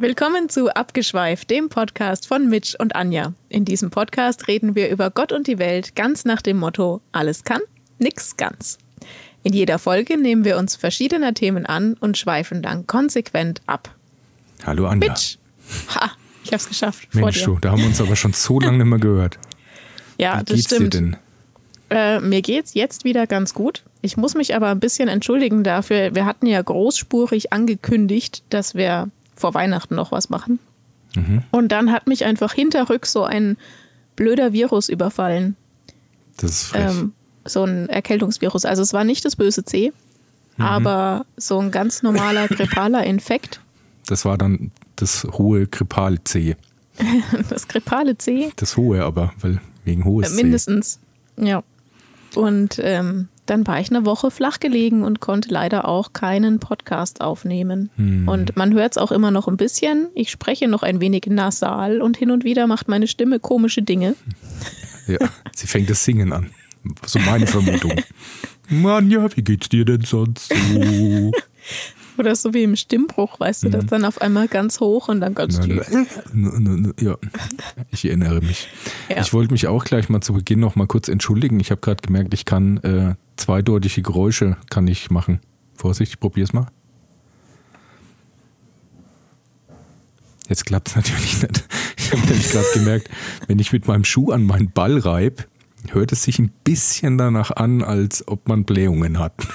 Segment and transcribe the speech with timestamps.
[0.00, 3.34] Willkommen zu Abgeschweift, dem Podcast von Mitch und Anja.
[3.50, 7.44] In diesem Podcast reden wir über Gott und die Welt ganz nach dem Motto: alles
[7.44, 7.60] kann,
[7.98, 8.78] nix ganz.
[9.42, 13.94] In jeder Folge nehmen wir uns verschiedener Themen an und schweifen dann konsequent ab.
[14.64, 15.10] Hallo Anja.
[15.10, 15.36] Mitch!
[15.94, 16.12] Ha,
[16.44, 17.14] ich hab's geschafft.
[17.14, 19.38] Mensch, du, da haben wir uns aber schon so lange nicht mehr gehört.
[20.16, 20.94] Ja, Wie das geht's stimmt.
[20.94, 21.16] dir denn?
[21.90, 23.82] Äh, mir geht's jetzt wieder ganz gut.
[24.00, 26.14] Ich muss mich aber ein bisschen entschuldigen dafür.
[26.14, 30.58] Wir hatten ja großspurig angekündigt, dass wir vor Weihnachten noch was machen.
[31.16, 31.42] Mhm.
[31.50, 33.56] Und dann hat mich einfach hinterrück so ein
[34.16, 35.56] blöder Virus überfallen.
[36.36, 36.82] Das ist frech.
[36.90, 37.12] Ähm,
[37.44, 38.64] so ein Erkältungsvirus.
[38.64, 39.92] Also es war nicht das böse C,
[40.56, 40.64] Mhm.
[40.64, 43.60] aber so ein ganz normaler grippaler Infekt.
[44.06, 46.56] das war dann das hohe Grippal-C.
[47.48, 51.00] Das grippale C Das hohe aber, weil wegen hohes Äh, Mindestens,
[51.38, 51.62] ja.
[52.34, 57.20] Und ähm, dann war ich eine Woche flach gelegen und konnte leider auch keinen Podcast
[57.20, 57.90] aufnehmen.
[57.96, 58.28] Hm.
[58.28, 60.08] Und man hört es auch immer noch ein bisschen.
[60.14, 64.14] Ich spreche noch ein wenig nasal und hin und wieder macht meine Stimme komische Dinge.
[65.06, 65.18] Ja,
[65.54, 66.50] sie fängt das Singen an.
[67.04, 67.92] So meine Vermutung.
[68.68, 71.32] Mann, ja, wie geht's dir denn sonst so?
[72.18, 75.34] Oder so wie im Stimmbruch, weißt du, das dann auf einmal ganz hoch und dann
[75.34, 75.90] ganz tief.
[77.00, 77.16] Ja,
[77.90, 78.68] ich erinnere mich.
[79.08, 79.22] Ja.
[79.22, 81.58] Ich wollte mich auch gleich mal zu Beginn noch mal kurz entschuldigen.
[81.60, 85.40] Ich habe gerade gemerkt, ich kann äh, zweideutige Geräusche kann ich machen.
[85.74, 86.66] Vorsicht, ich probier's mal.
[90.48, 91.64] Jetzt klappt's natürlich nicht.
[91.96, 93.08] Ich habe nämlich gerade gemerkt,
[93.46, 95.46] wenn ich mit meinem Schuh an meinen Ball reib,
[95.90, 99.34] hört es sich ein bisschen danach an, als ob man Blähungen hat.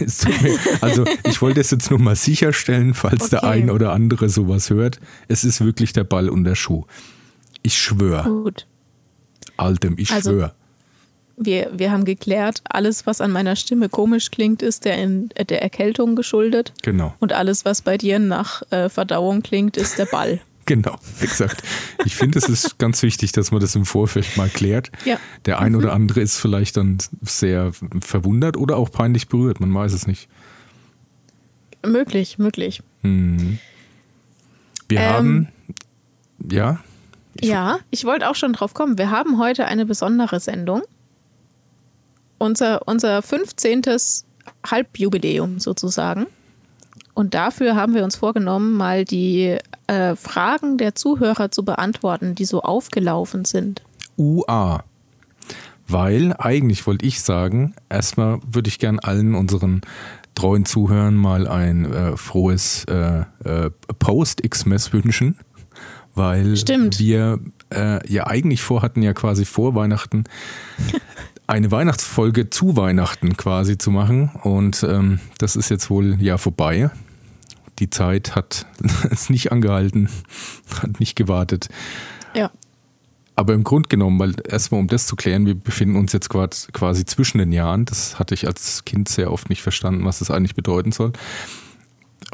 [0.00, 3.52] Mir, also ich wollte es jetzt nur mal sicherstellen, falls der Okay.
[3.62, 5.00] ein oder andere sowas hört.
[5.26, 6.84] Es ist wirklich der Ball und der Schuh.
[7.62, 8.66] Ich schwöre, Gut.
[9.56, 10.54] Altem, ich Also- schwöre.
[11.36, 15.62] Wir, wir haben geklärt, alles, was an meiner Stimme komisch klingt, ist der, in, der
[15.62, 16.72] Erkältung geschuldet.
[16.82, 20.40] Genau, Und alles, was bei dir nach äh, Verdauung klingt, ist der Ball.
[20.64, 21.62] genau, exakt.
[22.04, 24.92] Ich finde, es ist ganz wichtig, dass man das im Vorfeld mal klärt.
[25.04, 25.18] Ja.
[25.44, 29.92] Der ein oder andere ist vielleicht dann sehr verwundert oder auch peinlich berührt, man weiß
[29.92, 30.28] es nicht.
[31.84, 32.82] Möglich, möglich.
[33.02, 33.58] Hm.
[34.88, 35.48] Wir Ähm, haben,
[36.50, 36.78] ja,
[37.34, 38.96] Ich- ja, ich wollte auch schon drauf kommen.
[38.98, 40.82] Wir haben heute eine besondere Sendung.
[42.38, 43.82] Unser, unser 15.
[44.66, 46.26] Halbjubiläum sozusagen.
[47.14, 49.56] Und dafür haben wir uns vorgenommen, mal die
[49.86, 53.82] äh, Fragen der Zuhörer zu beantworten, die so aufgelaufen sind.
[54.16, 54.82] UA.
[55.86, 59.82] Weil eigentlich wollte ich sagen, erstmal würde ich gern allen unseren
[60.34, 65.38] treuen Zuhörern mal ein äh, frohes äh, äh, Post-Xmas wünschen,
[66.14, 66.98] weil Stimmt.
[66.98, 67.38] wir
[67.70, 70.24] äh, ja eigentlich vorhatten, ja quasi vor Weihnachten
[71.46, 76.90] eine Weihnachtsfolge zu Weihnachten quasi zu machen und ähm, das ist jetzt wohl ja vorbei.
[77.78, 78.66] Die Zeit hat
[79.10, 80.08] es nicht angehalten,
[80.82, 81.68] hat nicht gewartet.
[82.34, 82.50] Ja.
[83.36, 87.04] Aber im Grunde genommen, weil erstmal um das zu klären, wir befinden uns jetzt quasi
[87.04, 87.84] zwischen den Jahren.
[87.84, 91.12] Das hatte ich als Kind sehr oft nicht verstanden, was das eigentlich bedeuten soll.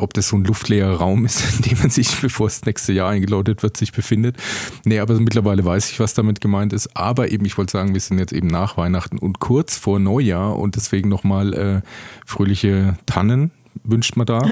[0.00, 3.10] Ob das so ein luftleerer Raum ist, in dem man sich, bevor das nächste Jahr
[3.10, 4.36] eingeläutet wird, sich befindet.
[4.84, 6.96] Nee, aber mittlerweile weiß ich, was damit gemeint ist.
[6.96, 10.58] Aber eben, ich wollte sagen, wir sind jetzt eben nach Weihnachten und kurz vor Neujahr
[10.58, 11.80] und deswegen nochmal äh,
[12.26, 13.50] fröhliche Tannen
[13.84, 14.38] wünscht man da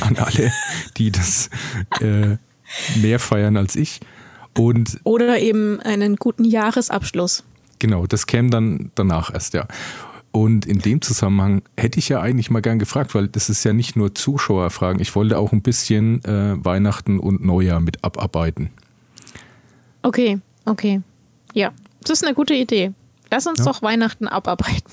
[0.00, 0.52] an alle,
[0.96, 1.50] die das
[2.00, 2.36] äh,
[2.96, 4.00] mehr feiern als ich.
[4.56, 7.44] Und Oder eben einen guten Jahresabschluss.
[7.78, 9.68] Genau, das käme dann danach erst, ja.
[10.40, 13.72] Und in dem Zusammenhang hätte ich ja eigentlich mal gern gefragt, weil das ist ja
[13.72, 15.00] nicht nur Zuschauerfragen.
[15.02, 18.70] Ich wollte auch ein bisschen äh, Weihnachten und Neujahr mit abarbeiten.
[20.02, 21.02] Okay, okay.
[21.54, 21.72] Ja,
[22.02, 22.92] das ist eine gute Idee.
[23.32, 23.64] Lass uns Ja.
[23.64, 24.84] doch Weihnachten abarbeiten.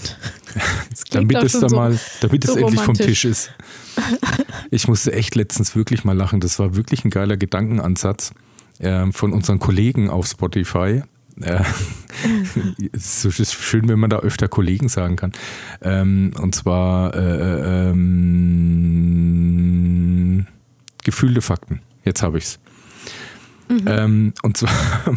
[1.11, 2.95] Damit es dann so- mal, damit es so endlich vom.
[2.95, 3.51] Tisch ist.
[4.71, 6.39] Ich musste echt letztens wirklich mal lachen.
[6.39, 8.33] Das war wirklich ein geiler Gedankenansatz
[8.79, 11.03] äh, von unseren Kollegen auf Spotify.
[11.41, 11.63] Äh,
[12.93, 15.33] es ist schön, wenn man da öfter Kollegen sagen kann.
[15.81, 19.25] Ähm, und zwar äh, ähm,
[21.03, 21.81] gefühlte Fakten.
[22.03, 22.59] Jetzt habe ich's.
[23.69, 24.71] Ähm, und zwar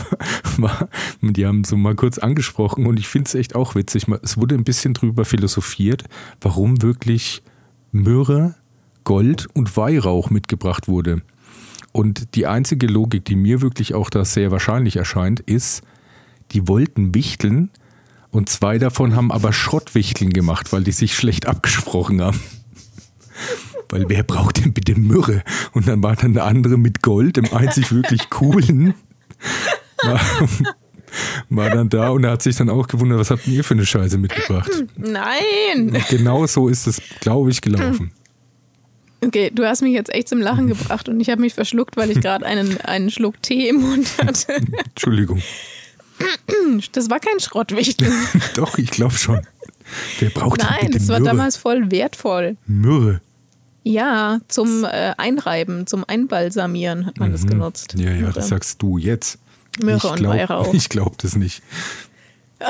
[0.56, 0.88] war,
[1.20, 4.06] die haben so mal kurz angesprochen und ich finde es echt auch witzig.
[4.22, 6.04] Es wurde ein bisschen drüber philosophiert,
[6.40, 7.42] warum wirklich
[7.92, 8.54] Myrrhe,
[9.04, 11.20] Gold und Weihrauch mitgebracht wurde.
[11.92, 15.82] Und die einzige Logik, die mir wirklich auch da sehr wahrscheinlich erscheint, ist,
[16.52, 17.70] die wollten wichteln
[18.30, 22.40] und zwei davon haben aber Schrottwichteln gemacht, weil die sich schlecht abgesprochen haben.
[23.88, 25.42] Weil wer braucht denn bitte Myrrhe?
[25.72, 28.94] Und dann war dann der andere mit Gold, dem einzig wirklich coolen,
[30.02, 30.20] war,
[31.48, 33.86] war dann da und er hat sich dann auch gewundert, was habt ihr für eine
[33.86, 34.70] Scheiße mitgebracht?
[34.96, 35.94] Nein!
[35.94, 38.12] Und genau so ist es, glaube ich, gelaufen.
[39.24, 42.10] Okay, du hast mich jetzt echt zum Lachen gebracht und ich habe mich verschluckt, weil
[42.10, 44.60] ich gerade einen, einen Schluck Tee im Mund hatte.
[44.90, 45.42] Entschuldigung.
[46.92, 48.10] Das war kein Schrottwichtel.
[48.54, 49.40] Doch, ich glaube schon.
[50.18, 52.56] Wer braucht Nein, das war damals voll wertvoll.
[52.66, 53.20] Myrrhe.
[53.84, 57.94] Ja, zum äh, Einreiben, zum Einbalsamieren hat man das genutzt.
[57.94, 58.00] Mhm.
[58.02, 59.38] Ja, ja, Und, das sagst du jetzt.
[59.80, 60.74] Myrrhe ich und glaub, Weihrauch.
[60.74, 61.62] Ich glaube das nicht.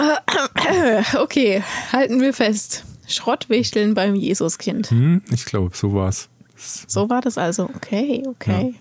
[1.17, 1.63] Okay,
[1.93, 2.85] halten wir fest.
[3.07, 4.91] Schrottwichteln beim Jesuskind.
[4.91, 6.29] Hm, ich glaube, so war's.
[6.57, 7.71] So war das also.
[7.75, 8.75] Okay, okay.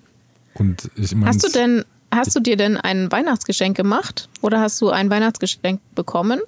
[0.53, 4.29] Und ich meine, Hast du denn, hast du dir denn ein Weihnachtsgeschenk gemacht?
[4.41, 6.41] Oder hast du ein Weihnachtsgeschenk bekommen?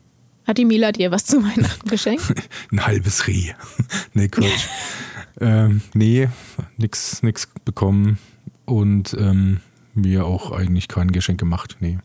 [0.48, 2.24] Hat die Mila dir was zu Weihnachten geschenkt?
[2.72, 3.54] ein halbes Reh.
[4.14, 4.68] nee, Quatsch.
[5.40, 6.30] ähm, nee,
[6.78, 8.18] nix, nix bekommen
[8.66, 9.60] und ähm,
[9.94, 11.78] mir auch eigentlich kein Geschenk gemacht.
[11.80, 12.00] Nee.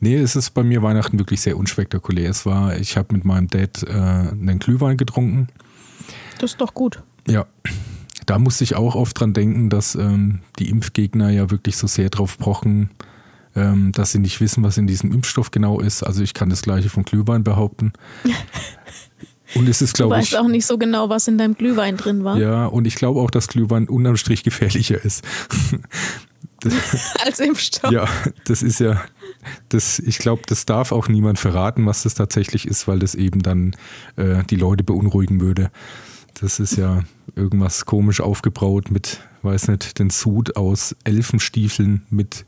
[0.00, 2.30] Nee, es ist bei mir Weihnachten wirklich sehr unspektakulär.
[2.30, 5.48] Es war, ich habe mit meinem Dad äh, einen Glühwein getrunken.
[6.38, 7.02] Das ist doch gut.
[7.28, 7.46] Ja,
[8.28, 12.10] da musste ich auch oft dran denken, dass ähm, die Impfgegner ja wirklich so sehr
[12.10, 12.90] drauf pochen,
[13.56, 16.02] ähm, dass sie nicht wissen, was in diesem Impfstoff genau ist.
[16.02, 17.94] Also ich kann das gleiche von Glühwein behaupten.
[19.54, 21.96] Und es ist, Du glaube weißt ich, auch nicht so genau, was in deinem Glühwein
[21.96, 22.36] drin war.
[22.36, 25.24] ja, und ich glaube auch, dass Glühwein unterm Strich gefährlicher ist.
[27.24, 27.90] Als Impfstoff.
[27.90, 28.06] ja,
[28.44, 29.00] das ist ja,
[29.70, 33.40] das, ich glaube, das darf auch niemand verraten, was das tatsächlich ist, weil das eben
[33.42, 33.74] dann
[34.16, 35.70] äh, die Leute beunruhigen würde.
[36.40, 37.02] Das ist ja
[37.34, 42.46] irgendwas komisch aufgebraut mit, weiß nicht, den Sud aus Elfenstiefeln mit,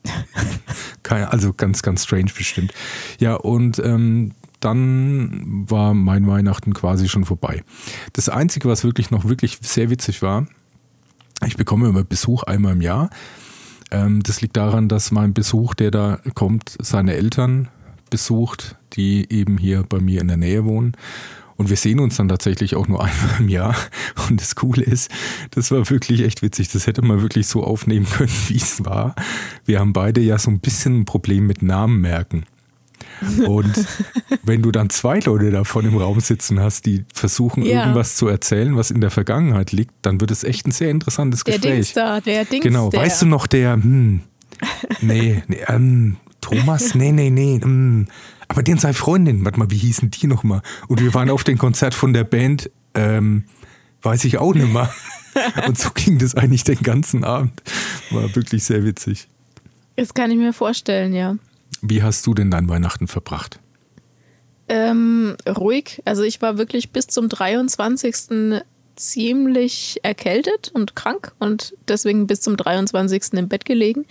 [1.08, 2.72] also ganz, ganz strange bestimmt.
[3.18, 7.64] Ja, und ähm, dann war mein Weihnachten quasi schon vorbei.
[8.12, 10.46] Das Einzige, was wirklich noch wirklich sehr witzig war,
[11.46, 13.10] ich bekomme immer Besuch einmal im Jahr.
[13.90, 17.68] Ähm, das liegt daran, dass mein Besuch, der da kommt, seine Eltern
[18.10, 20.96] besucht, die eben hier bei mir in der Nähe wohnen.
[21.60, 23.76] Und wir sehen uns dann tatsächlich auch nur einmal im Jahr.
[24.30, 25.10] Und das Coole ist,
[25.50, 26.70] das war wirklich echt witzig.
[26.70, 29.14] Das hätte man wirklich so aufnehmen können, wie es war.
[29.66, 32.44] Wir haben beide ja so ein bisschen ein Problem mit Namen merken.
[33.46, 33.74] Und
[34.42, 37.80] wenn du dann zwei Leute davon im Raum sitzen hast, die versuchen, Ja.
[37.80, 41.44] irgendwas zu erzählen, was in der Vergangenheit liegt, dann wird es echt ein sehr interessantes
[41.44, 41.74] Der Gespräch.
[41.74, 43.00] Dings da, der Dings Genau, der.
[43.02, 44.20] weißt du noch der, hm,
[45.02, 46.94] nee, nee ähm, Thomas?
[46.94, 48.06] Nee, nee, nee, hm,
[48.50, 50.60] aber den sei Freundin, warte mal, wie hießen die nochmal?
[50.88, 53.44] Und wir waren auf dem Konzert von der Band, ähm,
[54.02, 54.92] weiß ich auch nicht mehr.
[55.68, 57.62] Und so ging das eigentlich den ganzen Abend.
[58.10, 59.28] War wirklich sehr witzig.
[59.94, 61.36] Das kann ich mir vorstellen, ja.
[61.80, 63.60] Wie hast du denn dein Weihnachten verbracht?
[64.68, 66.02] Ähm, ruhig.
[66.04, 68.60] Also ich war wirklich bis zum 23.
[68.96, 73.34] ziemlich erkältet und krank und deswegen bis zum 23.
[73.34, 74.06] im Bett gelegen.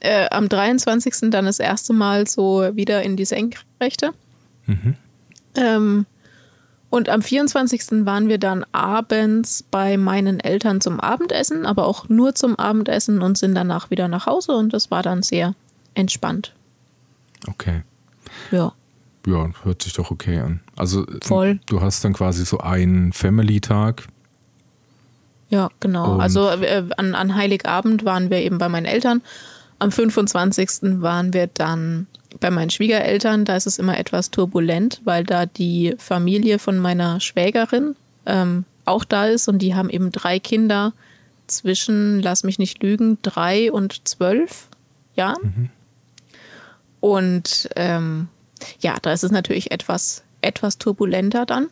[0.00, 1.30] Äh, am 23.
[1.30, 4.12] dann das erste Mal so wieder in die Senkrechte.
[5.54, 6.06] Ähm,
[6.90, 8.04] und am 24.
[8.06, 13.38] waren wir dann abends bei meinen Eltern zum Abendessen, aber auch nur zum Abendessen und
[13.38, 15.54] sind danach wieder nach Hause und das war dann sehr
[15.94, 16.52] entspannt.
[17.48, 17.82] Okay.
[18.50, 18.72] Ja.
[19.26, 20.60] Ja, hört sich doch okay an.
[20.76, 21.60] Also Voll.
[21.66, 24.06] du hast dann quasi so einen Family-Tag.
[25.50, 26.14] Ja, genau.
[26.14, 29.20] Und- also äh, an, an Heiligabend waren wir eben bei meinen Eltern.
[29.80, 31.00] Am 25.
[31.00, 32.06] waren wir dann
[32.38, 33.46] bei meinen Schwiegereltern.
[33.46, 39.04] Da ist es immer etwas turbulent, weil da die Familie von meiner Schwägerin ähm, auch
[39.04, 40.92] da ist und die haben eben drei Kinder
[41.46, 44.68] zwischen, lass mich nicht lügen, drei und zwölf
[45.14, 45.70] Jahren.
[47.00, 48.28] Und ähm,
[48.80, 51.68] ja, da ist es natürlich etwas, etwas turbulenter dann.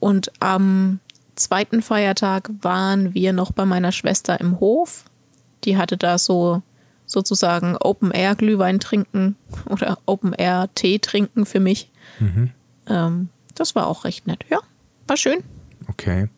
[0.00, 0.98] Und am
[1.36, 5.04] zweiten Feiertag waren wir noch bei meiner Schwester im Hof.
[5.62, 6.62] Die hatte da so
[7.06, 9.36] sozusagen Open-Air-Glühwein trinken
[9.68, 11.90] oder Open-Air-Tee trinken für mich.
[12.88, 14.44] Ähm, das war auch recht nett.
[14.50, 14.60] Ja,
[15.06, 15.42] war schön.
[15.88, 16.28] Okay.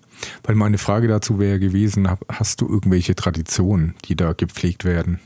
[0.42, 5.20] Weil meine Frage dazu wäre gewesen, hast du irgendwelche Traditionen, die da gepflegt werden?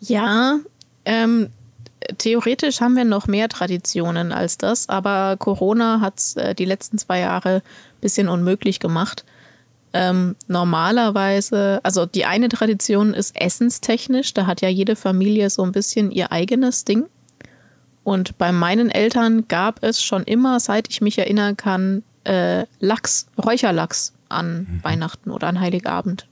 [0.00, 0.58] Ja,
[1.04, 1.48] ähm,
[2.18, 6.98] theoretisch haben wir noch mehr Traditionen als das, aber Corona hat es äh, die letzten
[6.98, 9.24] zwei Jahre ein bisschen unmöglich gemacht.
[9.92, 15.72] Ähm, normalerweise, also die eine Tradition ist essenstechnisch, da hat ja jede Familie so ein
[15.72, 17.06] bisschen ihr eigenes Ding.
[18.04, 23.26] Und bei meinen Eltern gab es schon immer, seit ich mich erinnern kann, äh, Lachs,
[23.42, 26.26] Räucherlachs an Weihnachten oder an Heiligabend.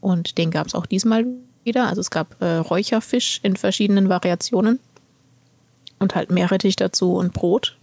[0.00, 1.24] Und den gab es auch diesmal
[1.64, 1.88] wieder.
[1.88, 4.78] Also es gab äh, Räucherfisch in verschiedenen Variationen
[5.98, 7.78] und halt Meerrettich dazu und Brot.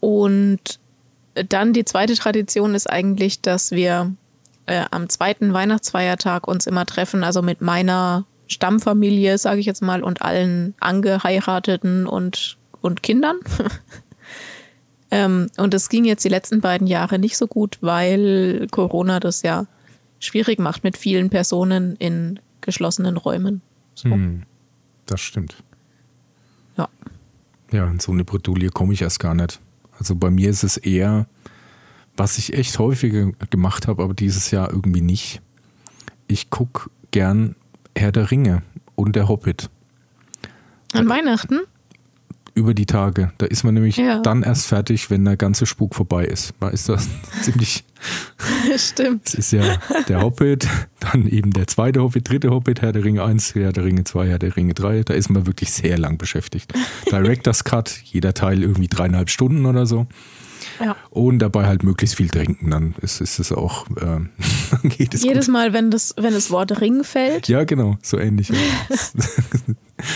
[0.00, 0.80] Und
[1.34, 4.12] dann die zweite Tradition ist eigentlich, dass wir
[4.66, 10.02] äh, am zweiten Weihnachtsfeiertag uns immer treffen, also mit meiner Stammfamilie, sage ich jetzt mal,
[10.02, 13.36] und allen Angeheirateten und, und Kindern.
[15.10, 19.42] Ähm, und es ging jetzt die letzten beiden Jahre nicht so gut, weil Corona das
[19.42, 19.66] ja
[20.20, 23.60] schwierig macht mit vielen Personen in geschlossenen Räumen.
[23.94, 24.10] So.
[24.10, 24.44] Hm,
[25.06, 25.56] das stimmt.
[26.76, 26.88] Ja.
[27.72, 29.60] Ja, in so eine Bredouille komme ich erst gar nicht.
[30.00, 31.26] Also bei mir ist es eher,
[32.16, 35.42] was ich echt häufiger gemacht habe, aber dieses Jahr irgendwie nicht.
[36.26, 37.54] Ich gucke gern
[37.94, 38.62] Herr der Ringe
[38.94, 39.68] und der Hobbit.
[40.94, 41.60] An Weihnachten?
[42.54, 43.32] Über die Tage.
[43.38, 44.20] Da ist man nämlich Ja.
[44.20, 46.52] dann erst fertig, wenn der ganze Spuk vorbei ist.
[46.60, 47.08] Da ist das
[47.42, 47.84] ziemlich.
[48.76, 49.28] Stimmt.
[49.28, 49.76] Es ist ja
[50.08, 50.66] der Hobbit,
[51.00, 54.26] dann eben der zweite Hobbit, dritte Hobbit, Herr der Ringe 1, Herr der Ringe 2,
[54.28, 55.02] Herr der Ringe 3.
[55.02, 56.72] Da ist man wirklich sehr lang beschäftigt.
[57.10, 60.06] Director's Cut, jeder Teil irgendwie dreieinhalb Stunden oder so.
[60.78, 60.96] Ja.
[61.10, 62.70] Und dabei halt möglichst viel trinken.
[62.70, 64.30] Dann ist, ist es auch, dann
[64.82, 65.52] geht es Jedes gut.
[65.52, 68.50] Mal, wenn das, wenn das Wort Ring fällt, Ja, genau, so ähnlich.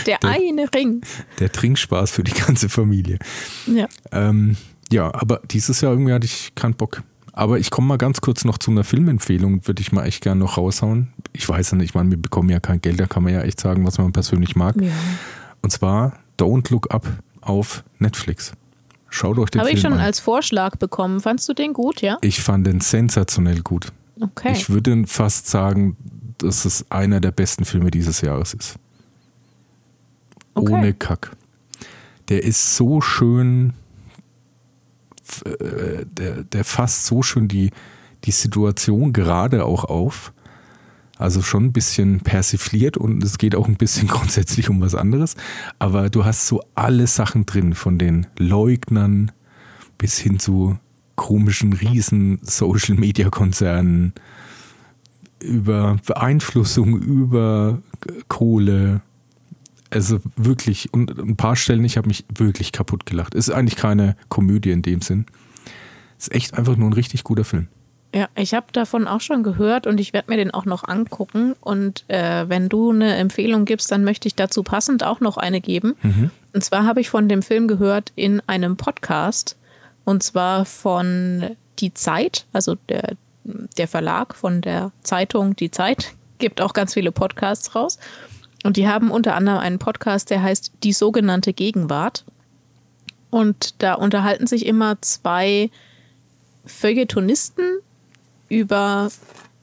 [0.06, 0.16] Ja.
[0.20, 1.02] der eine Ring.
[1.40, 3.18] Der Trinkspaß für die ganze Familie.
[3.66, 3.86] Ja.
[4.12, 4.56] Ähm,
[4.90, 7.02] ja, aber dieses Jahr irgendwie hatte ich keinen Bock.
[7.34, 10.40] Aber ich komme mal ganz kurz noch zu einer Filmempfehlung, würde ich mal echt gerne
[10.40, 11.12] noch raushauen.
[11.32, 13.42] Ich weiß ja nicht, ich meine, wir bekommen ja kein Geld, da kann man ja
[13.42, 14.76] echt sagen, was man persönlich mag.
[14.80, 14.90] ja.
[15.62, 17.06] Und zwar Don't Look Up
[17.40, 18.52] auf Netflix.
[19.14, 20.00] Schaut euch den Habe Film ich schon an.
[20.00, 21.21] als Vorschlag bekommen.
[21.21, 22.18] Fandst du den gut, ja?
[22.21, 23.92] ich fand den sensationell gut.
[24.21, 24.50] Okay.
[24.52, 25.97] Ich würde fast sagen,
[26.38, 28.75] dass es einer der besten Filme dieses Jahres ist.
[30.54, 30.73] Okay.
[30.73, 31.30] Ohne Kack.
[32.28, 33.75] Der ist so schön,
[35.44, 37.71] äh, der, der fasst so schön die,
[38.25, 40.33] die Situation gerade auch auf.
[41.16, 45.37] Also schon ein bisschen persifliert und es geht auch ein bisschen grundsätzlich um was anderes.
[45.78, 49.33] Aber du hast so alle Sachen drin, von den Leugnern
[49.99, 50.78] bis hin zu
[51.14, 54.14] komischen riesen Social-Media-Konzernen,
[55.40, 57.80] über Beeinflussung, über
[58.28, 59.02] Kohle.
[59.90, 63.35] Also wirklich, und ein paar Stellen, ich habe mich wirklich kaputt gelacht.
[63.35, 65.26] Es ist eigentlich keine Komödie in dem Sinn.
[66.18, 67.68] Es ist echt einfach nur ein richtig guter Film.
[68.14, 71.56] Ja, ich habe davon auch schon gehört und ich werde mir den auch noch angucken.
[71.61, 75.61] Und äh, wenn du eine Empfehlung gibst, dann möchte ich dazu passend auch noch eine
[75.61, 75.97] geben.
[76.52, 79.56] Und zwar habe ich von dem Film gehört in einem Podcast.
[80.04, 86.61] Und zwar von Die Zeit, also der, der Verlag von der Zeitung Die Zeit, gibt
[86.61, 87.99] auch ganz viele Podcasts raus.
[88.62, 92.25] Und die haben unter anderem einen Podcast, der heißt Die sogenannte Gegenwart.
[93.30, 95.68] Und da unterhalten sich immer zwei
[96.64, 97.74] Feuilletonisten
[98.48, 99.10] über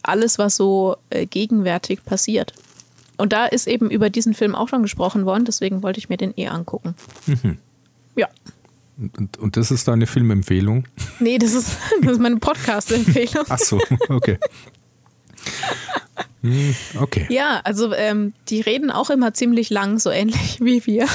[0.03, 2.53] alles, was so äh, gegenwärtig passiert.
[3.17, 6.17] Und da ist eben über diesen Film auch schon gesprochen worden, deswegen wollte ich mir
[6.17, 6.95] den eh angucken.
[8.15, 8.27] Ja.
[8.97, 10.87] Und, und, und das ist deine Filmempfehlung?
[11.19, 13.45] Nee, das ist, das ist meine Podcast-Empfehlung.
[13.49, 14.37] Ach so, okay.
[16.41, 17.27] Hm, Okay.
[17.29, 21.07] Ja, also ähm, die reden auch immer ziemlich lang, so ähnlich wie wir.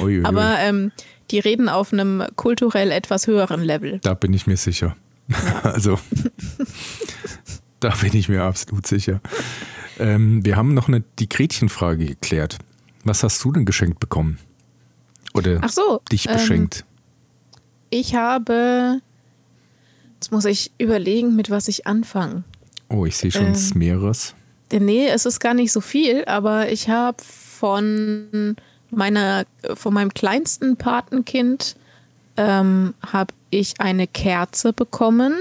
[0.00, 0.24] Uiuiui.
[0.24, 0.92] Aber ähm,
[1.30, 3.98] die reden auf einem kulturell etwas höheren Level.
[4.02, 4.96] Da bin ich mir sicher.
[5.62, 5.98] Also,
[7.80, 9.20] da bin ich mir absolut sicher.
[9.98, 12.58] Ähm, wir haben noch eine, die Gretchenfrage geklärt.
[13.04, 14.38] Was hast du denn geschenkt bekommen?
[15.34, 16.00] Oder Ach so.
[16.10, 16.84] dich ähm, beschenkt?
[17.90, 19.00] Ich habe.
[20.14, 22.44] Jetzt muss ich überlegen, mit was ich anfange.
[22.88, 24.34] oh, ich sehe schon ähm, mehreres.
[24.72, 28.56] Nee, es ist gar nicht so viel, aber ich habe von
[28.90, 29.44] meiner,
[29.74, 31.76] von meinem kleinsten Patenkind
[32.40, 35.34] ähm, habe ich eine Kerze bekommen,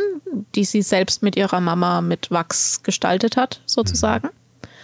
[0.54, 4.30] die sie selbst mit ihrer Mama mit Wachs gestaltet hat, sozusagen.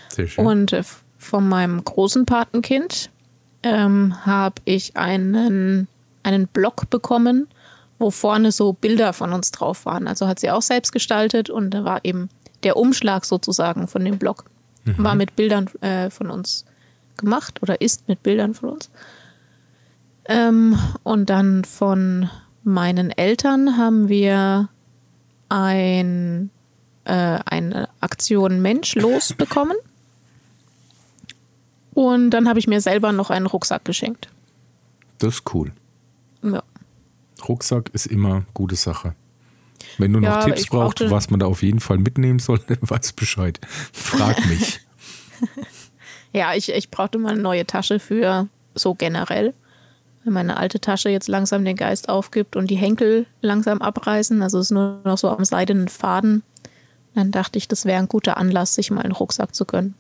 [0.10, 0.46] Sehr schön.
[0.46, 0.84] Und äh,
[1.18, 3.10] von meinem großen Patenkind
[3.64, 5.90] ähm, habe ich einen,
[6.24, 7.48] einen Block bekommen,
[8.00, 10.08] wo vorne so Bilder von uns drauf waren.
[10.08, 12.30] Also hat sie auch selbst gestaltet und da war eben
[12.64, 14.46] der Umschlag sozusagen von dem Block.
[14.98, 16.64] War mit Bildern äh, von uns
[17.18, 18.92] gemacht oder ist mit Bildern von uns.
[20.28, 22.30] Ähm, und dann von
[22.64, 24.70] meinen Eltern haben wir
[25.50, 26.50] ein,
[27.06, 29.78] äh, eine Aktion Mensch losbekommen.
[31.94, 34.30] Und dann habe ich mir selber noch einen Rucksack geschenkt.
[35.20, 35.72] das ist cool.
[36.44, 36.62] Ja.
[37.48, 39.16] Rucksack ist immer gute Sache.
[39.98, 42.60] Wenn du noch Ja, Tipps ich brauchst, was man da auf jeden Fall mitnehmen soll,
[42.68, 43.60] dann weiß Bescheid.
[43.94, 44.82] Frag mich.
[46.34, 49.54] Ja, ich, ich brauchte mal eine neue Tasche für so generell.
[50.26, 54.42] Weil meine alte Tasche jetzt langsam den Geist aufgibt und die Henkel langsam abreißen.
[54.42, 56.44] Also es ist nur noch so am seidenen Faden.
[57.14, 59.94] Dann dachte ich, das wäre ein guter Anlass, sich mal einen Rucksack zu gönnen.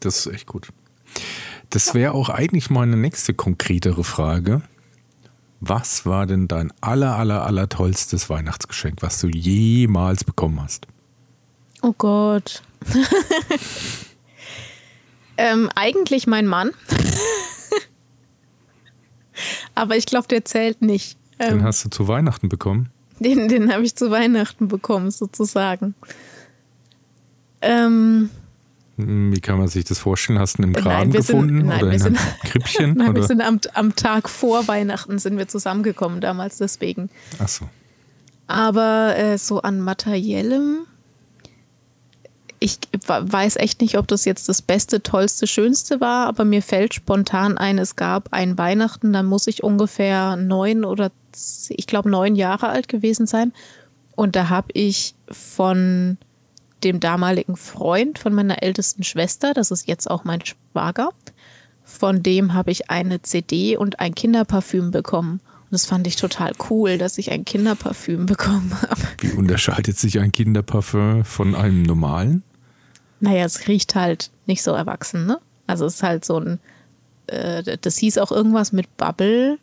[0.00, 0.68] Das ist echt gut.
[1.70, 4.62] Das wäre auch eigentlich meine nächste konkretere Frage.
[5.60, 10.86] Was war denn dein aller, aller, aller tollstes Weihnachtsgeschenk, was du jemals bekommen hast?
[11.82, 12.62] Oh Gott.
[15.36, 16.72] ähm, eigentlich mein Mann.
[19.74, 21.16] aber ich glaube, der zählt nicht.
[21.40, 22.88] Den hast du zu Weihnachten bekommen?
[23.18, 25.94] Den, den habe ich zu Weihnachten bekommen, sozusagen.
[27.60, 28.30] Ähm,
[28.98, 30.38] Hm, Wie kann man sich das vorstellen?
[30.38, 32.40] Hast du ihn im Nein, Graben wir sind- gefunden nein, oder wir in einem sind-
[32.44, 32.94] Krippchen?
[32.96, 33.26] nein, wir oder?
[33.28, 37.10] sind am, am Tag vor Weihnachten sind wir zusammengekommen damals deswegen.
[37.38, 37.68] Ach so.
[38.46, 40.86] Aber äh, so an materiellem,
[42.58, 46.94] ich weiß echt nicht, ob das jetzt das Beste, Tollste, Schönste war, aber mir fällt
[46.94, 51.10] spontan ein, es gab ein Weihnachten, da muss ich ungefähr neun oder
[51.68, 53.52] ich glaube neun Jahre alt gewesen sein.
[54.14, 56.16] Und da habe ich von
[56.82, 61.10] dem damaligen Freund von meiner ältesten Schwester, das ist jetzt auch mein Schwager,
[61.84, 65.40] von dem habe ich eine CD und ein Kinderparfüm bekommen.
[65.68, 69.00] Und das fand ich total cool, dass ich ein Kinderparfüm bekommen habe.
[69.18, 72.42] Wie unterscheidet sich ein Kinderparfüm von einem normalen?
[73.18, 75.40] Naja, es riecht halt nicht so erwachsen, ne?
[75.66, 76.60] Also es ist halt so ein,
[77.26, 79.58] äh, das hieß auch irgendwas mit Bubble.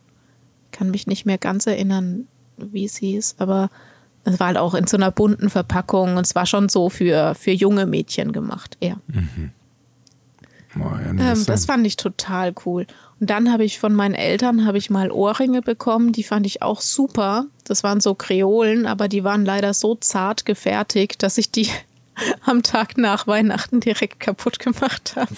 [0.72, 2.26] Kann mich nicht mehr ganz erinnern,
[2.58, 3.70] wie es hieß, aber
[4.24, 7.34] es war halt auch in so einer bunten Verpackung und es war schon so für,
[7.34, 8.98] für junge Mädchen gemacht, eher.
[10.76, 12.86] Oh, ja, Ähm, das fand ich total cool.
[13.20, 16.62] Und dann habe ich von meinen Eltern habe ich mal Ohrringe bekommen, die fand ich
[16.62, 17.46] auch super.
[17.64, 21.68] Das waren so Kreolen, aber die waren leider so zart gefertigt, dass ich die
[22.44, 25.34] am Tag nach Weihnachten direkt kaputt gemacht habe.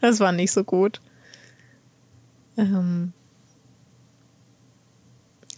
[0.00, 1.00] Das war nicht so gut.
[2.56, 3.12] Ähm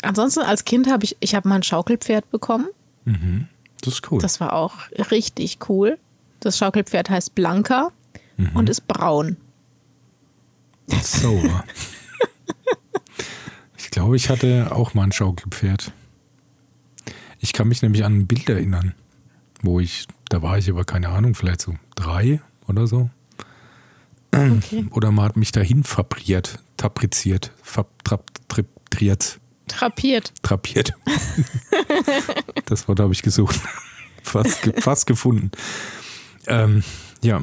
[0.02, 2.66] Ansonsten als Kind habe ich, ich habe mal ein Schaukelpferd bekommen.
[3.82, 4.20] das ist cool.
[4.20, 4.74] Das war auch
[5.10, 5.98] richtig cool.
[6.40, 7.90] Das Schaukelpferd heißt Blanca
[8.54, 9.36] und ist braun.
[10.88, 11.64] Sauber.
[13.76, 15.92] ich glaube, ich hatte auch mal ein Schaukelpferd.
[17.38, 18.94] Ich kann mich nämlich an ein Bild erinnern,
[19.62, 23.10] wo ich, da war ich aber keine Ahnung, vielleicht so drei oder so.
[24.34, 24.86] Okay.
[24.92, 30.32] Oder man hat mich dahin fabriert, tapriziert, fab, trap, trip, triert, Trapiert.
[30.42, 30.94] trapiert.
[32.66, 33.58] das Wort habe ich gesucht.
[34.22, 35.50] Fast, fast gefunden.
[36.46, 36.82] Ähm,
[37.22, 37.42] ja,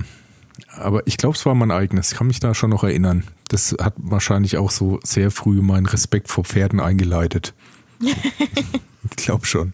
[0.75, 2.11] aber ich glaube, es war mein eigenes.
[2.11, 3.23] Ich kann mich da schon noch erinnern.
[3.49, 7.53] Das hat wahrscheinlich auch so sehr früh meinen Respekt vor Pferden eingeleitet.
[7.99, 9.73] ich glaube schon.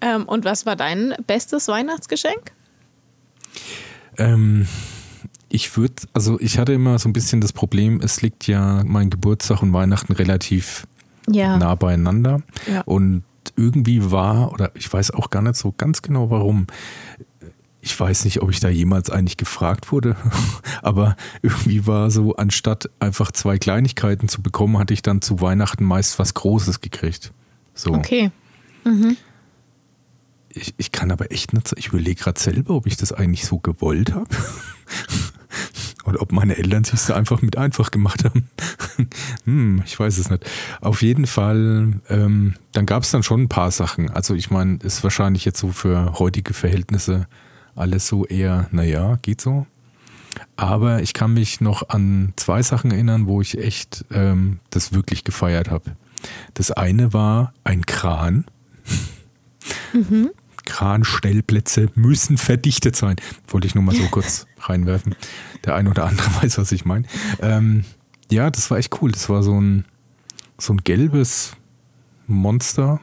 [0.00, 2.52] Ähm, und was war dein bestes Weihnachtsgeschenk?
[4.18, 4.66] Ähm,
[5.48, 9.10] ich würde, also ich hatte immer so ein bisschen das Problem, es liegt ja mein
[9.10, 10.86] Geburtstag und Weihnachten relativ
[11.30, 11.56] Ja.
[11.56, 12.42] nah beieinander.
[12.70, 12.82] Ja.
[12.82, 13.22] Und
[13.56, 16.66] irgendwie war, oder ich weiß auch gar nicht so ganz genau warum,
[17.86, 20.16] ich weiß nicht, ob ich da jemals eigentlich gefragt wurde,
[20.82, 25.84] aber irgendwie war so, anstatt einfach zwei Kleinigkeiten zu bekommen, hatte ich dann zu Weihnachten
[25.84, 27.32] meist was Großes gekriegt.
[27.74, 27.92] So.
[27.92, 28.32] Okay.
[30.48, 33.58] Ich, ich kann aber echt nicht, ich überlege gerade selber, ob ich das eigentlich so
[33.58, 34.26] gewollt habe.
[36.04, 38.48] Oder ob meine Eltern sich da einfach mit einfach gemacht haben.
[39.44, 40.44] hm, ich weiß es nicht.
[40.80, 44.10] Auf jeden Fall, ähm, dann gab es dann schon ein paar Sachen.
[44.10, 47.28] Also ich meine, ist wahrscheinlich jetzt so für heutige Verhältnisse
[47.76, 49.66] alles so eher, naja, geht so.
[50.56, 55.24] Aber ich kann mich noch an zwei Sachen erinnern, wo ich echt ähm, das wirklich
[55.24, 55.96] gefeiert habe.
[56.54, 58.46] Das eine war ein Kran.
[60.64, 63.16] Kranstellplätze müssen verdichtet sein.
[63.48, 65.14] Wollte ich nur mal so kurz reinwerfen.
[65.64, 67.06] Der ein oder andere weiß, was ich meine.
[67.40, 67.84] Ähm,
[68.30, 69.12] ja, das war echt cool.
[69.12, 69.84] Das war so ein,
[70.58, 71.52] so ein gelbes
[72.26, 73.00] Monster.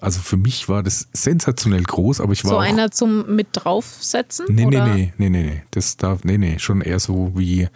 [0.00, 3.48] Also für mich war das sensationell groß, aber ich war So auch, einer zum mit
[3.52, 4.46] draufsetzen?
[4.48, 4.94] Nee, nee, oder?
[4.94, 5.62] nee, nee, nee, nee.
[5.70, 7.68] Das darf, nee, nee, schon eher so wie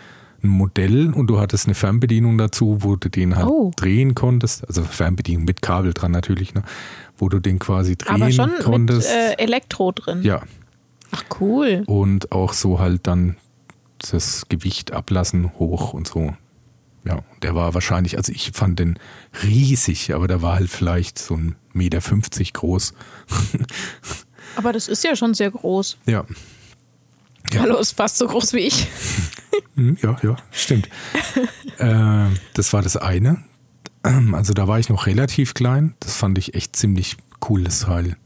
[0.42, 3.70] ein Modell und du hattest eine Fernbedienung dazu, wo du den halt Oh.
[3.76, 4.66] drehen konntest.
[4.66, 6.64] Also Fernbedienung mit Kabel dran natürlich, ne?
[7.16, 9.08] Wo du den quasi drehen Aber schon konntest.
[9.08, 10.22] mit äh, Elektro drin.
[10.22, 10.42] ja,
[11.12, 11.84] Ach cool.
[11.86, 13.36] und auch so halt dann
[14.10, 16.34] das Gewicht ablassen hoch und so.
[17.04, 18.98] Ja, der war wahrscheinlich, also ich fand den
[19.42, 22.94] riesig, aber der war halt vielleicht so ein Meter 50 groß.
[24.56, 25.96] Aber das ist ja schon sehr groß.
[26.06, 26.24] Ja,
[27.50, 27.60] Ja.
[27.62, 28.86] Hallo, ist fast so groß wie ich.
[29.74, 30.88] Hm, Ja, ja, stimmt.
[31.78, 33.42] äh, das war das eine.
[34.02, 35.94] Also da war ich noch relativ klein.
[36.00, 37.16] Das fand ich echt ziemlich
[37.48, 38.16] cool, das Teil.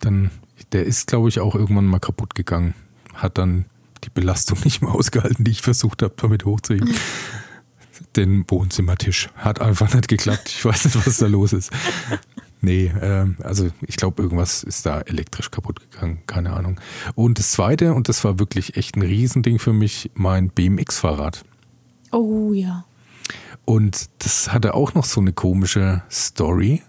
[0.00, 0.30] Dann,
[0.72, 2.74] der ist, glaube ich, auch irgendwann mal kaputt gegangen.
[3.14, 3.66] Hat dann
[4.04, 6.94] die Belastung nicht mehr ausgehalten, die ich versucht habe, damit hochzuheben.
[8.16, 10.48] Den Wohnzimmertisch hat einfach nicht geklappt.
[10.48, 11.70] Ich weiß nicht, was da los ist.
[12.62, 16.78] Nee, ähm, also ich glaube, irgendwas ist da elektrisch kaputt gegangen, keine Ahnung.
[17.14, 21.44] Und das zweite, und das war wirklich echt ein Riesending für mich, mein BMX-Fahrrad.
[22.12, 22.84] Oh ja.
[23.64, 26.82] Und das hatte auch noch so eine komische Story.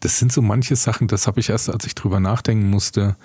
[0.00, 3.16] Das sind so manche Sachen, das habe ich erst, als ich drüber nachdenken musste,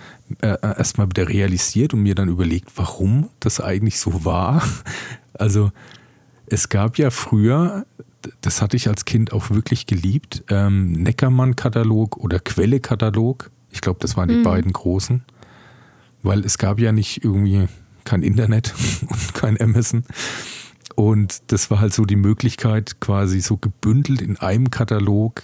[0.42, 4.64] äh, erst mal wieder realisiert und mir dann überlegt, warum das eigentlich so war.
[5.40, 5.72] Also
[6.48, 7.86] Es gab ja früher,
[8.42, 13.52] das hatte ich als Kind auch wirklich geliebt, ähm, Neckermann-Katalog oder Quelle-Katalog.
[13.70, 14.44] Ich glaube, das waren die mhm.
[14.44, 15.24] beiden großen.
[16.24, 17.68] Weil es gab ja nicht irgendwie
[18.06, 20.04] kein Internet und kein Amazon.
[20.96, 25.44] Und das war halt so die Möglichkeit, quasi so gebündelt in einem Katalog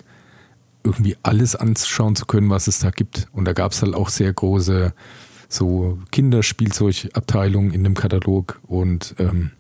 [0.84, 3.28] irgendwie alles anschauen zu können, was es da gibt.
[3.32, 4.94] Und da gab es halt auch sehr große
[5.48, 9.52] so Kinderspielzeugabteilungen in dem Katalog und ähm,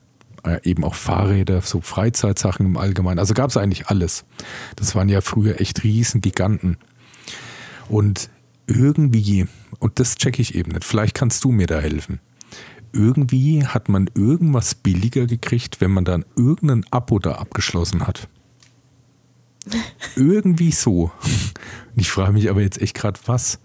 [0.43, 3.19] äh, eben auch Fahrräder, so Freizeitsachen im Allgemeinen.
[3.19, 4.25] Also gab es eigentlich alles.
[4.75, 6.77] Das waren ja früher echt riesen Giganten.
[7.89, 8.29] Und
[8.67, 9.47] irgendwie,
[9.79, 12.19] und das checke ich eben nicht, vielleicht kannst du mir da helfen.
[12.91, 18.29] Irgendwie hat man irgendwas billiger gekriegt, wenn man dann irgendein Abo da abgeschlossen hat.
[20.15, 21.11] Irgendwie so.
[21.95, 23.59] Ich frage mich aber jetzt echt gerade, was?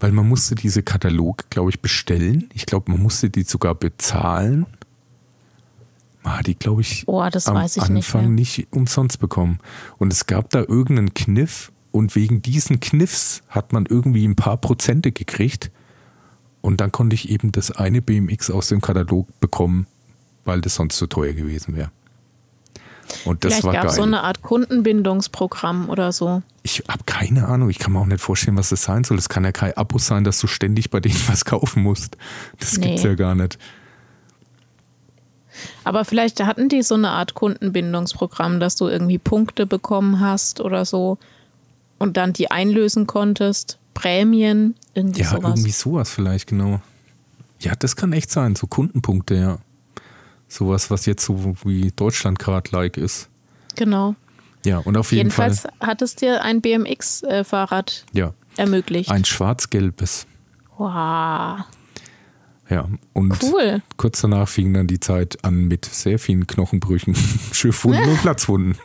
[0.00, 2.48] Weil man musste diese Kataloge, glaube ich, bestellen.
[2.52, 4.66] Ich glaube, man musste die sogar bezahlen.
[6.24, 9.58] Hat die, glaube ich, oh, ich am Anfang nicht, nicht umsonst bekommen.
[9.98, 14.56] Und es gab da irgendeinen Kniff und wegen diesen Kniffs hat man irgendwie ein paar
[14.56, 15.70] Prozente gekriegt.
[16.60, 19.86] Und dann konnte ich eben das eine BMX aus dem Katalog bekommen,
[20.44, 21.90] weil das sonst zu teuer gewesen wäre.
[23.24, 26.42] Und das Vielleicht war gab es so eine Art Kundenbindungsprogramm oder so.
[26.62, 27.70] Ich habe keine Ahnung.
[27.70, 29.18] Ich kann mir auch nicht vorstellen, was das sein soll.
[29.18, 32.16] Es kann ja kein Abo sein, dass du ständig bei denen was kaufen musst.
[32.58, 32.94] Das nee.
[32.94, 33.58] es ja gar nicht.
[35.84, 40.84] Aber vielleicht hatten die so eine Art Kundenbindungsprogramm, dass du irgendwie Punkte bekommen hast oder
[40.84, 41.18] so
[41.98, 43.78] und dann die einlösen konntest.
[43.94, 45.42] Prämien, irgendwie ja, sowas.
[45.42, 46.80] Ja, irgendwie sowas vielleicht, genau.
[47.60, 49.58] Ja, das kann echt sein, so Kundenpunkte, ja.
[50.48, 53.28] Sowas, was jetzt so wie Deutschlandcard-like ist.
[53.76, 54.14] Genau.
[54.64, 55.72] Ja, und auf jeden Jedenfalls Fall.
[55.80, 58.32] hat es dir ein BMX-Fahrrad ja.
[58.56, 59.10] ermöglicht.
[59.10, 60.26] Ein schwarz-gelbes.
[60.76, 61.60] Wow.
[62.70, 63.82] Ja, und cool.
[63.96, 67.14] kurz danach fing dann die Zeit an mit sehr vielen Knochenbrüchen,
[67.52, 68.76] Schiffwunden und Platzwunden.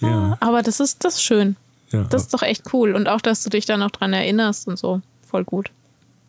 [0.00, 0.36] ja.
[0.40, 1.56] Aber das ist, das ist schön.
[1.90, 2.04] Ja.
[2.04, 2.94] Das ist doch echt cool.
[2.94, 5.02] Und auch, dass du dich da noch dran erinnerst und so.
[5.28, 5.72] Voll gut.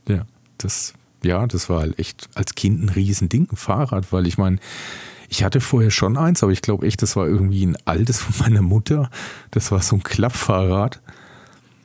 [0.08, 0.26] Ja,
[0.58, 4.58] das ja, das war halt echt als Kind ein Riesending, ein Fahrrad, weil ich meine,
[5.30, 8.34] ich hatte vorher schon eins, aber ich glaube echt, das war irgendwie ein altes von
[8.40, 9.10] meiner Mutter.
[9.52, 11.00] Das war so ein Klappfahrrad.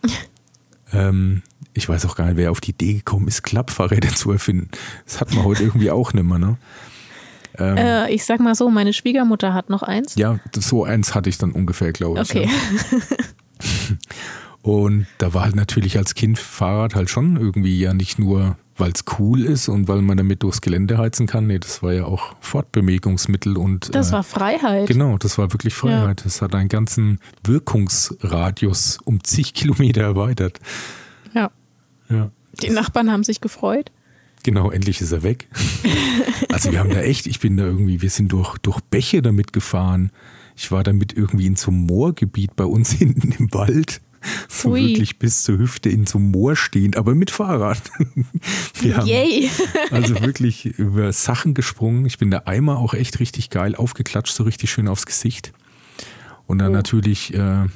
[0.93, 1.43] ähm,
[1.77, 4.71] ich weiß auch gar nicht, wer auf die Idee gekommen ist, Klappfahrräder zu erfinden.
[5.05, 6.57] Das hat man heute irgendwie auch nicht mehr, ne?
[7.59, 10.15] Ähm, äh, ich sag mal so, meine Schwiegermutter hat noch eins.
[10.17, 12.31] Ja, so eins hatte ich dann ungefähr, glaube ich.
[12.31, 12.49] Okay.
[12.51, 13.97] Ja.
[14.63, 18.93] Und da war halt natürlich als Kind Fahrrad halt schon irgendwie ja nicht nur weil
[18.93, 21.47] es cool ist und weil man damit durchs Gelände heizen kann.
[21.47, 23.95] Nee, das war ja auch Fortbewegungsmittel und.
[23.95, 24.87] Das äh, war Freiheit.
[24.87, 26.21] Genau, das war wirklich Freiheit.
[26.21, 26.25] Ja.
[26.25, 30.61] Das hat einen ganzen Wirkungsradius um zig Kilometer erweitert.
[31.33, 31.51] Ja.
[32.09, 32.31] Ja.
[32.63, 33.91] Die Nachbarn haben sich gefreut.
[34.43, 35.49] Genau, endlich ist er weg.
[36.51, 39.53] also wir haben da echt, ich bin da irgendwie, wir sind durch, durch Bäche damit
[39.53, 40.11] gefahren.
[40.57, 44.01] Ich war damit irgendwie in so einem Moorgebiet bei uns hinten im Wald
[44.49, 44.81] so Ui.
[44.81, 47.81] wirklich bis zur Hüfte in so einem Moor stehend, aber mit Fahrrad.
[48.81, 49.51] Wir haben Yay.
[49.91, 52.07] also wirklich über Sachen gesprungen.
[52.07, 55.53] Ich bin da einmal auch echt richtig geil aufgeklatscht, so richtig schön aufs Gesicht.
[56.47, 56.75] Und dann oh.
[56.75, 57.67] natürlich äh,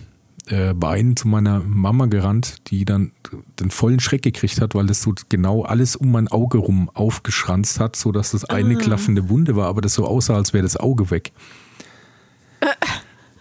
[0.51, 3.13] äh, Beinen zu meiner Mama gerannt, die dann
[3.61, 7.79] den vollen Schreck gekriegt hat, weil das so genau alles um mein Auge rum aufgeschranzt
[7.81, 8.79] hat, sodass das eine ah.
[8.79, 11.33] klaffende Wunde war, aber das so aussah, als wäre das Auge weg.
[12.61, 12.67] Äh.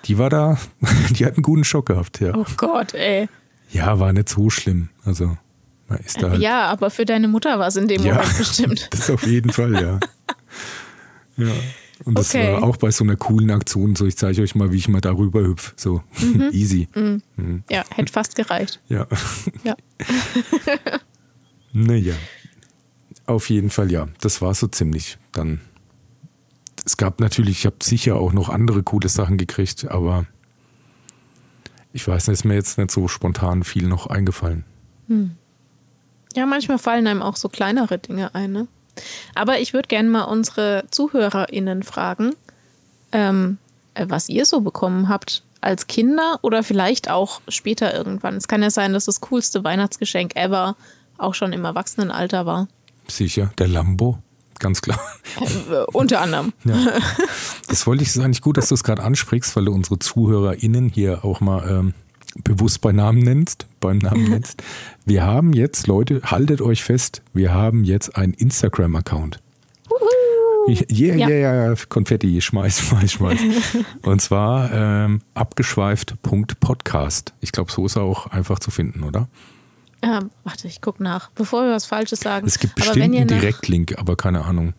[0.06, 0.58] Die war da,
[1.10, 2.34] die hat einen guten Schock gehabt, ja.
[2.36, 3.28] Oh Gott, ey.
[3.72, 4.89] Ja, war nicht so schlimm.
[5.06, 5.38] Also,
[5.88, 8.38] man ist da halt Ja, aber für deine Mutter war es in dem ja, Moment
[8.38, 8.88] bestimmt.
[8.91, 10.00] Das auf jeden Fall, ja.
[11.45, 11.54] ja.
[12.05, 12.53] Und das okay.
[12.53, 15.01] war auch bei so einer coolen Aktion so, ich zeige euch mal, wie ich mal
[15.01, 15.73] darüber hüpfe.
[15.75, 16.49] So, mhm.
[16.51, 16.88] easy.
[16.95, 17.21] Mhm.
[17.35, 17.63] Mhm.
[17.69, 18.79] Ja, hätte fast gereicht.
[18.88, 19.07] Ja.
[19.63, 19.75] Ja.
[21.73, 22.15] naja.
[23.25, 24.07] Auf jeden Fall, ja.
[24.21, 25.62] Das war so ziemlich dann
[26.89, 30.25] es gab natürlich, ich habe sicher auch noch andere coole Sachen gekriegt, aber
[31.93, 34.65] ich weiß nicht, ist mir jetzt nicht so spontan viel noch eingefallen.
[35.07, 35.35] Hm.
[36.35, 38.51] Ja, manchmal fallen einem auch so kleinere Dinge ein.
[38.51, 38.67] Ne?
[39.36, 42.36] Aber ich würde gerne mal unsere ZuhörerInnen fragen,
[43.12, 43.58] ähm,
[43.95, 48.36] was ihr so bekommen habt als Kinder oder vielleicht auch später irgendwann.
[48.36, 50.75] Es kann ja sein, dass das coolste Weihnachtsgeschenk ever
[51.17, 52.67] auch schon im Erwachsenenalter war.
[53.08, 54.19] Sicher, der Lambo
[54.60, 54.99] ganz klar.
[55.39, 56.54] Äh, unter anderem.
[56.65, 56.75] Ja.
[57.67, 60.89] Das wollte ich, ist eigentlich gut, dass du es gerade ansprichst, weil du unsere ZuhörerInnen
[60.89, 61.93] hier auch mal ähm,
[62.44, 64.62] bewusst bei Namen nennst, beim Namen nennst.
[65.06, 69.39] Wir haben jetzt, Leute, haltet euch fest, wir haben jetzt einen Instagram-Account.
[70.92, 73.39] Yeah, yeah, yeah, Konfetti, schmeiß, schmeiß, schmeiß.
[74.04, 77.34] Und zwar ähm, abgeschweift.podcast.
[77.42, 79.28] Ich glaube, so ist er auch einfach zu finden, oder?
[80.02, 82.46] Ähm, warte, ich gucke nach, bevor wir was Falsches sagen.
[82.46, 84.74] Es gibt bestimmt einen Direktlink, aber keine Ahnung.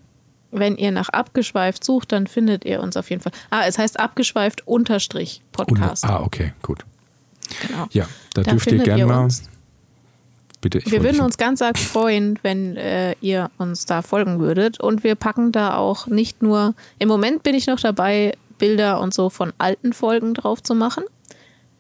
[0.52, 3.32] wenn ihr nach abgeschweift sucht, dann findet ihr uns auf jeden Fall.
[3.50, 6.04] Ah, es heißt abgeschweift unterstrich Podcast.
[6.04, 6.84] Und, ah, okay, gut.
[7.66, 7.86] Genau.
[7.92, 9.28] Ja, da Da dürft ihr gerne mal.
[10.60, 14.40] Bitte, ich Wir würden schon- uns ganz arg freuen, wenn äh, ihr uns da folgen
[14.40, 14.78] würdet.
[14.78, 19.14] Und wir packen da auch nicht nur, im Moment bin ich noch dabei, Bilder und
[19.14, 21.04] so von alten Folgen drauf zu machen.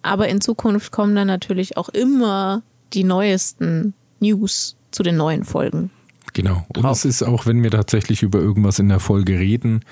[0.02, 2.62] Aber in Zukunft kommen dann natürlich auch immer
[2.94, 5.90] die neuesten News zu den neuen Folgen.
[6.32, 6.64] Genau.
[6.74, 6.96] Und drauf.
[6.96, 9.84] es ist auch, wenn wir tatsächlich über irgendwas in der Folge reden,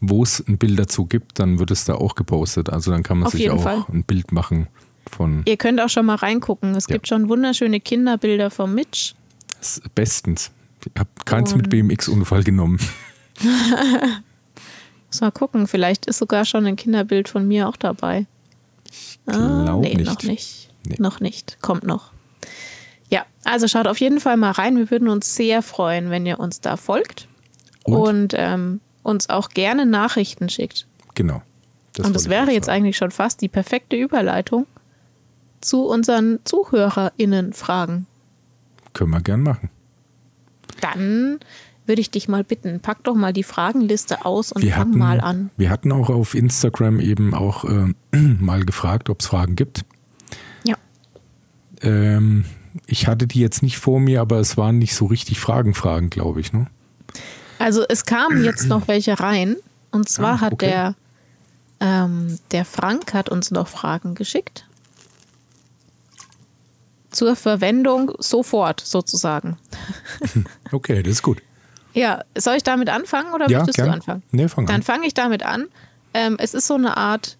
[0.00, 2.68] wo es ein Bild dazu gibt, dann wird es da auch gepostet.
[2.70, 3.84] Also dann kann man Auf sich auch Fall.
[3.90, 4.66] ein Bild machen
[5.08, 6.74] von Ihr könnt auch schon mal reingucken.
[6.74, 6.94] Es Ja.
[6.94, 9.14] gibt schon wunderschöne Kinderbilder von Mitch.
[9.94, 10.50] bestens.
[10.84, 12.78] Ich habe keins mit Und- BMX-Unfall genommen.
[15.08, 18.26] Muss mal gucken, vielleicht ist sogar schon ein Kinderbild von mir auch dabei.
[19.26, 20.06] Ah, glaub nee, nicht.
[20.06, 20.70] noch nicht.
[20.86, 20.96] Nee.
[20.98, 21.58] Noch nicht.
[21.60, 22.12] Kommt noch.
[23.10, 24.76] Ja, also schaut auf jeden Fall mal rein.
[24.76, 27.26] Wir würden uns sehr freuen, wenn ihr uns da folgt
[27.84, 27.96] Und?
[27.96, 30.86] und, ähm, uns auch gerne Nachrichten schickt.
[31.14, 31.42] Genau.
[31.94, 32.82] Das und das ich wäre jetzt sagen.
[32.82, 34.66] eigentlich schon fast die perfekte Überleitung
[35.60, 38.06] zu unseren ZuhörerInnen-Fragen.
[38.92, 39.70] Können wir gern machen.
[40.80, 41.38] Dann
[41.86, 44.98] würde ich dich mal bitten, pack doch mal die Fragenliste aus und Wir fang hatten,
[44.98, 45.50] mal an.
[45.56, 49.84] wir hatten auch auf Instagram eben auch äh, mal gefragt, ob es Fragen gibt.
[50.64, 50.76] Ja.
[51.80, 52.44] Ähm,
[52.86, 56.10] ich hatte die jetzt nicht vor mir, aber es waren nicht so richtig Fragen, Fragen,
[56.10, 56.52] glaube ich.
[56.52, 56.66] Ne?
[57.58, 59.56] Also es kamen jetzt noch welche rein.
[59.90, 60.66] Und zwar Ah, hat okay.
[60.66, 60.94] der,
[61.80, 64.67] ähm, der Frank hat uns noch Fragen geschickt.
[67.18, 69.56] Zur Verwendung sofort sozusagen.
[70.70, 71.42] Okay, das ist gut.
[71.94, 73.88] Ja, soll ich damit anfangen oder Ja, möchtest gern.
[73.88, 74.22] du anfangen?
[74.30, 74.82] Nee, fang Dann an.
[74.82, 75.66] fange ich damit an.
[76.14, 77.36] Ähm, es ist so eine Art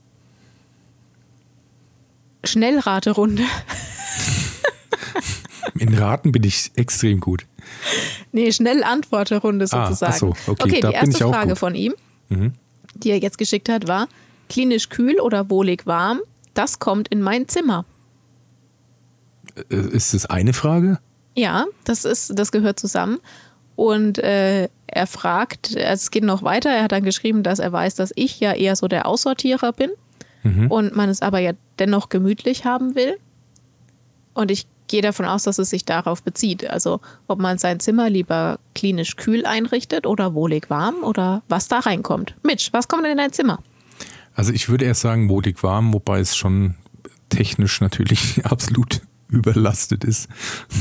[2.45, 3.45] Schnellraterunde.
[5.79, 7.47] In Raten bin ich extrem gut.
[8.33, 10.13] Nee, Schnellantworterunde Ah, sozusagen.
[10.13, 11.59] ach so, okay, da die erste Frage gut.
[11.59, 11.95] von ihm,
[12.31, 12.55] Mhm.
[12.95, 14.09] die er jetzt geschickt hat, war:
[14.49, 16.21] klinisch kühl oder wohlig warm?
[16.55, 17.85] Das kommt in mein Zimmer.
[19.71, 20.99] Äh, Ist das eine Frage?
[21.35, 23.19] Ja, das ist, das gehört zusammen.
[23.77, 27.71] Und äh, er fragt, also es geht noch weiter, er hat dann geschrieben, dass er
[27.71, 29.91] weiß, dass ich ja eher so der Aussortierer bin
[30.69, 33.19] und man es aber ja dennoch gemütlich haben will.
[34.35, 36.69] Und ich gehe davon aus, dass es sich darauf bezieht.
[36.69, 41.81] Also ob man sein Zimmer lieber klinisch kühl einrichtet oder wohlig warm oder was da
[41.81, 42.35] reinkommt.
[42.43, 43.63] Mitch, was kommt denn in dein Zimmer?
[44.35, 46.75] Also ich würde erst sagen wohlig warm, wobei es schon
[47.29, 50.29] technisch natürlich absolut überlastet ist.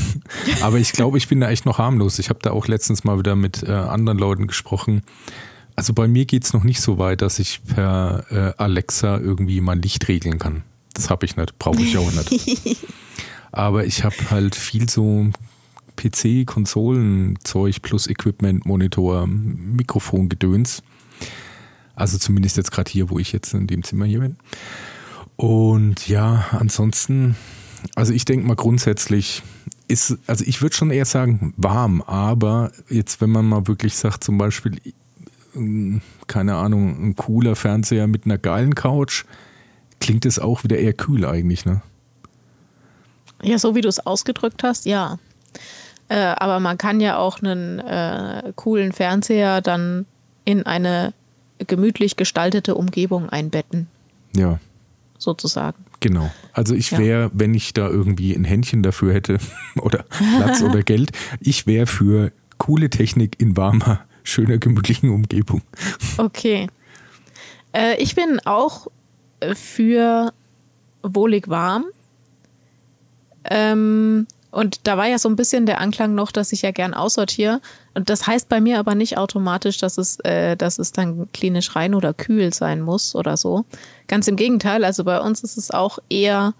[0.62, 2.18] Aber ich glaube, ich bin da echt noch harmlos.
[2.18, 5.02] Ich habe da auch letztens mal wieder mit äh, anderen Leuten gesprochen.
[5.76, 9.60] Also bei mir geht es noch nicht so weit, dass ich per äh, Alexa irgendwie
[9.60, 10.64] mein Licht regeln kann.
[10.94, 12.78] Das habe ich nicht, brauche ich auch nicht.
[13.52, 15.30] Aber ich habe halt viel so
[15.96, 20.82] PC, Konsolenzeug plus Equipment, Monitor, Mikrofon, Gedöns.
[21.94, 24.36] Also zumindest jetzt gerade hier, wo ich jetzt in dem Zimmer hier bin.
[25.36, 27.36] Und ja, ansonsten,
[27.94, 29.42] also ich denke mal grundsätzlich
[29.88, 34.22] ist, also ich würde schon eher sagen warm, aber jetzt, wenn man mal wirklich sagt,
[34.22, 34.80] zum Beispiel,
[35.54, 39.24] ähm, keine Ahnung, ein cooler Fernseher mit einer geilen Couch,
[40.00, 41.82] klingt es auch wieder eher kühl eigentlich, ne?
[43.42, 45.18] Ja, so wie du es ausgedrückt hast, ja.
[46.08, 50.06] Äh, aber man kann ja auch einen äh, coolen Fernseher dann
[50.44, 51.12] in eine
[51.58, 53.88] gemütlich gestaltete Umgebung einbetten,
[54.34, 54.58] Ja,
[55.18, 55.84] sozusagen.
[56.00, 56.30] Genau.
[56.52, 56.98] Also ich Ja.
[56.98, 59.38] wäre, wenn ich da irgendwie ein Händchen dafür hätte
[59.80, 60.04] oder
[60.38, 65.62] Platz oder Geld, ich wäre für coole Technik in warmer, schöner, gemütlichen Umgebung.
[66.16, 66.68] Okay.
[67.72, 68.88] Äh, ich bin auch
[69.54, 70.32] für
[71.02, 71.84] wohlig warm.
[73.44, 76.94] Ähm, und da war ja so ein bisschen der Anklang noch, dass ich ja gern
[76.94, 77.60] aussortiere.
[77.94, 81.76] Und das heißt bei mir aber nicht automatisch, dass es, äh, dass es dann klinisch
[81.76, 83.66] rein oder kühl sein muss oder so.
[84.06, 84.84] Ganz im Gegenteil.
[84.84, 86.54] Also bei uns ist es auch eher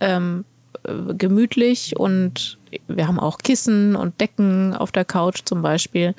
[0.00, 0.44] ähm,
[0.82, 6.14] äh, gemütlich und wir haben auch Kissen und Decken auf der Couch zum Beispiel.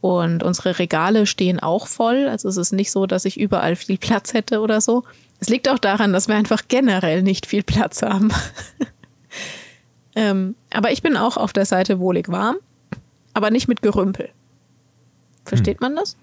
[0.00, 2.28] Und unsere Regale stehen auch voll.
[2.28, 5.04] Also es ist nicht so, dass ich überall viel Platz hätte oder so.
[5.40, 8.30] Es liegt auch daran, dass wir einfach generell nicht viel Platz haben.
[10.14, 12.56] ähm, aber ich bin auch auf der Seite wohlig warm,
[13.34, 14.28] aber nicht mit Gerümpel.
[15.44, 16.16] Versteht man das?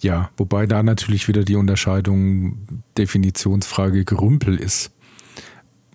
[0.00, 4.90] Ja, wobei da natürlich wieder die Unterscheidung Definitionsfrage Gerümpel ist.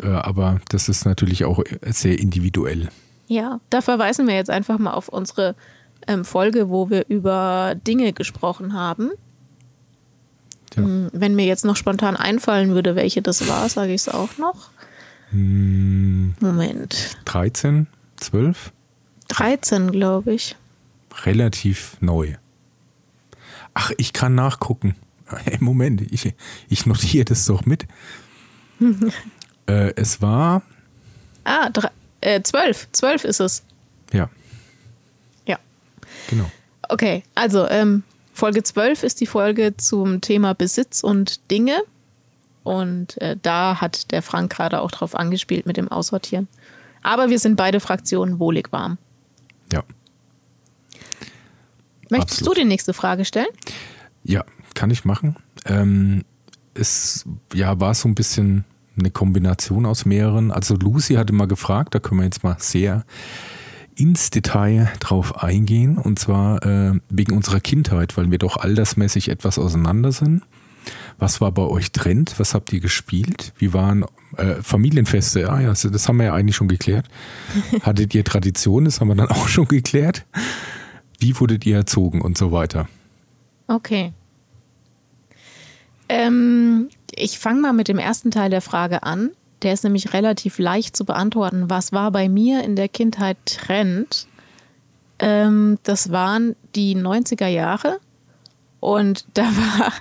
[0.02, 2.90] Äh, aber das ist natürlich auch sehr individuell.
[3.28, 5.56] Ja, da verweisen wir jetzt einfach mal auf unsere
[6.08, 9.12] ähm, Folge, wo wir über Dinge gesprochen haben.
[10.76, 10.84] Ja.
[10.84, 14.38] Hm, Wenn mir jetzt noch spontan einfallen würde, welche das war, sage ich es auch
[14.38, 14.70] noch.
[15.32, 17.18] Hm, Moment.
[17.26, 17.88] 13,
[18.18, 18.72] 12,
[19.30, 20.56] 13, glaube ich.
[21.24, 22.36] relativ neu.
[23.74, 24.96] Ach, ich kann nachgucken.
[25.46, 26.34] Hey, Moment, ich,
[26.70, 27.86] ich notiere das doch mit.
[29.68, 30.63] äh, es war.
[31.44, 31.89] Ah, drei,
[32.22, 32.88] äh, zwölf.
[32.94, 33.63] Zwölf ist es.
[34.12, 34.28] Ja.
[35.46, 35.60] Ja.
[36.32, 36.50] Genau.
[36.89, 38.02] Okay, also ähm,
[38.34, 41.80] Folge 12 ist die Folge zum Thema Besitz und Dinge.
[42.63, 46.48] Und äh, da hat der Frank gerade auch drauf angespielt mit dem Aussortieren.
[47.02, 48.98] Aber wir sind beide Fraktionen wohlig warm.
[49.72, 49.84] Ja.
[52.10, 52.58] Möchtest Absolut.
[52.58, 53.48] du die nächste Frage stellen?
[54.24, 54.43] Ja,
[54.74, 55.36] kann ich machen.
[55.65, 56.26] Ähm,
[56.74, 58.65] es ja, war so ein bisschen
[58.98, 60.52] eine Kombination aus mehreren.
[60.52, 63.06] Also Lucy hatte mal gefragt, da können wir jetzt mal sehr
[63.95, 65.98] ins Detail drauf eingehen.
[65.98, 70.43] Und zwar äh, wegen unserer Kindheit, weil wir doch altersmäßig etwas auseinander sind.
[71.18, 72.39] Was war bei euch Trend?
[72.39, 73.54] Was habt ihr gespielt?
[73.58, 74.06] Wie waren
[74.38, 75.42] äh, Familienfeste?
[75.42, 77.08] Ja, ja, das haben wir ja eigentlich schon geklärt.
[77.82, 78.86] Hattet ihr Tradition?
[78.86, 80.26] Das haben wir dann auch schon geklärt.
[81.20, 82.88] Wie wurdet ihr erzogen und so weiter?
[83.68, 84.13] Okay.
[86.08, 89.32] Ähm, ich fange mal mit dem ersten Teil der Frage an.
[89.62, 91.70] Der ist nämlich relativ leicht zu beantworten.
[91.70, 94.28] Was war bei mir in der Kindheit Trend?
[95.20, 98.00] Ähm, das waren die 90er Jahre.
[98.80, 99.94] Und da war,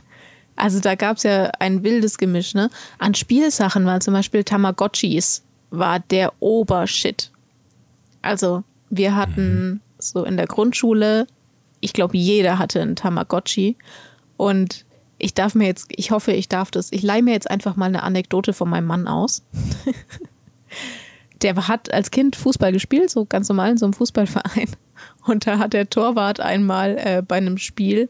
[0.59, 2.71] also da gab es ja ein wildes Gemisch, ne?
[2.99, 7.31] An Spielsachen waren zum Beispiel Tamagotchis, war der Obershit.
[8.23, 11.27] Also, wir hatten so in der Grundschule,
[11.81, 13.77] ich glaube, jeder hatte einen Tamagotchi.
[14.37, 14.85] Und
[15.18, 17.87] ich darf mir jetzt, ich hoffe, ich darf das, ich leihe mir jetzt einfach mal
[17.87, 19.42] eine Anekdote von meinem Mann aus.
[21.42, 24.71] der hat als Kind Fußball gespielt, so ganz normal in so einem Fußballverein.
[25.27, 28.09] Und da hat der Torwart einmal äh, bei einem Spiel,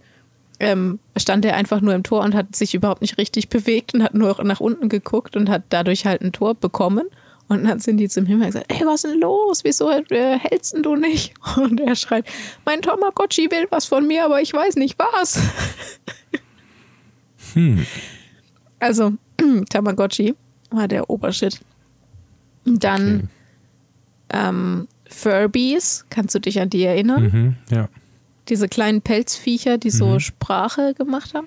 [0.61, 4.03] ähm, stand er einfach nur im Tor und hat sich überhaupt nicht richtig bewegt und
[4.03, 7.07] hat nur nach unten geguckt und hat dadurch halt ein Tor bekommen.
[7.49, 9.65] Und dann sind die zum Himmel gesagt, ey, was ist denn los?
[9.65, 11.33] Wieso äh, hältst denn du nicht?
[11.57, 12.27] Und er schreit,
[12.67, 15.41] mein Tamagotchi will was von mir, aber ich weiß nicht was.
[17.55, 17.87] Hm.
[18.79, 19.15] Also,
[19.71, 20.35] Tamagotchi
[20.71, 21.61] war der Obershit.
[22.67, 23.31] Dann
[24.29, 27.23] ähm, Furbies, kannst du dich an die erinnern?
[27.23, 27.89] Mhm, ja.
[28.49, 31.47] Diese kleinen Pelzviecher, die so Sprache gemacht haben.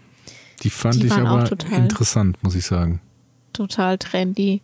[0.63, 3.01] Die fand Die ich waren auch aber total- interessant, muss ich sagen.
[3.53, 4.61] Total trendy.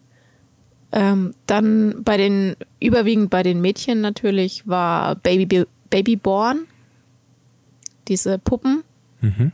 [0.92, 6.60] Ähm, dann bei den, überwiegend bei den Mädchen natürlich war Baby, Babyborn.
[8.08, 8.84] Diese Puppen.
[9.22, 9.52] Mhm.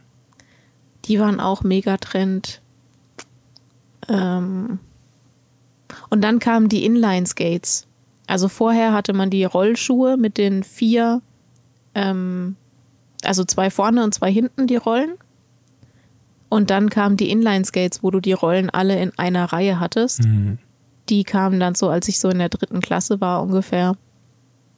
[1.05, 2.61] Die waren auch mega Trend.
[4.09, 4.79] Ähm
[6.09, 7.87] und dann kamen die Inline-Skates.
[8.27, 11.21] Also vorher hatte man die Rollschuhe mit den vier,
[11.95, 12.55] ähm,
[13.25, 15.13] also zwei vorne und zwei hinten die Rollen.
[16.49, 20.23] Und dann kamen die Inline-Skates, wo du die Rollen alle in einer Reihe hattest.
[20.23, 20.59] Mhm.
[21.09, 23.95] Die kamen dann so, als ich so in der dritten Klasse war ungefähr.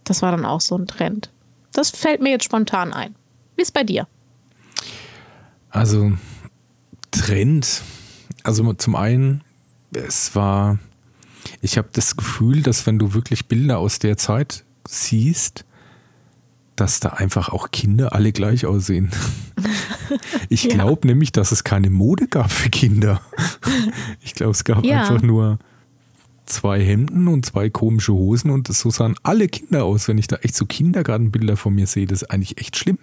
[0.06, 1.32] Das war dann auch so ein Trend.
[1.74, 3.16] Das fällt mir jetzt spontan ein.
[3.56, 4.08] Wie ist bei dir?
[5.70, 6.14] Also
[7.12, 7.82] Trend,
[8.44, 9.42] also zum einen,
[9.92, 10.80] es war,
[11.62, 15.66] ich habe das Gefühl, dass wenn du wirklich Bilder aus der Zeit siehst,
[16.76, 19.12] dass da einfach auch Kinder alle gleich aussehen.
[20.50, 20.76] Ich Ja.
[20.76, 23.22] glaube nämlich, dass es keine Mode gab für Kinder.
[24.22, 25.02] Ich glaube, es gab Ja.
[25.02, 25.58] einfach nur
[26.46, 30.08] zwei Hemden und zwei komische Hosen und so sahen alle Kinder aus.
[30.08, 33.00] Wenn ich da echt so Kindergartenbilder von mir sehe, das ist eigentlich echt schlimm.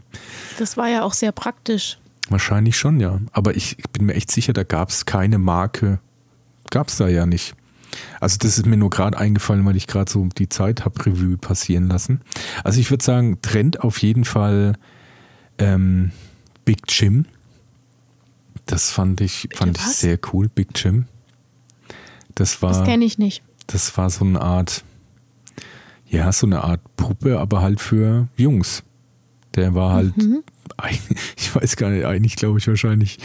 [0.59, 1.99] Das war ja auch sehr praktisch.
[2.29, 3.19] Wahrscheinlich schon, ja.
[3.33, 5.99] Aber ich, ich bin mir echt sicher, da gab es keine Marke.
[6.71, 7.55] Gab es da ja nicht.
[8.23, 11.37] Also das ist mir nur gerade eingefallen, weil ich gerade so die Zeit habe Revue
[11.37, 12.21] passieren lassen.
[12.63, 14.75] Also ich würde sagen, Trend auf jeden Fall
[15.59, 16.13] ähm,
[16.65, 17.27] Big Jim.
[18.67, 21.07] Das fand ich, fand ich sehr cool, Big Jim.
[22.37, 23.43] Das Das war, kenne ich nicht.
[23.67, 24.85] das war so eine Art,
[26.07, 28.85] ja, so eine Art Puppe, aber halt für Jungs.
[29.57, 30.45] Der war halt, Mhm.
[31.37, 33.19] ich weiß gar nicht, eigentlich glaube ich wahrscheinlich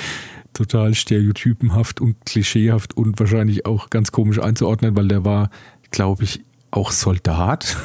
[0.58, 5.50] total stereotypenhaft und klischeehaft und wahrscheinlich auch ganz komisch einzuordnen, weil der war,
[5.92, 7.78] glaube ich, auch Soldat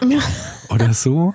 [0.68, 1.34] oder so.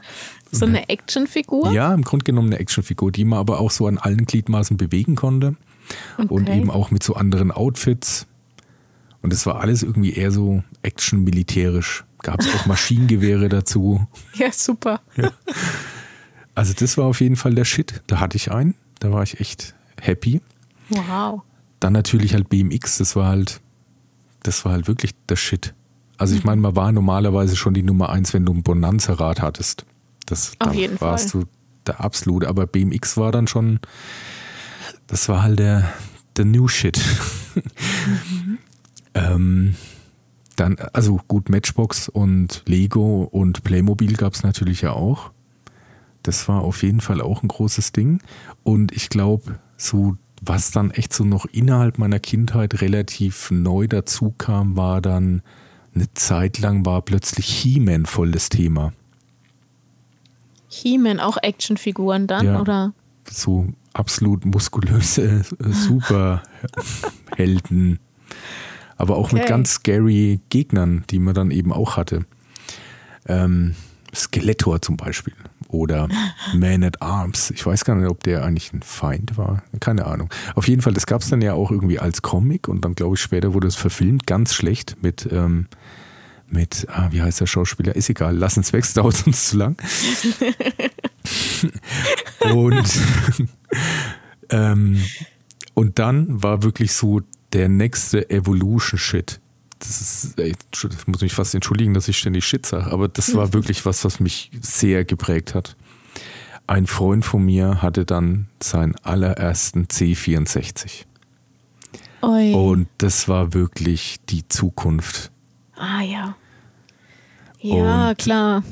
[0.52, 1.72] So eine Actionfigur?
[1.72, 5.16] Ja, im Grunde genommen eine Actionfigur, die man aber auch so an allen Gliedmaßen bewegen
[5.16, 5.56] konnte
[6.18, 6.58] und Okay.
[6.58, 8.26] eben auch mit so anderen Outfits.
[9.22, 12.04] Und es war alles irgendwie eher so action-militärisch.
[12.24, 14.08] Gab es auch Maschinengewehre dazu.
[14.34, 15.02] Ja, super.
[16.56, 18.02] Also das war auf jeden Fall der Shit.
[18.08, 18.76] Da hatte ich einen.
[19.00, 20.42] Da war ich echt happy.
[20.90, 21.42] Wow.
[21.80, 22.98] Dann natürlich halt BMX.
[22.98, 23.62] Das war halt,
[24.44, 25.74] das war halt wirklich der Shit.
[26.18, 29.86] Also ich meine, man war normalerweise schon die Nummer eins, wenn du ein Bonanza-Rad hattest.
[30.26, 31.44] Das Auf jeden warst Fall.
[31.44, 31.48] du
[31.88, 32.48] der absolute.
[32.50, 33.80] Aber BMX war dann schon,
[35.08, 35.90] das war halt der,
[36.36, 37.00] der New Shit.
[39.14, 39.76] ähm,
[40.58, 45.32] dann, also gut, Matchbox und Lego und Playmobil gab es natürlich ja auch.
[46.24, 48.22] das war auf jeden Fall auch ein großes Ding.
[48.64, 54.34] Und ich glaube, so was dann echt so noch innerhalb meiner Kindheit relativ neu dazu
[54.38, 55.42] kam, war dann
[55.94, 58.94] eine Zeit lang war plötzlich He-Man voll das Thema.
[60.68, 62.94] He-Man, auch Actionfiguren dann, ja, oder?
[63.30, 68.00] So absolut muskulöse äh, Superhelden.
[68.98, 69.40] Aber auch okay.
[69.40, 72.26] mit ganz scary Gegnern, die man dann eben auch hatte.
[73.26, 73.76] Ähm,
[74.14, 75.34] Skeletor zum Beispiel
[75.70, 76.10] oder
[76.54, 77.52] Man at Arms.
[77.52, 79.64] Ich weiß gar nicht, ob der eigentlich ein Feind war.
[79.80, 80.30] Keine Ahnung.
[80.56, 83.16] Auf jeden Fall, das gab es dann ja auch irgendwie als Comic und dann glaube
[83.16, 85.68] ich später wurde es verfilmt, ganz schlecht mit, ähm,
[86.48, 87.96] mit ah, wie heißt der Schauspieler?
[87.96, 89.78] Ist egal, lass uns weg, es dauert sonst zu lang.
[92.52, 93.00] und,
[94.50, 95.04] ähm,
[95.76, 97.22] und dann war wirklich so
[97.54, 99.40] der nächste Evolution-Shit
[99.80, 103.34] das ist, ey, ich muss mich fast entschuldigen, dass ich ständig Shit sage, aber das
[103.36, 105.76] war wirklich was, was mich sehr geprägt hat.
[106.68, 111.06] Ein Freund von mir hatte dann seinen allerersten C64.
[112.22, 112.54] Oi.
[112.54, 115.32] Und das war wirklich die Zukunft.
[115.76, 116.36] Ah ja.
[117.62, 118.64] Ja, und klar.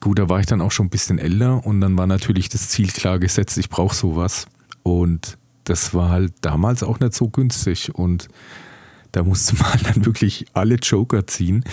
[0.00, 2.68] Gut, da war ich dann auch schon ein bisschen älter und dann war natürlich das
[2.68, 4.46] Ziel klar gesetzt, ich brauche sowas.
[4.82, 7.94] Und das war halt damals auch nicht so günstig.
[7.94, 8.28] Und
[9.12, 11.64] da musste man dann wirklich alle Joker ziehen.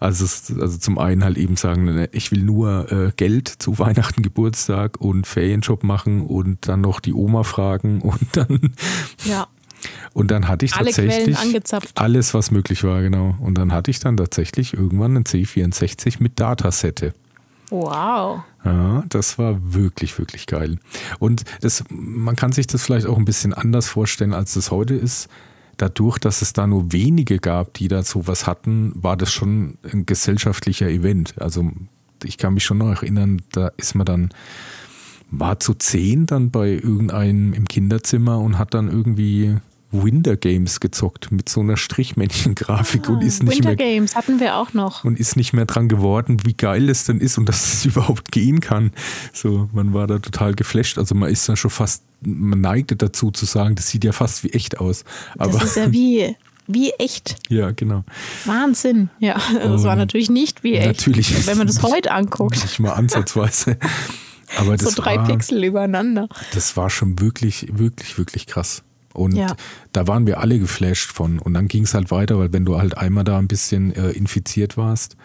[0.00, 0.24] Also,
[0.60, 5.00] also zum einen halt eben sagen, ne, ich will nur äh, Geld zu Weihnachten, Geburtstag
[5.00, 8.72] und Ferienjob machen und dann noch die Oma fragen und dann.
[9.24, 9.46] Ja.
[10.14, 11.36] Und dann hatte ich Alle tatsächlich
[11.94, 13.36] alles, was möglich war, genau.
[13.40, 17.12] Und dann hatte ich dann tatsächlich irgendwann einen C64 mit Datasette.
[17.70, 18.42] Wow.
[18.64, 20.78] Ja, das war wirklich, wirklich geil.
[21.18, 24.94] Und das, man kann sich das vielleicht auch ein bisschen anders vorstellen, als es heute
[24.94, 25.28] ist
[25.76, 30.06] dadurch, dass es da nur wenige gab, die da sowas hatten, war das schon ein
[30.06, 31.40] gesellschaftlicher Event.
[31.40, 31.70] Also
[32.22, 34.30] ich kann mich schon noch erinnern, da ist man dann,
[35.30, 39.56] war zu zehn dann bei irgendeinem im Kinderzimmer und hat dann irgendwie
[40.02, 44.40] Winter Games gezockt mit so einer Strichmännchen-Grafik ah, und ist nicht Winter mehr Games hatten
[44.40, 47.48] wir auch noch und ist nicht mehr dran geworden, wie geil es denn ist und
[47.48, 48.92] dass es überhaupt gehen kann.
[49.32, 50.98] So, man war da total geflasht.
[50.98, 54.44] Also man ist dann schon fast, man neigte dazu zu sagen, das sieht ja fast
[54.44, 55.04] wie echt aus.
[55.38, 56.36] Aber das ist ja wie
[56.66, 57.36] wie echt.
[57.50, 58.04] Ja, genau.
[58.46, 59.10] Wahnsinn.
[59.20, 60.86] Ja, das war natürlich nicht wie echt.
[60.86, 61.46] Natürlich.
[61.46, 62.56] Wenn man das heute anguckt.
[62.62, 63.78] Nicht mal ansatzweise.
[64.56, 66.28] Aber so drei war, Pixel übereinander.
[66.52, 68.82] Das war schon wirklich, wirklich, wirklich krass.
[69.14, 69.54] Und ja.
[69.92, 71.38] da waren wir alle geflasht von.
[71.38, 74.10] Und dann ging es halt weiter, weil wenn du halt einmal da ein bisschen äh,
[74.10, 75.16] infiziert warst,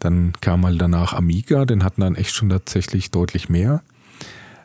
[0.00, 3.82] dann kam halt danach Amiga, den hatten dann echt schon tatsächlich deutlich mehr.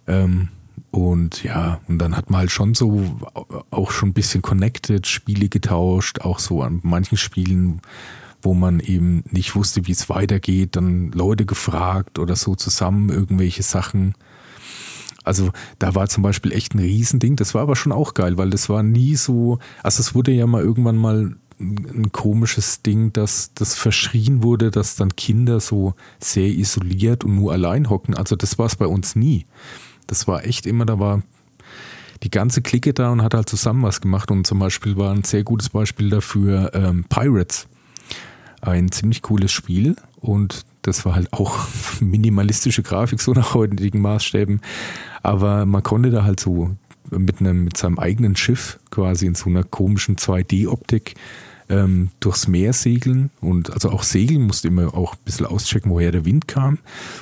[0.07, 0.49] Ähm,
[0.91, 3.19] und ja, und dann hat man halt schon so
[3.69, 7.81] auch schon ein bisschen connected, Spiele getauscht, auch so an manchen Spielen,
[8.41, 13.63] wo man eben nicht wusste, wie es weitergeht, dann Leute gefragt oder so zusammen irgendwelche
[13.63, 14.15] Sachen
[15.25, 17.35] also da war zum Beispiel echt ein Riesending.
[17.35, 20.47] Das war aber schon auch geil, weil das war nie so, also es wurde ja
[20.47, 26.47] mal irgendwann mal ein komisches Ding, dass das verschrien wurde, dass dann Kinder so sehr
[26.47, 28.13] isoliert und nur allein hocken.
[28.13, 29.45] Also das war es bei uns nie.
[30.07, 31.23] Das war echt immer, da war
[32.23, 34.31] die ganze Clique da und hat halt zusammen was gemacht.
[34.31, 37.67] Und zum Beispiel war ein sehr gutes Beispiel dafür ähm, Pirates.
[38.61, 41.67] Ein ziemlich cooles Spiel und das war halt auch
[41.99, 44.61] minimalistische Grafik, so nach heutigen Maßstäben.
[45.23, 46.75] Aber man konnte da halt so
[47.11, 51.15] mit, einem, mit seinem eigenen Schiff quasi in so einer komischen 2D-Optik
[51.69, 56.11] ähm, durchs Meer segeln und also auch segeln musste immer auch ein bisschen auschecken, woher
[56.11, 56.77] der Wind kam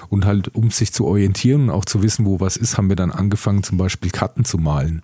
[0.10, 2.98] und halt um sich zu orientieren und auch zu wissen, wo was ist, haben wir
[2.98, 5.02] dann angefangen zum Beispiel Karten zu malen.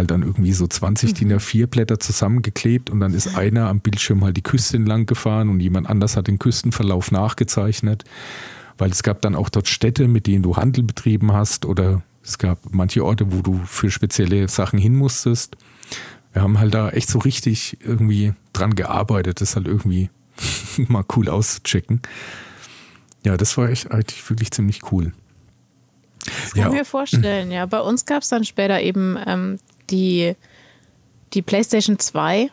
[0.00, 1.14] Halt dann irgendwie so 20 mhm.
[1.14, 5.50] DIN A4 Blätter zusammengeklebt und dann ist einer am Bildschirm halt die Küste entlang gefahren
[5.50, 8.04] und jemand anders hat den Küstenverlauf nachgezeichnet,
[8.78, 12.38] weil es gab dann auch dort Städte, mit denen du Handel betrieben hast oder es
[12.38, 15.58] gab manche Orte, wo du für spezielle Sachen hin musstest.
[16.32, 20.08] Wir haben halt da echt so richtig irgendwie dran gearbeitet, das halt irgendwie
[20.88, 22.00] mal cool auszuchecken.
[23.26, 25.12] Ja, das war echt eigentlich wirklich ziemlich cool.
[26.24, 26.68] Das kann ja.
[26.68, 27.66] ich mir vorstellen, ja.
[27.66, 29.58] Bei uns gab es dann später eben ähm,
[29.90, 30.34] die,
[31.32, 32.50] die PlayStation 2.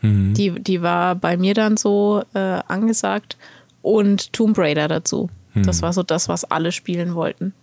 [0.00, 0.34] Mhm.
[0.34, 3.36] Die, die war bei mir dann so äh, angesagt.
[3.82, 5.30] Und Tomb Raider dazu.
[5.54, 5.62] Mhm.
[5.64, 7.54] Das war so das, was alle spielen wollten.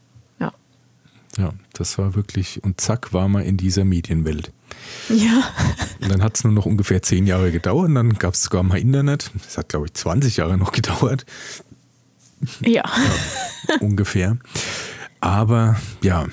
[1.38, 4.52] Ja, das war wirklich, und zack, war man in dieser Medienwelt.
[5.10, 5.44] Ja.
[6.02, 8.64] Und dann hat es nur noch ungefähr zehn Jahre gedauert und dann gab es sogar
[8.64, 9.32] mal Internet.
[9.44, 11.26] Das hat, glaube ich, 20 Jahre noch gedauert.
[12.62, 12.84] Ja.
[12.84, 14.38] ja ungefähr.
[15.20, 16.26] Aber ja,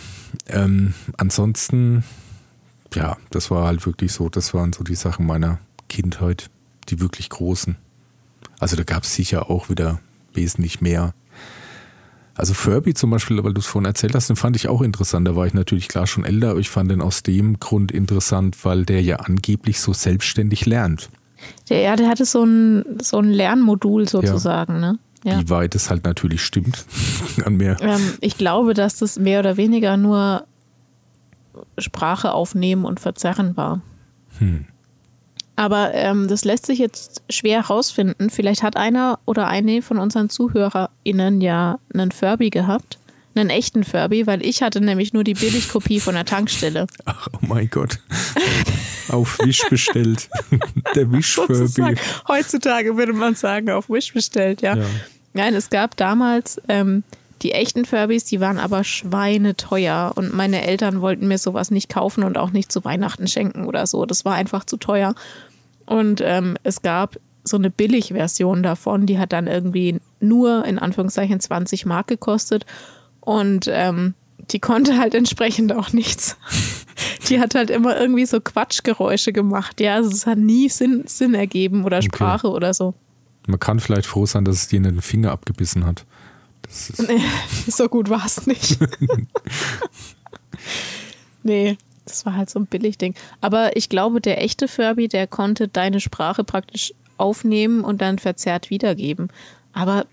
[0.49, 2.05] ähm, ansonsten,
[2.95, 6.51] ja, das war halt wirklich so, das waren so die Sachen meiner Kindheit,
[6.89, 7.77] die wirklich großen.
[8.59, 10.01] Also da gab es sicher auch wieder
[10.35, 11.15] wesentlich mehr
[12.35, 15.29] Also Furby zum Beispiel, weil du es vorhin erzählt hast, den fand ich auch interessant.
[15.29, 18.65] Da war ich natürlich klar schon älter, aber ich fand den aus dem Grund interessant,
[18.65, 21.11] weil der ja angeblich so selbstständig lernt.
[21.69, 24.81] Der, ja, der hatte so ein, so ein Lernmodul sozusagen, ja.
[24.93, 24.99] ne?
[25.25, 25.41] Ja.
[25.41, 26.85] Wie weit es halt natürlich stimmt
[27.45, 27.77] an mir.
[27.81, 30.47] Ähm, ich glaube, dass das mehr oder weniger nur
[31.79, 33.81] Sprache aufnehmen und verzerren war.
[34.39, 34.67] Hm.
[35.57, 38.31] Aber ähm, das lässt sich jetzt schwer herausfinden.
[38.31, 42.99] Vielleicht hat einer oder eine von unseren ZuhörerInnen ja einen Furby gehabt.
[43.35, 46.87] Einen echten Furby, weil ich hatte nämlich nur die Billigkopie von der Tankstelle.
[47.05, 47.99] Ach, oh mein Gott.
[49.09, 50.29] auf Wish bestellt.
[50.95, 51.97] der Wish-Furby.
[52.29, 54.77] Heutzutage würde man sagen, auf Wish bestellt, ja.
[54.77, 54.85] ja.
[55.33, 57.05] Nein, es gab damals ähm,
[57.43, 62.23] die echten Furbys, die waren aber schweineteuer und meine Eltern wollten mir sowas nicht kaufen
[62.23, 64.07] und auch nicht zu Weihnachten schenken oder so.
[64.07, 65.15] Das war einfach zu teuer.
[65.87, 71.41] Und ähm, es gab so eine Billigversion davon, die hat dann irgendwie nur in Anführungszeichen
[71.41, 72.65] 20 Mark gekostet
[73.21, 74.15] und ähm,
[74.51, 76.37] die konnte halt entsprechend auch nichts.
[77.29, 79.81] Die hat halt immer irgendwie so Quatschgeräusche gemacht.
[79.81, 82.57] Ja, also es hat nie Sinn, Sinn ergeben oder Sprache okay.
[82.57, 82.95] oder so.
[83.47, 86.05] Man kann vielleicht froh sein, dass es dir in den Finger abgebissen hat.
[86.99, 87.21] Nee,
[87.69, 88.79] so gut war es nicht.
[91.43, 93.15] nee, das war halt so ein Billigding.
[93.41, 98.71] Aber ich glaube, der echte Furby, der konnte deine Sprache praktisch aufnehmen und dann verzerrt
[98.71, 99.29] wiedergeben.
[99.73, 100.07] Aber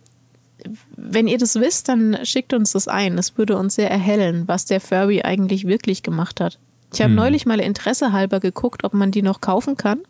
[0.95, 3.17] wenn ihr das wisst, dann schickt uns das ein.
[3.17, 6.59] Es würde uns sehr erhellen, was der Furby eigentlich wirklich gemacht hat.
[6.93, 7.15] Ich habe hm.
[7.15, 10.01] neulich mal Interesse halber geguckt, ob man die noch kaufen kann.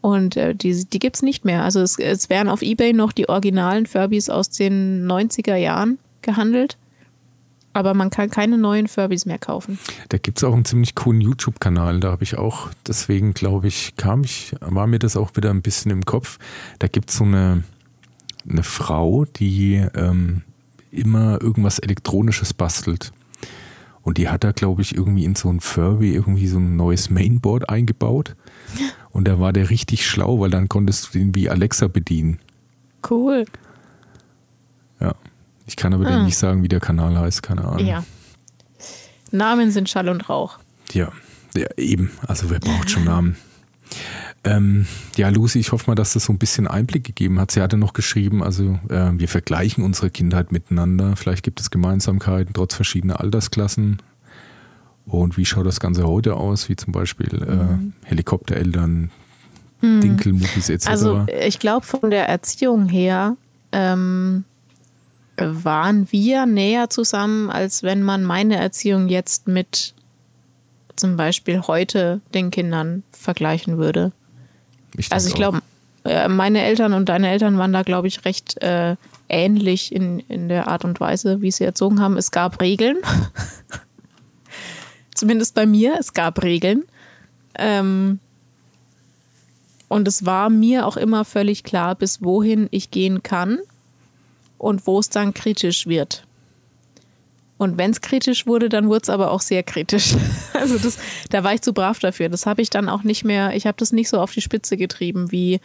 [0.00, 1.64] Und äh, die, die gibt es nicht mehr.
[1.64, 6.76] Also es, es werden auf Ebay noch die originalen Furbies aus den 90er Jahren gehandelt.
[7.72, 9.78] Aber man kann keine neuen Furbies mehr kaufen.
[10.08, 12.00] Da gibt es auch einen ziemlich coolen YouTube-Kanal.
[12.00, 15.62] Da habe ich auch, deswegen glaube ich, kam ich, war mir das auch wieder ein
[15.62, 16.38] bisschen im Kopf.
[16.78, 17.62] Da gibt es so eine,
[18.48, 20.42] eine Frau, die ähm,
[20.90, 23.12] immer irgendwas Elektronisches bastelt.
[24.02, 27.10] Und die hat da, glaube ich, irgendwie in so ein Furby irgendwie so ein neues
[27.10, 28.34] Mainboard eingebaut.
[29.18, 32.38] Und da war der richtig schlau, weil dann konntest du den wie Alexa bedienen.
[33.10, 33.46] Cool.
[35.00, 35.16] Ja.
[35.66, 36.22] Ich kann aber ah.
[36.22, 37.84] nicht sagen, wie der Kanal heißt, keine Ahnung.
[37.84, 38.04] Ja.
[39.32, 40.60] Namen sind Schall und Rauch.
[40.92, 41.10] Ja,
[41.56, 42.12] ja eben.
[42.28, 43.36] Also wer braucht schon Namen?
[44.44, 47.50] Ähm, ja, Lucy, ich hoffe mal, dass das so ein bisschen Einblick gegeben hat.
[47.50, 51.16] Sie hatte noch geschrieben, also äh, wir vergleichen unsere Kindheit miteinander.
[51.16, 53.98] Vielleicht gibt es Gemeinsamkeiten trotz verschiedener Altersklassen.
[55.08, 57.92] Und wie schaut das Ganze heute aus, wie zum Beispiel äh, mhm.
[58.04, 59.10] Helikoptereltern,
[59.80, 60.00] mhm.
[60.00, 60.86] Dinkelmutis etc.?
[60.86, 63.36] Also ich glaube, von der Erziehung her
[63.72, 64.44] ähm,
[65.36, 69.94] waren wir näher zusammen, als wenn man meine Erziehung jetzt mit
[70.96, 74.12] zum Beispiel heute den Kindern vergleichen würde.
[74.96, 75.62] Ich also ich glaube,
[76.04, 78.96] äh, meine Eltern und deine Eltern waren da, glaube ich, recht äh,
[79.28, 82.16] ähnlich in, in der Art und Weise, wie sie erzogen haben.
[82.16, 82.98] Es gab Regeln.
[85.18, 86.84] Zumindest bei mir, es gab Regeln.
[87.56, 88.20] Ähm,
[89.88, 93.58] und es war mir auch immer völlig klar, bis wohin ich gehen kann
[94.58, 96.24] und wo es dann kritisch wird.
[97.56, 100.14] Und wenn es kritisch wurde, dann wurde es aber auch sehr kritisch.
[100.54, 100.98] Also das,
[101.30, 102.28] da war ich zu brav dafür.
[102.28, 104.76] Das habe ich dann auch nicht mehr, ich habe das nicht so auf die Spitze
[104.76, 105.60] getrieben wie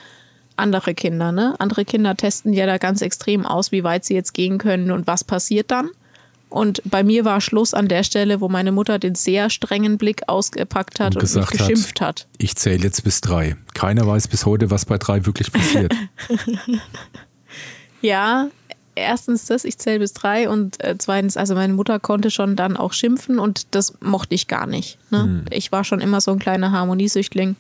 [0.56, 1.32] andere Kinder.
[1.32, 1.56] Ne?
[1.58, 5.08] Andere Kinder testen ja da ganz extrem aus, wie weit sie jetzt gehen können und
[5.08, 5.90] was passiert dann.
[6.54, 10.22] Und bei mir war Schluss an der Stelle, wo meine Mutter den sehr strengen Blick
[10.30, 12.08] ausgepackt hat und, und mich geschimpft hat.
[12.08, 12.28] hat.
[12.38, 13.56] Ich zähle jetzt bis drei.
[13.74, 15.96] Keiner weiß bis heute, was bei drei wirklich passiert.
[18.04, 18.50] ja,
[18.94, 22.78] erstens das, ich zähle bis drei und äh, zweitens, also meine Mutter konnte schon dann
[22.78, 25.00] auch schimpfen und das mochte ich gar nicht.
[25.10, 25.24] Ne?
[25.24, 25.46] Hm.
[25.50, 27.56] Ich war schon immer so ein kleiner Harmoniesüchtling.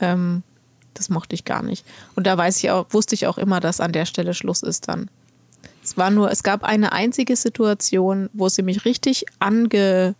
[0.00, 0.42] Ähm,
[0.92, 1.86] das mochte ich gar nicht.
[2.14, 4.86] Und da weiß ich auch, wusste ich auch immer, dass an der Stelle Schluss ist
[4.88, 5.08] dann.
[5.88, 10.14] Es war nur, es gab eine einzige Situation, wo sie mich richtig ange,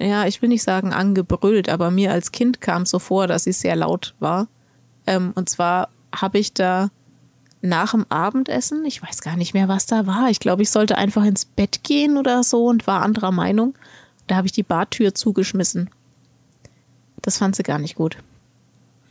[0.00, 3.52] ja, ich will nicht sagen angebrüllt, aber mir als Kind kam so vor, dass sie
[3.52, 4.48] sehr laut war.
[5.06, 6.90] Ähm, und zwar habe ich da
[7.62, 10.30] nach dem Abendessen, ich weiß gar nicht mehr, was da war.
[10.30, 13.74] Ich glaube, ich sollte einfach ins Bett gehen oder so und war anderer Meinung.
[14.26, 15.90] Da habe ich die Badtür zugeschmissen.
[17.22, 18.18] Das fand sie gar nicht gut.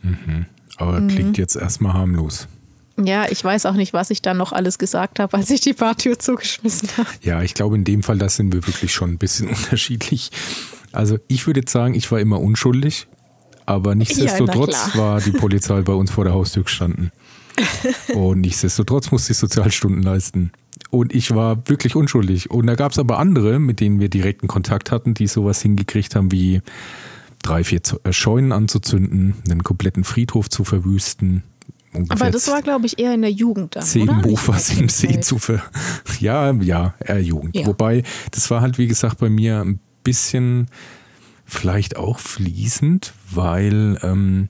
[0.02, 0.44] Mhm.
[0.76, 1.08] Aber mhm.
[1.08, 2.46] klingt jetzt erstmal harmlos.
[3.02, 5.72] Ja, ich weiß auch nicht, was ich dann noch alles gesagt habe, als ich die
[5.72, 7.08] Bartür zugeschmissen habe.
[7.22, 10.30] Ja, ich glaube, in dem Fall, da sind wir wirklich schon ein bisschen unterschiedlich.
[10.92, 13.08] Also ich würde jetzt sagen, ich war immer unschuldig,
[13.66, 17.10] aber nichtsdestotrotz ja, war die Polizei bei uns vor der Haustür gestanden.
[18.14, 20.52] Und nichtsdestotrotz musste ich Sozialstunden leisten.
[20.90, 22.50] Und ich war wirklich unschuldig.
[22.50, 26.14] Und da gab es aber andere, mit denen wir direkten Kontakt hatten, die sowas hingekriegt
[26.14, 26.62] haben wie
[27.42, 27.80] drei, vier
[28.10, 31.42] Scheunen anzuzünden, einen kompletten Friedhof zu verwüsten,
[32.08, 33.84] Aber das war, glaube ich, eher in der Jugend dann.
[33.84, 35.62] Zehn Mofas im See zu ver.
[36.20, 37.56] Ja, ja, eher Jugend.
[37.56, 37.66] Ja.
[37.66, 40.68] Wobei, das war halt, wie gesagt, bei mir ein bisschen
[41.44, 44.48] vielleicht auch fließend, weil, ähm,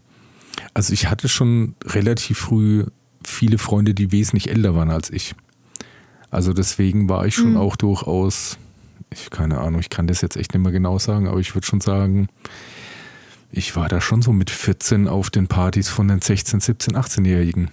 [0.73, 2.85] also ich hatte schon relativ früh
[3.23, 5.35] viele Freunde, die wesentlich älter waren als ich.
[6.31, 7.57] Also deswegen war ich schon mhm.
[7.57, 8.59] auch durchaus,
[9.13, 11.67] ich keine Ahnung, ich kann das jetzt echt nicht mehr genau sagen, aber ich würde
[11.67, 12.29] schon sagen,
[13.57, 17.71] ich war da schon so mit 14 auf den Partys von den 16, 17, 18-Jährigen.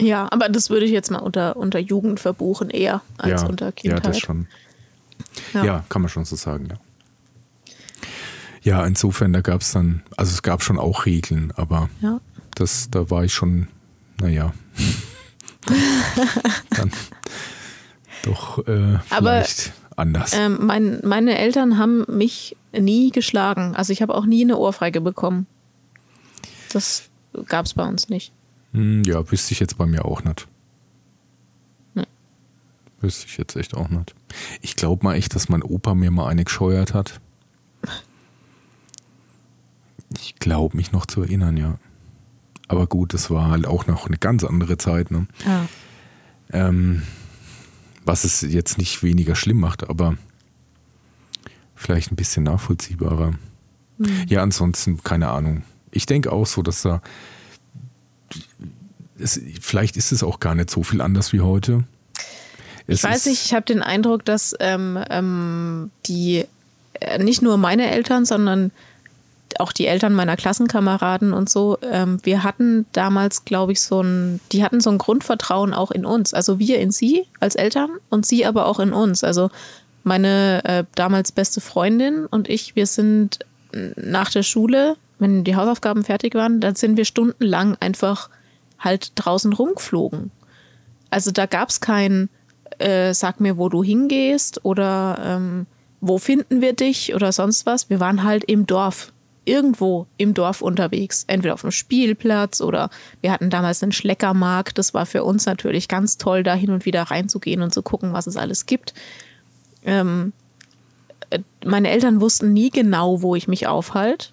[0.00, 3.72] Ja, aber das würde ich jetzt mal unter, unter Jugend verbuchen, eher als ja, unter
[3.72, 4.04] Kindheit.
[4.04, 4.46] Ja, das schon.
[5.52, 5.64] Ja.
[5.64, 6.76] ja, kann man schon so sagen, ja.
[8.62, 12.20] Ja, insofern, da gab es dann, also es gab schon auch Regeln, aber ja.
[12.54, 13.68] das, da war ich schon,
[14.20, 14.52] naja,
[16.70, 16.92] dann
[18.22, 19.44] doch äh, vielleicht aber,
[19.98, 20.32] anders.
[20.34, 23.74] Ähm, mein, meine Eltern haben mich nie geschlagen.
[23.74, 25.46] Also ich habe auch nie eine Ohrfeige bekommen.
[26.72, 27.08] Das
[27.46, 28.32] gab es bei uns nicht.
[28.72, 30.46] Hm, ja, wüsste ich jetzt bei mir auch nicht.
[31.94, 32.04] Nee.
[33.00, 34.14] Wüsste ich jetzt echt auch nicht.
[34.60, 37.20] Ich glaube mal echt, dass mein Opa mir mal eine gescheuert hat.
[40.16, 41.78] Ich glaube mich noch zu erinnern, ja.
[42.68, 45.10] Aber gut, das war halt auch noch eine ganz andere Zeit.
[45.10, 45.26] Ne?
[45.46, 45.66] Ja.
[46.52, 47.02] Ähm,
[48.08, 50.16] was es jetzt nicht weniger schlimm macht, aber
[51.76, 53.32] vielleicht ein bisschen nachvollziehbarer.
[53.98, 54.24] Mhm.
[54.26, 55.62] Ja, ansonsten keine Ahnung.
[55.92, 57.02] Ich denke auch so, dass da
[59.18, 61.84] es, vielleicht ist es auch gar nicht so viel anders wie heute.
[62.86, 66.46] Es ich weiß nicht, ich habe den Eindruck, dass ähm, ähm, die
[66.94, 68.70] äh, nicht nur meine Eltern, sondern
[69.60, 74.40] auch die Eltern meiner Klassenkameraden und so, ähm, wir hatten damals, glaube ich, so ein,
[74.52, 76.34] die hatten so ein Grundvertrauen auch in uns.
[76.34, 79.24] Also wir in sie als Eltern und sie aber auch in uns.
[79.24, 79.50] Also
[80.04, 83.40] meine äh, damals beste Freundin und ich, wir sind
[83.72, 88.30] nach der Schule, wenn die Hausaufgaben fertig waren, dann sind wir stundenlang einfach
[88.78, 90.30] halt draußen rumgeflogen.
[91.10, 92.28] Also da gab es kein,
[92.78, 95.66] äh, sag mir, wo du hingehst oder ähm,
[96.00, 97.90] wo finden wir dich oder sonst was.
[97.90, 99.12] Wir waren halt im Dorf,
[99.48, 102.90] irgendwo im Dorf unterwegs, entweder auf einem Spielplatz oder
[103.20, 104.78] wir hatten damals einen Schleckermarkt.
[104.78, 108.12] Das war für uns natürlich ganz toll, da hin und wieder reinzugehen und zu gucken,
[108.12, 108.94] was es alles gibt.
[109.84, 110.32] Ähm,
[111.30, 114.28] äh, meine Eltern wussten nie genau, wo ich mich aufhalte.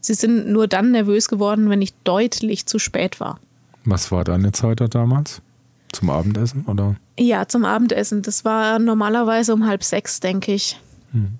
[0.00, 3.38] Sie sind nur dann nervös geworden, wenn ich deutlich zu spät war.
[3.84, 5.42] Was war deine Zeit da damals?
[5.92, 6.96] Zum Abendessen oder?
[7.18, 8.22] Ja, zum Abendessen.
[8.22, 10.80] Das war normalerweise um halb sechs, denke ich.
[11.12, 11.38] Hm.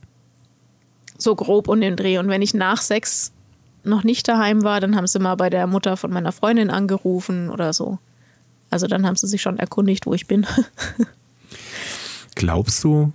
[1.22, 2.18] So grob und im Dreh.
[2.18, 3.32] Und wenn ich nach sechs
[3.84, 7.48] noch nicht daheim war, dann haben sie mal bei der Mutter von meiner Freundin angerufen
[7.48, 7.98] oder so.
[8.70, 10.46] Also dann haben sie sich schon erkundigt, wo ich bin.
[12.34, 13.12] Glaubst du,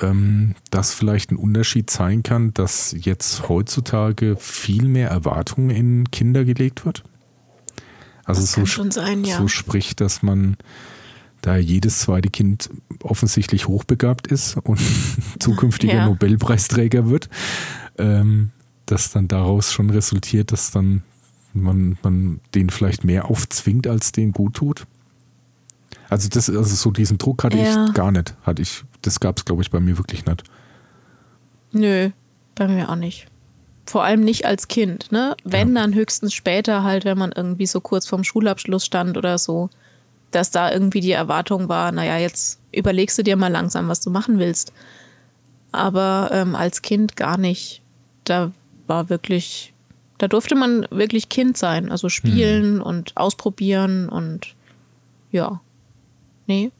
[0.00, 6.44] ähm, dass vielleicht ein Unterschied sein kann, dass jetzt heutzutage viel mehr Erwartungen in Kinder
[6.44, 7.04] gelegt wird?
[8.24, 9.38] Also das so, schon sein, ja.
[9.38, 10.56] so spricht, dass man
[11.42, 12.70] da jedes zweite Kind
[13.02, 14.80] offensichtlich hochbegabt ist und
[15.38, 16.06] zukünftiger ja.
[16.06, 17.28] Nobelpreisträger wird,
[17.98, 18.50] ähm,
[18.86, 21.02] dass dann daraus schon resultiert, dass dann
[21.52, 24.86] man, man den vielleicht mehr aufzwingt, als den gut tut?
[26.08, 27.86] Also das, also so diesen Druck hatte ja.
[27.86, 28.34] ich gar nicht.
[28.42, 30.42] Hatte ich, das gab es, glaube ich, bei mir wirklich nicht.
[31.72, 32.10] Nö,
[32.54, 33.26] bei mir auch nicht.
[33.86, 35.34] Vor allem nicht als Kind, ne?
[35.44, 35.82] Wenn ja.
[35.82, 39.70] dann höchstens später halt, wenn man irgendwie so kurz vorm Schulabschluss stand oder so,
[40.30, 44.10] dass da irgendwie die Erwartung war, naja, jetzt überlegst du dir mal langsam, was du
[44.10, 44.72] machen willst.
[45.72, 47.82] Aber ähm, als Kind gar nicht.
[48.24, 48.52] Da
[48.86, 49.72] war wirklich,
[50.18, 52.82] da durfte man wirklich Kind sein, also spielen mhm.
[52.82, 54.54] und ausprobieren und
[55.30, 55.60] ja
[56.48, 56.72] nee.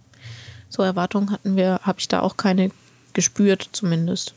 [0.68, 2.70] So Erwartungen hatten wir, habe ich da auch keine
[3.12, 4.34] gespürt, zumindest.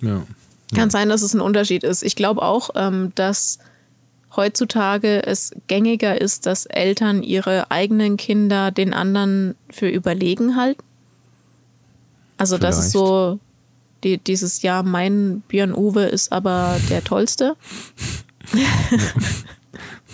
[0.00, 0.26] Ja.
[0.74, 2.02] Kann sein, dass es ein Unterschied ist.
[2.02, 3.58] Ich glaube auch, ähm, dass
[4.36, 10.82] heutzutage es gängiger ist, dass Eltern ihre eigenen Kinder den anderen für überlegen halten.
[12.36, 12.78] Also Vielleicht.
[12.78, 13.40] das ist so
[14.04, 17.56] die, dieses Jahr, mein Björn Uwe ist aber der Tollste.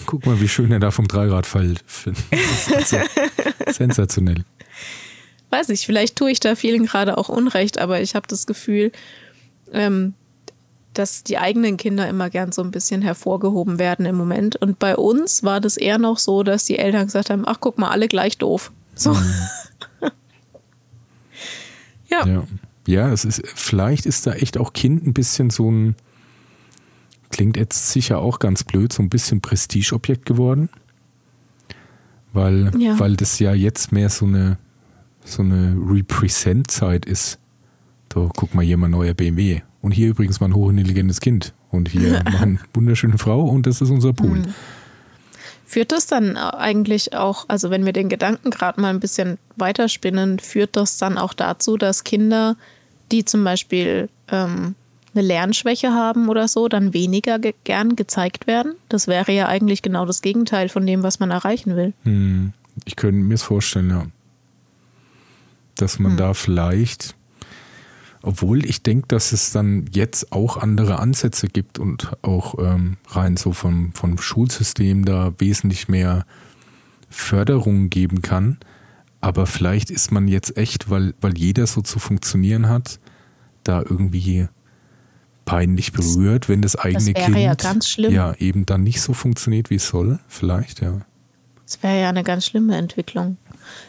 [0.06, 1.84] Guck mal, wie schön er da vom Dreirad fällt.
[2.74, 2.96] Also
[3.70, 4.44] sensationell.
[5.50, 8.90] Weiß ich, vielleicht tue ich da vielen gerade auch Unrecht, aber ich habe das Gefühl,
[9.72, 10.14] ähm,
[10.94, 14.56] dass die eigenen Kinder immer gern so ein bisschen hervorgehoben werden im Moment.
[14.56, 17.78] Und bei uns war das eher noch so, dass die Eltern gesagt haben: Ach, guck
[17.78, 18.72] mal, alle gleich doof.
[18.94, 19.14] So.
[19.14, 19.34] Mhm.
[22.08, 22.26] ja.
[22.26, 22.44] ja.
[22.84, 25.94] Ja, es ist, vielleicht ist da echt auch Kind ein bisschen so ein
[27.32, 30.68] klingt jetzt sicher auch ganz blöd, so ein bisschen Prestigeobjekt geworden.
[32.32, 32.98] Weil, ja.
[32.98, 34.58] weil das ja jetzt mehr so eine,
[35.24, 37.38] so eine Represent-Zeit ist.
[38.08, 39.62] Da guck mal hier mal neuer BMW.
[39.82, 41.52] Und hier übrigens mal ein hochintelligentes Kind.
[41.70, 44.38] Und hier mal eine wunderschöne Frau und das ist unser Pool.
[44.38, 44.54] Mhm.
[45.66, 50.38] Führt das dann eigentlich auch, also wenn wir den Gedanken gerade mal ein bisschen weiterspinnen,
[50.38, 52.56] führt das dann auch dazu, dass Kinder,
[53.10, 54.74] die zum Beispiel ähm,
[55.14, 58.74] eine Lernschwäche haben oder so, dann weniger ge gern gezeigt werden?
[58.88, 61.92] Das wäre ja eigentlich genau das Gegenteil von dem, was man erreichen will.
[62.04, 62.52] Hm,
[62.84, 64.06] ich könnte mir es vorstellen, ja.
[65.76, 66.18] Dass man hm.
[66.18, 67.14] da vielleicht,
[68.22, 73.36] obwohl ich denke, dass es dann jetzt auch andere Ansätze gibt und auch ähm, rein
[73.36, 76.24] so vom, vom Schulsystem da wesentlich mehr
[77.08, 78.58] Förderung geben kann.
[79.20, 82.98] Aber vielleicht ist man jetzt echt, weil, weil jeder so zu funktionieren hat,
[83.64, 84.48] da irgendwie
[85.44, 88.12] peinlich berührt, wenn das eigene das Kind ja, ganz schlimm.
[88.12, 90.18] ja eben dann nicht so funktioniert, wie es soll.
[90.28, 91.00] Vielleicht, ja.
[91.64, 93.36] Das wäre ja eine ganz schlimme Entwicklung.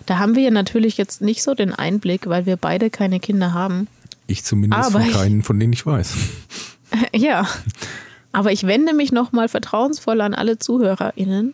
[0.05, 3.87] Da haben wir natürlich jetzt nicht so den Einblick, weil wir beide keine Kinder haben.
[4.27, 6.13] Ich zumindest Aber von keinen, von denen ich weiß.
[7.15, 7.47] ja.
[8.31, 11.53] Aber ich wende mich nochmal vertrauensvoll an alle ZuhörerInnen.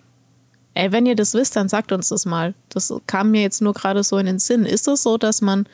[0.76, 2.54] Ey, wenn ihr das wisst, dann sagt uns das mal.
[2.70, 4.66] Das kam mir jetzt nur gerade so in den Sinn.
[4.66, 5.68] Ist es so, dass man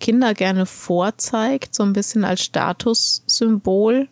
[0.00, 4.08] Kinder gerne vorzeigt, so ein bisschen als Statussymbol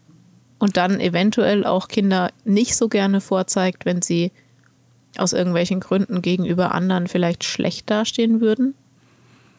[0.59, 4.33] und dann eventuell auch Kinder nicht so gerne vorzeigt, wenn sie
[5.17, 8.75] aus irgendwelchen Gründen gegenüber anderen vielleicht schlecht dastehen würden?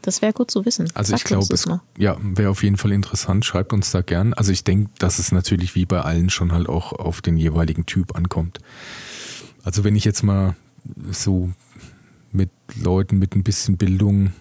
[0.06, 0.90] Das wäre gut zu wissen.
[0.94, 3.44] Also Sagt ich glaube, es ja, wäre auf jeden Fall interessant.
[3.44, 4.34] Schreibt uns da gern.
[4.34, 7.86] Also ich denke, dass es natürlich wie bei allen schon halt auch auf den jeweiligen
[7.86, 8.60] Typ ankommt.
[9.64, 10.56] Also wenn ich jetzt mal
[11.12, 11.52] so
[12.32, 14.32] mit Leuten mit ein bisschen Bildung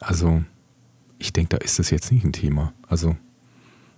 [0.00, 0.42] also
[1.18, 2.72] ich denke, da ist das jetzt nicht ein Thema.
[2.86, 3.16] Also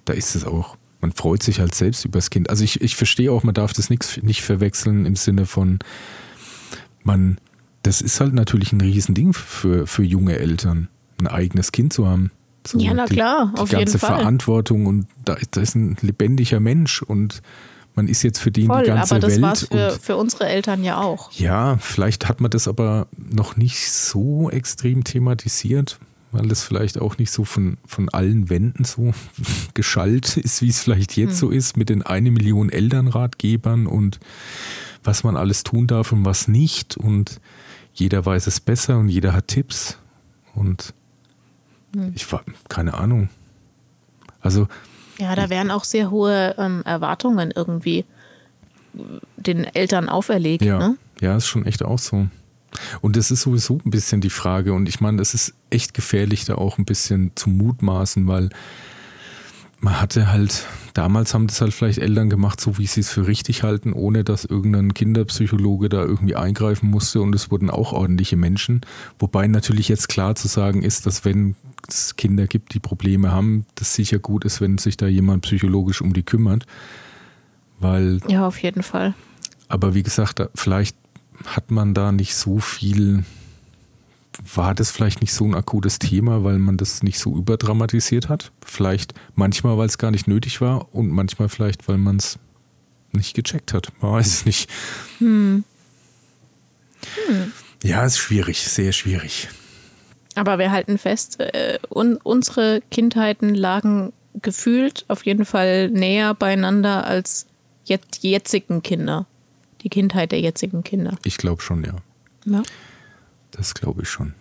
[0.04, 0.76] da ist es auch.
[1.00, 2.50] Man freut sich halt selbst über das Kind.
[2.50, 5.78] Also ich, ich verstehe auch, man darf das nix, nicht verwechseln im Sinne von,
[7.02, 7.38] man,
[7.82, 12.30] das ist halt natürlich ein Riesending für, für junge Eltern, ein eigenes Kind zu haben.
[12.66, 14.18] So ja, na klar, die, auf die ganze jeden Fall.
[14.18, 17.42] Verantwortung und da, da ist ein lebendiger Mensch und
[17.94, 19.42] man ist jetzt für den Voll, die ganze aber das Welt.
[19.42, 21.32] war's für, für unsere Eltern ja auch.
[21.32, 25.98] Ja, vielleicht hat man das aber noch nicht so extrem thematisiert,
[26.32, 29.12] weil das vielleicht auch nicht so von, von allen Wänden so
[29.74, 31.38] geschallt ist, wie es vielleicht jetzt hm.
[31.38, 34.20] so ist, mit den eine Million Elternratgebern und
[35.02, 36.96] was man alles tun darf und was nicht.
[36.96, 37.40] Und
[37.94, 39.98] jeder weiß es besser und jeder hat Tipps.
[40.54, 40.94] Und
[41.94, 42.12] hm.
[42.14, 43.28] ich war, keine Ahnung.
[44.40, 44.68] Also.
[45.18, 48.04] Ja, da werden auch sehr hohe ähm, Erwartungen irgendwie
[49.36, 50.64] den Eltern auferlegt.
[50.64, 50.96] Ja, ne?
[51.20, 52.26] ja, ist schon echt auch so.
[53.00, 54.72] Und das ist sowieso ein bisschen die Frage.
[54.72, 58.50] Und ich meine, das ist echt gefährlich, da auch ein bisschen zu mutmaßen, weil
[59.80, 63.26] man hatte halt, damals haben das halt vielleicht Eltern gemacht, so wie sie es für
[63.26, 67.20] richtig halten, ohne dass irgendein Kinderpsychologe da irgendwie eingreifen musste.
[67.22, 68.82] Und es wurden auch ordentliche Menschen.
[69.18, 71.56] Wobei natürlich jetzt klar zu sagen ist, dass wenn
[71.88, 76.02] es Kinder gibt, die Probleme haben, das sicher gut ist, wenn sich da jemand psychologisch
[76.02, 76.66] um die kümmert.
[77.78, 78.20] Weil.
[78.28, 79.14] Ja, auf jeden Fall.
[79.68, 80.96] Aber wie gesagt, vielleicht
[81.46, 83.24] hat man da nicht so viel,
[84.54, 88.52] war das vielleicht nicht so ein akutes Thema, weil man das nicht so überdramatisiert hat?
[88.64, 92.38] Vielleicht manchmal, weil es gar nicht nötig war und manchmal vielleicht, weil man es
[93.12, 93.92] nicht gecheckt hat.
[94.00, 94.70] Man weiß es nicht.
[95.18, 95.64] Hm.
[97.26, 97.52] Hm.
[97.82, 99.48] Ja, ist schwierig, sehr schwierig.
[100.34, 107.06] Aber wir halten fest, äh, un unsere Kindheiten lagen gefühlt auf jeden Fall näher beieinander
[107.06, 107.46] als
[107.84, 109.26] jetzt jetzigen Kinder
[109.82, 111.16] die Kindheit der jetzigen Kinder.
[111.24, 111.96] Ich glaube schon, ja.
[112.44, 112.62] Ja.
[113.50, 114.34] Das glaube ich schon.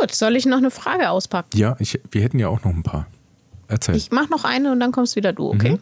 [0.00, 1.56] Gut, soll ich noch eine Frage auspacken?
[1.56, 3.06] Ja, ich, wir hätten ja auch noch ein paar.
[3.68, 3.96] Erzähl.
[3.96, 5.72] Ich mache noch eine und dann kommst wieder du, okay?
[5.72, 5.78] Mhm.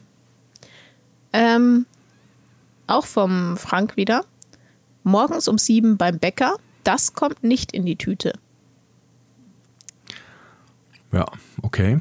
[1.33, 1.87] Ähm,
[2.87, 4.25] auch vom Frank wieder.
[5.03, 8.33] Morgens um sieben beim Bäcker, das kommt nicht in die Tüte.
[11.13, 11.27] Ja,
[11.63, 12.01] okay.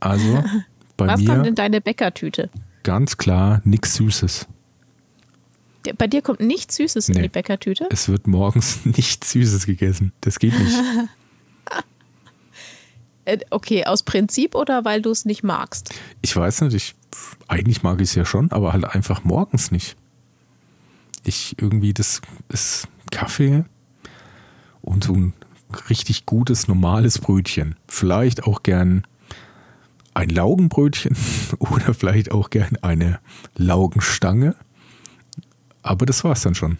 [0.00, 0.42] Also
[0.96, 1.28] bei Was mir.
[1.28, 2.50] kommt in deine Bäckertüte?
[2.82, 4.46] Ganz klar, nichts Süßes.
[5.96, 7.16] Bei dir kommt nichts Süßes nee.
[7.16, 7.88] in die Bäckertüte?
[7.90, 10.12] Es wird morgens nichts Süßes gegessen.
[10.20, 10.76] Das geht nicht.
[13.26, 15.94] Äh, okay, aus Prinzip oder weil du es nicht magst?
[16.22, 16.94] Ich weiß nicht, ich,
[17.48, 19.94] eigentlich mag ich es ja schon, aber halt einfach morgens nicht.
[21.24, 23.66] Ich irgendwie, das ist Kaffee
[24.80, 25.34] und so ein
[25.90, 27.76] richtig gutes, normales Brötchen.
[27.86, 29.06] Vielleicht auch gern
[30.14, 31.16] ein Laugenbrötchen
[31.58, 33.20] oder vielleicht auch gern eine
[33.54, 34.56] Laugenstange
[35.82, 36.78] aber das war es dann schon.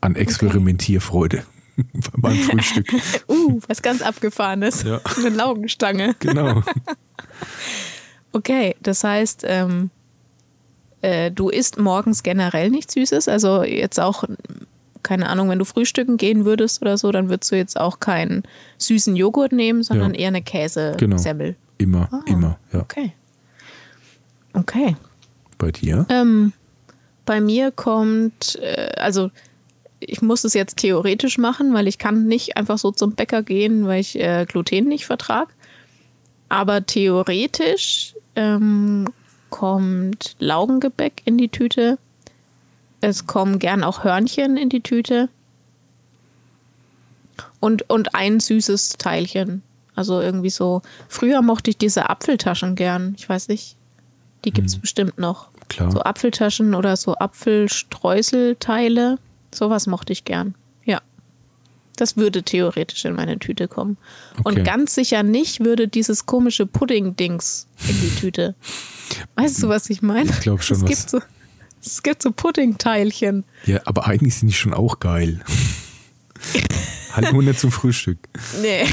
[0.00, 1.44] An Experimentierfreude
[1.78, 2.10] okay.
[2.16, 2.86] beim Frühstück.
[3.28, 4.82] uh, was ganz Abgefahrenes.
[4.82, 5.00] Ja.
[5.16, 6.14] Eine Laugenstange.
[6.20, 6.62] Genau.
[8.32, 9.90] okay, das heißt, ähm,
[11.02, 13.28] äh, du isst morgens generell nichts Süßes.
[13.28, 14.24] Also jetzt auch,
[15.02, 18.42] keine Ahnung, wenn du frühstücken gehen würdest oder so, dann würdest du jetzt auch keinen
[18.78, 20.20] süßen Joghurt nehmen, sondern ja.
[20.20, 21.48] eher eine Käsesemmel.
[21.50, 21.58] Genau.
[21.78, 22.80] Immer, ah, immer, ja.
[22.80, 23.12] Okay.
[24.52, 24.96] Okay.
[25.58, 26.06] Bei dir?
[26.08, 26.52] Ähm,
[27.28, 29.30] Bei mir kommt, äh, also
[30.00, 33.86] ich muss es jetzt theoretisch machen, weil ich kann nicht einfach so zum Bäcker gehen,
[33.86, 35.52] weil ich äh, Gluten nicht vertrage.
[36.48, 39.04] Aber theoretisch ähm,
[39.50, 41.98] kommt Laugengebäck in die Tüte.
[43.02, 45.28] Es kommen gern auch Hörnchen in die Tüte.
[47.60, 49.62] Und, und ein süßes Teilchen.
[49.94, 50.80] Also irgendwie so.
[51.08, 53.16] Früher mochte ich diese Apfeltaschen gern.
[53.18, 53.76] Ich weiß nicht.
[54.44, 54.82] Die gibt es hm.
[54.82, 55.48] bestimmt noch.
[55.68, 55.90] Klar.
[55.90, 59.18] So Apfeltaschen oder so Apfelstreuselteile.
[59.54, 60.54] Sowas mochte ich gern.
[60.84, 61.00] Ja.
[61.96, 63.98] Das würde theoretisch in meine Tüte kommen.
[64.38, 64.42] Okay.
[64.44, 68.54] Und ganz sicher nicht würde dieses komische Pudding-Dings in die Tüte.
[69.34, 70.30] Weißt du, was ich meine?
[70.30, 70.76] Ich glaube schon.
[70.76, 70.88] Es was.
[70.88, 71.20] gibt so,
[71.84, 73.44] es gibt so Pudding-Teilchen.
[73.66, 75.40] Ja, aber eigentlich sind die schon auch geil.
[77.14, 78.18] halt nur nicht zum Frühstück.
[78.62, 78.84] Nee.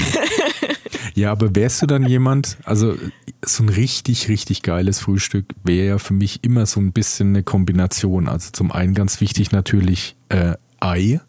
[1.16, 2.94] Ja, aber wärst du dann jemand, also
[3.42, 7.42] so ein richtig, richtig geiles Frühstück wäre ja für mich immer so ein bisschen eine
[7.42, 8.28] Kombination.
[8.28, 11.20] Also zum einen ganz wichtig natürlich äh, Ei,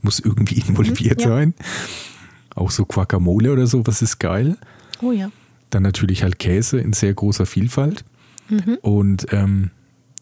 [0.00, 1.28] muss irgendwie involviert mhm, ja.
[1.28, 1.54] sein.
[2.54, 4.56] Auch so Guacamole oder so, was ist geil.
[5.02, 5.30] Oh ja.
[5.68, 8.02] Dann natürlich halt Käse in sehr großer Vielfalt.
[8.48, 8.78] Mhm.
[8.80, 9.72] Und ähm,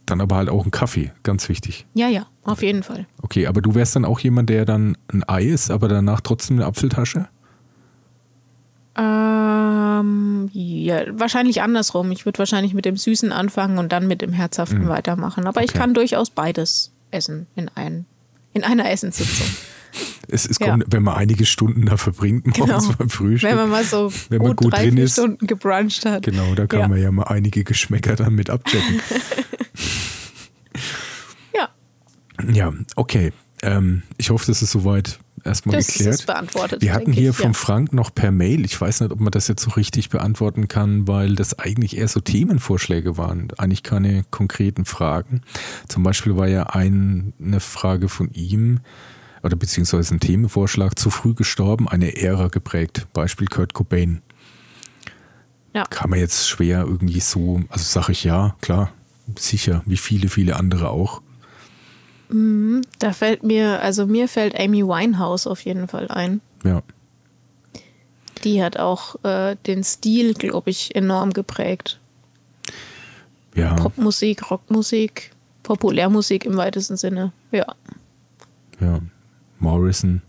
[0.05, 1.87] dann aber halt auch ein Kaffee, ganz wichtig.
[1.95, 3.07] Ja, ja, auf jeden Fall.
[3.23, 6.57] Okay, aber du wärst dann auch jemand, der dann ein Ei isst, aber danach trotzdem
[6.57, 7.29] eine Apfeltasche?
[8.95, 12.11] Ähm, ja, wahrscheinlich andersrum.
[12.13, 14.89] Ich würde wahrscheinlich mit dem Süßen anfangen und dann mit dem Herzhaften mhm.
[14.89, 15.47] weitermachen.
[15.47, 15.71] Aber okay.
[15.71, 18.05] ich kann durchaus beides essen in, ein,
[18.53, 19.47] in einer Essenssitzung.
[20.29, 22.97] Es, es kommt, wenn man einige Stunden da verbringt morgens genau.
[22.99, 23.51] beim Frühstück.
[23.51, 25.13] Wenn man mal so wenn man gut, gut drei, drin ist.
[25.13, 26.23] Stunden gebruncht hat.
[26.23, 26.89] Genau, da kann ja.
[26.89, 29.01] man ja mal einige Geschmäcker dann mit abchecken.
[31.55, 31.69] ja.
[32.51, 33.33] Ja, okay.
[33.63, 36.15] Ähm, ich hoffe, das ist soweit erstmal das geklärt.
[36.15, 37.59] Ist beantwortet, Wir hatten hier ich, von ja.
[37.59, 41.07] Frank noch per Mail, ich weiß nicht, ob man das jetzt so richtig beantworten kann,
[41.09, 45.43] weil das eigentlich eher so Themenvorschläge waren, eigentlich keine konkreten Fragen.
[45.89, 48.81] Zum Beispiel war ja ein, eine Frage von ihm,
[49.43, 53.09] oder beziehungsweise ein Themenvorschlag, zu früh gestorben, eine Ära geprägt.
[53.13, 54.23] Beispiel Kurt Cobain.
[55.75, 55.85] Ja.
[55.87, 58.93] Kann man jetzt schwer irgendwie so, also sage ich ja, klar,
[59.39, 61.23] sicher, wie viele, viele andere auch.
[62.33, 66.41] Mhm, da fällt mir, also mir fällt Amy Winehouse auf jeden Fall ein.
[66.65, 66.83] Ja.
[68.45, 72.01] Die hat auch äh, den Stil, glaube ich, enorm geprägt.
[73.55, 73.75] Ja.
[73.75, 77.67] Popmusik, Rockmusik, Populärmusik im weitesten Sinne, ja.
[78.81, 79.01] Ja.
[79.59, 80.23] Morrison.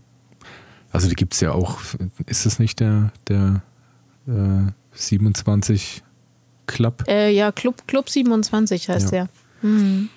[0.92, 1.78] Also die gibt es ja auch,
[2.26, 3.62] ist das nicht der, der
[4.28, 6.04] äh, 27
[6.66, 7.04] Club?
[7.08, 9.10] Äh, ja, Club, Club 27 heißt ja.
[9.10, 9.28] der.
[9.68, 10.08] Mhm.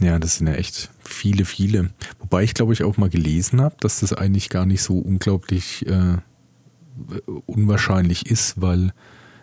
[0.00, 1.90] Ja, das sind ja echt viele, viele.
[2.18, 5.86] Wobei ich glaube ich auch mal gelesen habe, dass das eigentlich gar nicht so unglaublich
[5.86, 6.16] äh,
[7.46, 8.92] unwahrscheinlich ist, weil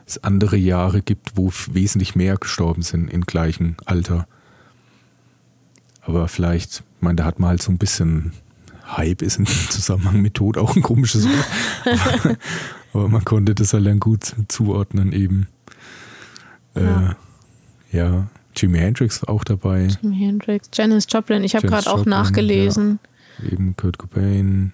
[0.06, 4.28] es andere Jahre gibt, wo wesentlich mehr gestorben sind im gleichen Alter.
[6.02, 8.32] Aber vielleicht, ich meine, da hat man halt so ein bisschen
[8.96, 12.00] Hype ist im Zusammenhang mit Tod auch ein komisches Wort.
[12.24, 12.38] aber,
[12.94, 15.48] aber, man konnte das halt dann gut zuordnen eben.
[16.74, 17.14] Äh,
[17.92, 18.28] ja.
[18.58, 19.88] Jimi Hendrix auch dabei.
[20.02, 21.44] Jimi Hendrix, Janis Joplin.
[21.44, 23.00] Ich habe gerade auch nachgelesen.
[23.42, 23.52] Ja.
[23.52, 24.74] Eben Kurt Cobain.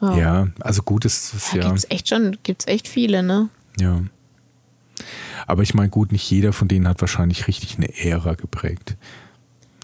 [0.00, 0.16] Oh.
[0.16, 1.62] Ja, also gut ist es ja.
[1.62, 1.68] ja.
[1.68, 3.48] Gibt's echt schon, gibt's echt viele, ne?
[3.78, 4.02] Ja.
[5.46, 8.96] Aber ich meine, gut, nicht jeder von denen hat wahrscheinlich richtig eine Ära geprägt.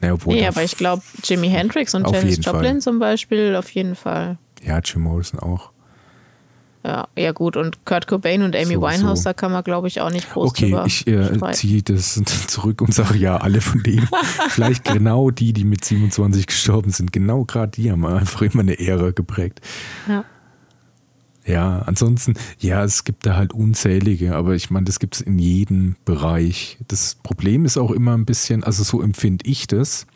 [0.02, 2.80] Ja, nee, aber ich glaube, Jimi Hendrix und Janis Joplin Fall.
[2.80, 4.38] zum Beispiel auf jeden Fall.
[4.62, 5.72] Ja, Jim Morrison auch.
[6.84, 7.56] Ja, ja gut.
[7.56, 9.24] Und Kurt Cobain und Amy so, Winehouse, so.
[9.24, 12.14] da kann man, glaube ich, auch nicht groß Okay, ich äh, ziehe das
[12.46, 14.08] zurück und sage ja, alle von denen.
[14.48, 17.12] Vielleicht genau die, die mit 27 gestorben sind.
[17.12, 19.60] Genau gerade die haben einfach immer eine Ära geprägt.
[20.08, 20.24] Ja.
[21.48, 25.38] Ja, ansonsten, ja, es gibt da halt unzählige, aber ich meine, das gibt es in
[25.38, 26.76] jedem Bereich.
[26.88, 30.06] Das Problem ist auch immer ein bisschen, also so empfinde ich das.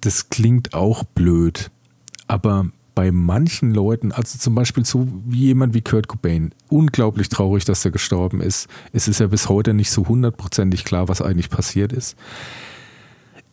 [0.00, 1.70] Das klingt auch blöd,
[2.26, 7.64] aber bei manchen Leuten, also zum Beispiel so wie jemand wie Kurt Cobain, unglaublich traurig,
[7.64, 8.68] dass er gestorben ist.
[8.92, 12.16] Es ist ja bis heute nicht so hundertprozentig klar, was eigentlich passiert ist.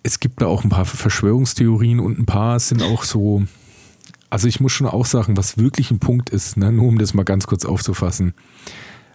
[0.04, 3.44] Es gibt da auch ein paar Verschwörungstheorien und ein paar sind auch so,
[4.30, 7.14] also ich muss schon auch sagen, was wirklich ein Punkt ist, ne, nur um das
[7.14, 8.34] mal ganz kurz aufzufassen.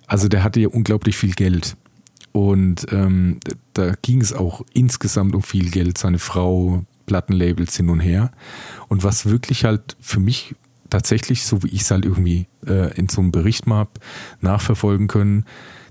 [0.06, 1.76] Also der hatte ja unglaublich viel Geld.
[2.32, 3.40] Und ähm,
[3.72, 5.96] da ging es auch insgesamt um viel Geld.
[5.98, 8.30] Seine Frau, Plattenlabels hin und her.
[8.88, 10.54] Und was wirklich halt für mich
[10.90, 13.98] tatsächlich, so wie ich es halt irgendwie äh, in so einem Bericht mal hab,
[14.40, 15.44] nachverfolgen können,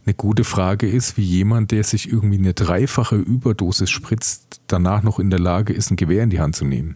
[0.05, 5.19] eine gute Frage ist, wie jemand, der sich irgendwie eine dreifache Überdosis spritzt, danach noch
[5.19, 6.95] in der Lage ist, ein Gewehr in die Hand zu nehmen.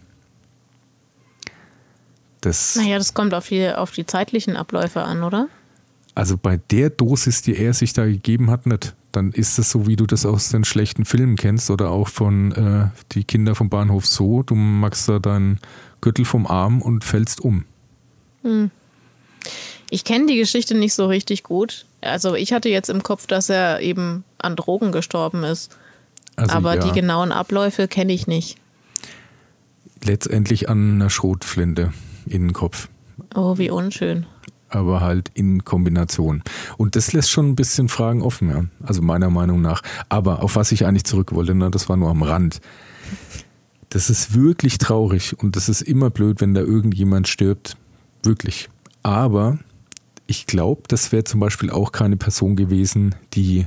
[2.40, 5.48] Das, naja, das kommt auf die, auf die zeitlichen Abläufe an, oder?
[6.14, 8.94] Also bei der Dosis, die er sich da gegeben hat, nicht.
[9.12, 12.52] Dann ist es so, wie du das aus den schlechten Filmen kennst oder auch von
[12.52, 14.42] äh, die Kinder vom Bahnhof so.
[14.42, 15.58] Du machst da deinen
[16.00, 17.64] Gürtel vom Arm und fällst um.
[18.42, 18.70] Hm.
[19.90, 21.86] Ich kenne die Geschichte nicht so richtig gut.
[22.00, 25.76] Also ich hatte jetzt im Kopf, dass er eben an Drogen gestorben ist.
[26.36, 26.84] Also, Aber ja.
[26.84, 28.56] die genauen Abläufe kenne ich nicht.
[30.02, 31.92] Letztendlich an einer Schrotflinte
[32.26, 32.88] in den Kopf.
[33.34, 34.26] Oh, wie unschön.
[34.70, 36.42] Aber halt in Kombination.
[36.76, 38.64] Und das lässt schon ein bisschen Fragen offen, ja.
[38.82, 39.82] Also meiner Meinung nach.
[40.08, 42.60] Aber auf was ich eigentlich zurück wollte, ne, das war nur am Rand.
[43.88, 47.76] Das ist wirklich traurig und das ist immer blöd, wenn da irgendjemand stirbt.
[48.22, 48.70] Wirklich.
[49.02, 49.58] Aber
[50.26, 53.66] ich glaube, das wäre zum Beispiel auch keine Person gewesen, die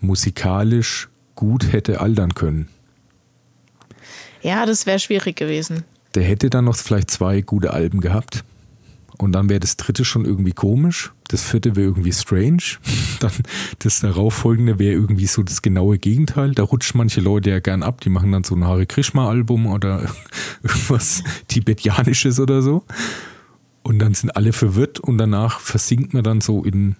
[0.00, 2.68] musikalisch gut hätte altern können.
[4.42, 5.84] Ja, das wäre schwierig gewesen.
[6.14, 8.44] Der hätte dann noch vielleicht zwei gute Alben gehabt.
[9.18, 11.12] Und dann wäre das dritte schon irgendwie komisch.
[11.28, 12.62] Das vierte wäre irgendwie strange.
[13.20, 13.32] Dann
[13.78, 16.52] das darauffolgende wäre irgendwie so das genaue Gegenteil.
[16.52, 18.00] Da rutschen manche Leute ja gern ab.
[18.02, 20.02] Die machen dann so ein Hare Krishma-Album oder
[20.62, 22.84] irgendwas Tibetianisches oder so.
[23.82, 26.96] Und dann sind alle verwirrt und danach versinkt man dann so in,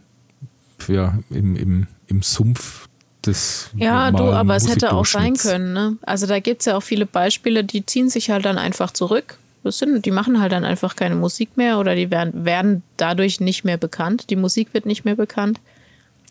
[0.89, 2.89] ja, im, im, im Sumpf
[3.27, 3.71] des.
[3.77, 5.73] Ja, du, aber es hätte auch sein können.
[5.73, 5.97] Ne?
[6.03, 9.37] Also da gibt es ja auch viele Beispiele, die ziehen sich halt dann einfach zurück.
[9.67, 13.41] Das sind, die machen halt dann einfach keine Musik mehr oder die werden, werden dadurch
[13.41, 14.31] nicht mehr bekannt.
[14.31, 15.61] Die Musik wird nicht mehr bekannt.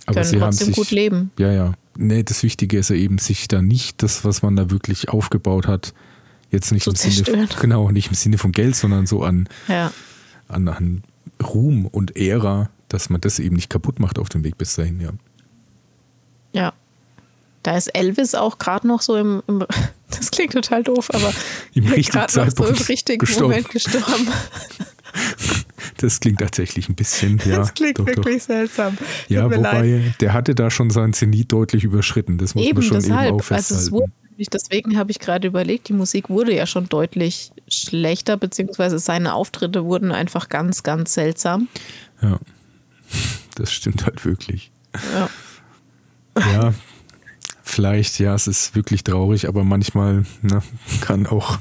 [0.05, 1.31] Aber können sie trotzdem sich, gut leben.
[1.39, 1.73] Ja, ja.
[1.97, 5.67] Nee, das Wichtige ist ja eben, sich da nicht das, was man da wirklich aufgebaut
[5.67, 5.93] hat,
[6.51, 9.91] jetzt nicht im Sinne, genau, nicht im Sinne von Geld, sondern so an ja
[10.47, 11.03] an, an
[11.43, 14.99] Ruhm und Ära, dass man das eben nicht kaputt macht auf dem Weg bis dahin.
[15.01, 15.09] Ja.
[17.66, 19.66] Da ist Elvis auch gerade noch so im, im,
[20.11, 21.34] das klingt total doof, aber
[21.74, 23.49] im richtigen Zeitpunkt noch so im richtigen gestorben.
[23.49, 24.28] Moment gestorben.
[25.97, 27.57] Das klingt tatsächlich ein bisschen, ja.
[27.57, 28.47] Das klingt doch, wirklich doch.
[28.47, 28.97] seltsam.
[29.30, 30.16] Ja, wobei, leid.
[30.20, 32.38] der hatte da schon sein Zenit deutlich überschritten.
[32.38, 33.28] Das muss eben, man schon deshalb.
[33.30, 33.74] eben auch festhalten.
[33.76, 34.11] Also es wurde
[34.51, 39.86] Deswegen habe ich gerade überlegt, die Musik wurde ja schon deutlich schlechter, beziehungsweise seine Auftritte
[39.86, 41.70] wurden einfach ganz, ganz seltsam.
[42.22, 42.38] Ja,
[43.55, 44.72] das stimmt halt wirklich.
[45.13, 45.30] Ja.
[46.38, 46.74] Ja,
[47.76, 50.63] vielleicht, ja, es ist wirklich traurig, aber manchmal ne,
[51.01, 51.59] kann auch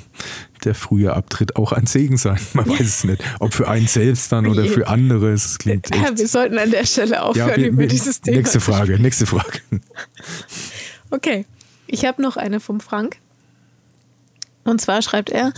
[0.65, 2.39] der frühe Abtritt auch ein Segen sein.
[2.55, 3.23] Man weiß es nicht.
[3.41, 5.33] Ob für einen selbst dann oder für andere.
[5.33, 6.03] Es klingt echt.
[6.03, 8.39] Ja, wir sollten an der Stelle aufhören ja, wir, über dieses Thema.
[8.39, 9.61] Nächste Frage, nächste Frage.
[11.11, 11.47] Okay.
[11.87, 13.19] Ich habe noch eine vom Frank.
[14.65, 15.53] Und zwar schreibt er: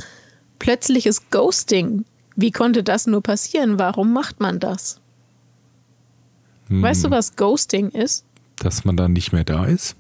[0.59, 2.05] Plötzliches Ghosting.
[2.35, 3.79] Wie konnte das nur passieren?
[3.79, 5.01] Warum macht man das?
[6.69, 6.83] Hm.
[6.83, 8.27] Weißt du, was Ghosting ist?
[8.59, 9.97] Dass man dann nicht mehr da ist?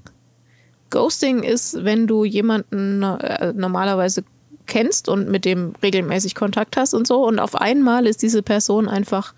[0.90, 4.24] Ghosting ist, wenn du jemanden äh, normalerweise
[4.66, 8.88] kennst und mit dem regelmäßig Kontakt hast und so und auf einmal ist diese Person
[8.88, 9.34] einfach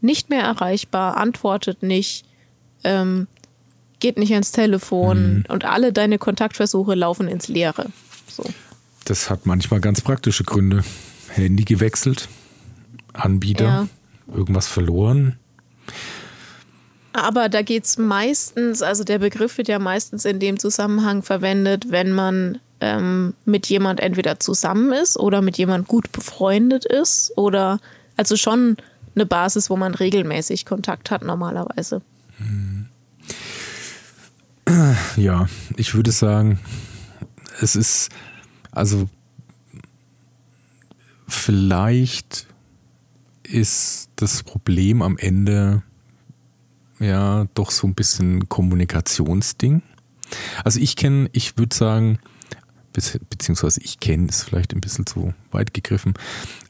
[0.00, 2.24] nicht mehr erreichbar, antwortet nicht,
[2.84, 3.28] ähm,
[4.00, 5.44] geht nicht ans Telefon mhm.
[5.48, 7.86] und alle deine Kontaktversuche laufen ins Leere.
[8.26, 8.44] So.
[9.04, 10.84] Das hat manchmal ganz praktische Gründe.
[11.28, 12.28] Handy gewechselt,
[13.12, 13.88] Anbieter, ja.
[14.34, 15.38] irgendwas verloren.
[17.12, 21.90] Aber da geht es meistens, also der Begriff wird ja meistens in dem Zusammenhang verwendet,
[21.90, 27.80] wenn man ähm, mit jemand entweder zusammen ist oder mit jemand gut befreundet ist oder
[28.16, 28.76] also schon
[29.14, 32.02] eine Basis, wo man regelmäßig Kontakt hat normalerweise.
[32.38, 32.88] Mhm.
[35.16, 36.58] Ja, ich würde sagen,
[37.60, 38.08] es ist,
[38.70, 39.08] also
[41.28, 42.46] vielleicht
[43.42, 45.82] ist das Problem am Ende
[47.02, 49.82] ja doch so ein bisschen Kommunikationsding.
[50.64, 52.18] Also ich kenne, ich würde sagen,
[52.92, 56.14] beziehungsweise ich kenne, ist vielleicht ein bisschen zu weit gegriffen,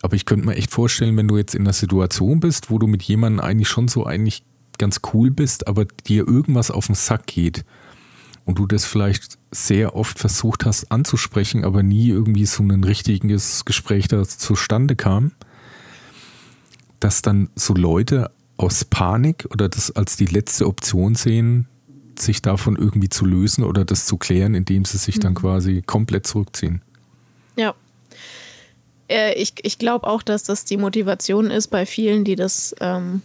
[0.03, 2.87] aber ich könnte mir echt vorstellen, wenn du jetzt in einer Situation bist, wo du
[2.87, 4.45] mit jemandem eigentlich schon so eigentlich
[4.78, 7.64] ganz cool bist, aber dir irgendwas auf den Sack geht
[8.45, 13.64] und du das vielleicht sehr oft versucht hast anzusprechen, aber nie irgendwie so ein richtiges
[13.64, 15.33] Gespräch da zustande kam,
[17.01, 21.66] dass dann so Leute aus Panik oder das als die letzte Option sehen,
[22.18, 25.36] sich davon irgendwie zu lösen oder das zu klären, indem sie sich dann mhm.
[25.36, 26.82] quasi komplett zurückziehen.
[27.57, 27.74] Ja.
[29.09, 33.22] Äh, ich ich glaube auch, dass das die Motivation ist bei vielen, die das, ähm,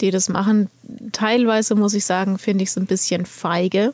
[0.00, 0.68] die das machen.
[1.12, 3.92] Teilweise muss ich sagen, finde ich es ein bisschen feige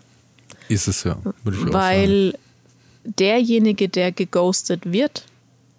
[0.72, 3.14] ist es ja, würde ich Weil auch sagen.
[3.18, 5.26] derjenige, der geghostet wird,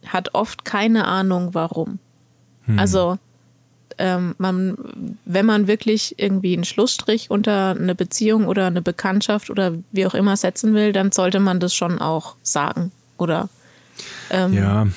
[0.05, 1.99] hat oft keine Ahnung, warum.
[2.65, 2.79] Hm.
[2.79, 3.17] Also,
[3.97, 4.77] ähm, man,
[5.25, 10.13] wenn man wirklich irgendwie einen Schlussstrich unter eine Beziehung oder eine Bekanntschaft oder wie auch
[10.13, 12.91] immer setzen will, dann sollte man das schon auch sagen.
[13.17, 13.49] Oder
[14.29, 14.87] ähm, ja,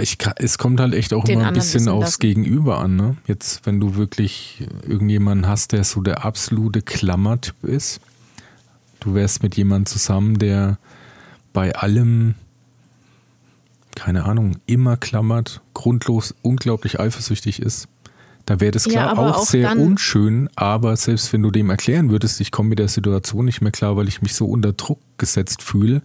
[0.00, 2.20] ich, es kommt halt echt auch immer ein bisschen aufs lassen.
[2.20, 2.96] Gegenüber an.
[2.96, 3.16] Ne?
[3.26, 8.00] Jetzt, wenn du wirklich irgendjemanden hast, der so der absolute Klammertyp ist,
[9.00, 10.78] du wärst mit jemandem zusammen, der
[11.52, 12.34] bei allem,
[13.94, 17.88] keine Ahnung, immer klammert, grundlos unglaublich eifersüchtig ist.
[18.50, 21.70] Da wäre das klar Ja, auch, aber auch sehr unschön, aber selbst wenn du dem
[21.70, 24.72] erklären würdest, ich komme mit der Situation nicht mehr klar, weil ich mich so unter
[24.72, 26.02] Druck gesetzt fühle,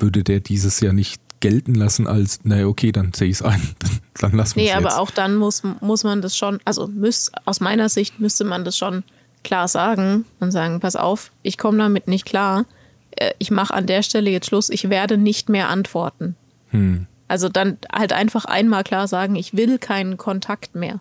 [0.00, 3.60] würde der dieses ja nicht gelten lassen als, naja, okay, dann sehe ich es ein,
[4.20, 4.98] dann, lassen wir Nee, es aber jetzt.
[4.98, 8.76] auch dann muss, muss man das schon, also müß, aus meiner Sicht müsste man das
[8.76, 9.04] schon
[9.44, 12.64] klar sagen und sagen, pass auf, ich komme damit nicht klar.
[13.12, 16.34] Äh, Ich mache an der Stelle jetzt Schluss, ich werde nicht mehr antworten.
[16.70, 17.06] Hm.
[17.28, 20.98] Also dann halt einfach einmal klar sagen, ich will keinen Kontakt mehr.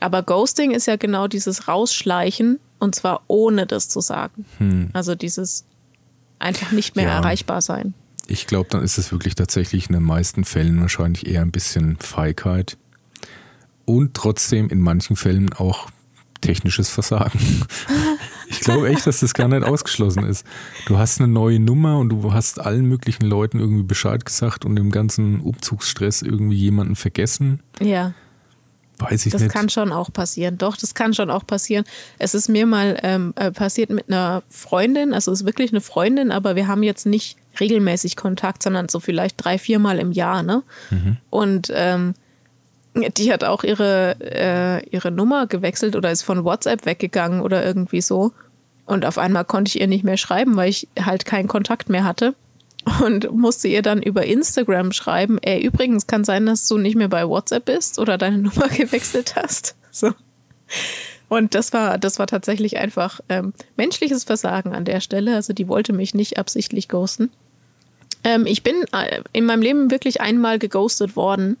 [0.00, 4.90] Aber Ghosting ist ja genau dieses Rausschleichen und zwar ohne das zu sagen.
[4.94, 5.64] Also dieses
[6.38, 7.16] einfach nicht mehr Ja.
[7.18, 7.94] erreichbar sein.
[8.26, 11.96] Ich glaube, dann ist es wirklich tatsächlich in den meisten Fällen wahrscheinlich eher ein bisschen
[11.98, 12.76] Feigheit
[13.84, 15.90] und trotzdem in manchen Fällen auch
[16.40, 17.38] technisches Versagen.
[18.52, 20.44] Ich glaube echt, dass das gar nicht ausgeschlossen ist.
[20.86, 24.76] Du hast eine neue Nummer und du hast allen möglichen Leuten irgendwie Bescheid gesagt und
[24.76, 27.60] im ganzen Umzugsstress irgendwie jemanden vergessen.
[27.80, 28.12] Ja.
[29.00, 29.52] Weiß ich Das nicht.
[29.52, 30.58] kann schon auch passieren.
[30.58, 31.84] Doch, das kann schon auch passieren.
[32.18, 35.80] Es ist mir mal ähm, äh, passiert mit einer Freundin, also es ist wirklich eine
[35.80, 40.42] Freundin, aber wir haben jetzt nicht regelmäßig Kontakt, sondern so vielleicht drei, viermal im Jahr,
[40.42, 40.62] ne?
[41.30, 42.14] Und ähm,
[42.94, 48.00] die hat auch ihre, äh, ihre Nummer gewechselt oder ist von WhatsApp weggegangen oder irgendwie
[48.00, 48.32] so.
[48.86, 52.04] Und auf einmal konnte ich ihr nicht mehr schreiben, weil ich halt keinen Kontakt mehr
[52.04, 52.34] hatte.
[53.02, 57.08] Und musste ihr dann über Instagram schreiben, ey, übrigens kann sein, dass du nicht mehr
[57.08, 59.76] bei WhatsApp bist oder deine Nummer gewechselt hast.
[59.90, 60.12] So.
[61.28, 65.34] Und das war, das war tatsächlich einfach ähm, menschliches Versagen an der Stelle.
[65.36, 67.30] Also die wollte mich nicht absichtlich ghosten.
[68.24, 71.56] Ähm, ich bin äh, in meinem Leben wirklich einmal geghostet worden.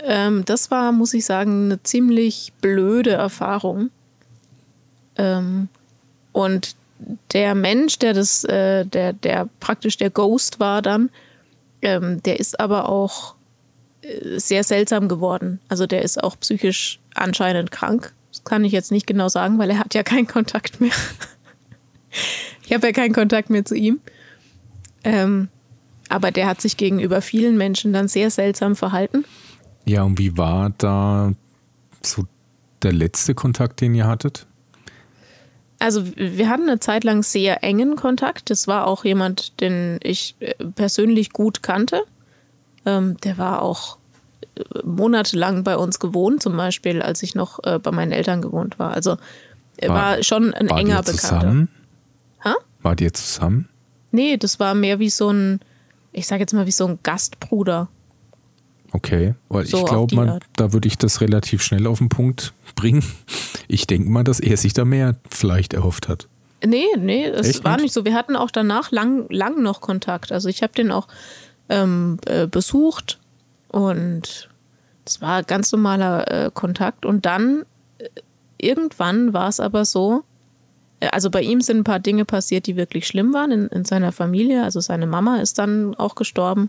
[0.00, 3.90] Ähm, das war, muss ich sagen, eine ziemlich blöde Erfahrung.
[5.16, 5.68] Ähm,
[6.32, 6.76] und
[7.32, 11.10] der Mensch, der das, äh, der, der praktisch der Ghost war dann,
[11.82, 13.34] ähm, der ist aber auch
[14.02, 15.60] äh, sehr seltsam geworden.
[15.68, 18.12] Also der ist auch psychisch anscheinend krank.
[18.30, 20.92] Das kann ich jetzt nicht genau sagen, weil er hat ja keinen Kontakt mehr.
[22.64, 24.00] ich habe ja keinen Kontakt mehr zu ihm.
[25.02, 25.48] Ähm,
[26.08, 29.24] aber der hat sich gegenüber vielen Menschen dann sehr seltsam verhalten.
[29.86, 31.32] Ja, und wie war da
[32.02, 32.26] so
[32.82, 34.46] der letzte Kontakt, den ihr hattet?
[35.80, 38.50] Also wir hatten eine Zeit lang sehr engen Kontakt.
[38.50, 42.02] Das war auch jemand, den ich äh, persönlich gut kannte.
[42.86, 43.98] Ähm, der war auch
[44.56, 48.78] äh, monatelang bei uns gewohnt, zum Beispiel, als ich noch äh, bei meinen Eltern gewohnt
[48.78, 48.92] war.
[48.92, 49.16] Also
[49.78, 51.18] er war, War- schon ein War enger Bekannter.
[51.18, 51.68] zusammen?
[52.44, 52.54] Ha?
[52.82, 53.68] Wart ihr zusammen?
[54.12, 55.60] Nee, das war mehr wie so ein,
[56.12, 57.88] ich sag jetzt mal, wie so ein Gastbruder.
[58.92, 63.04] Okay, weil So ich glaube da würde ich das relativ schnell auf den Punkt bringen.
[63.68, 66.26] Ich denke mal, dass er sich da mehr vielleicht erhofft hat.
[66.64, 67.84] Nee, nee, es Echt war nicht?
[67.84, 68.04] nicht so.
[68.04, 70.32] Wir hatten auch danach lang, lang noch Kontakt.
[70.32, 71.08] Also ich habe den auch
[71.68, 73.18] ähm, äh, besucht
[73.68, 74.48] und
[75.06, 77.06] es war ganz normaler äh, Kontakt.
[77.06, 77.64] Und dann
[77.98, 78.08] äh,
[78.58, 80.24] irgendwann war es aber so,
[81.00, 83.84] äh, also bei ihm sind ein paar Dinge passiert, die wirklich schlimm waren in, in
[83.84, 84.62] seiner Familie.
[84.62, 86.68] Also seine Mama ist dann auch gestorben.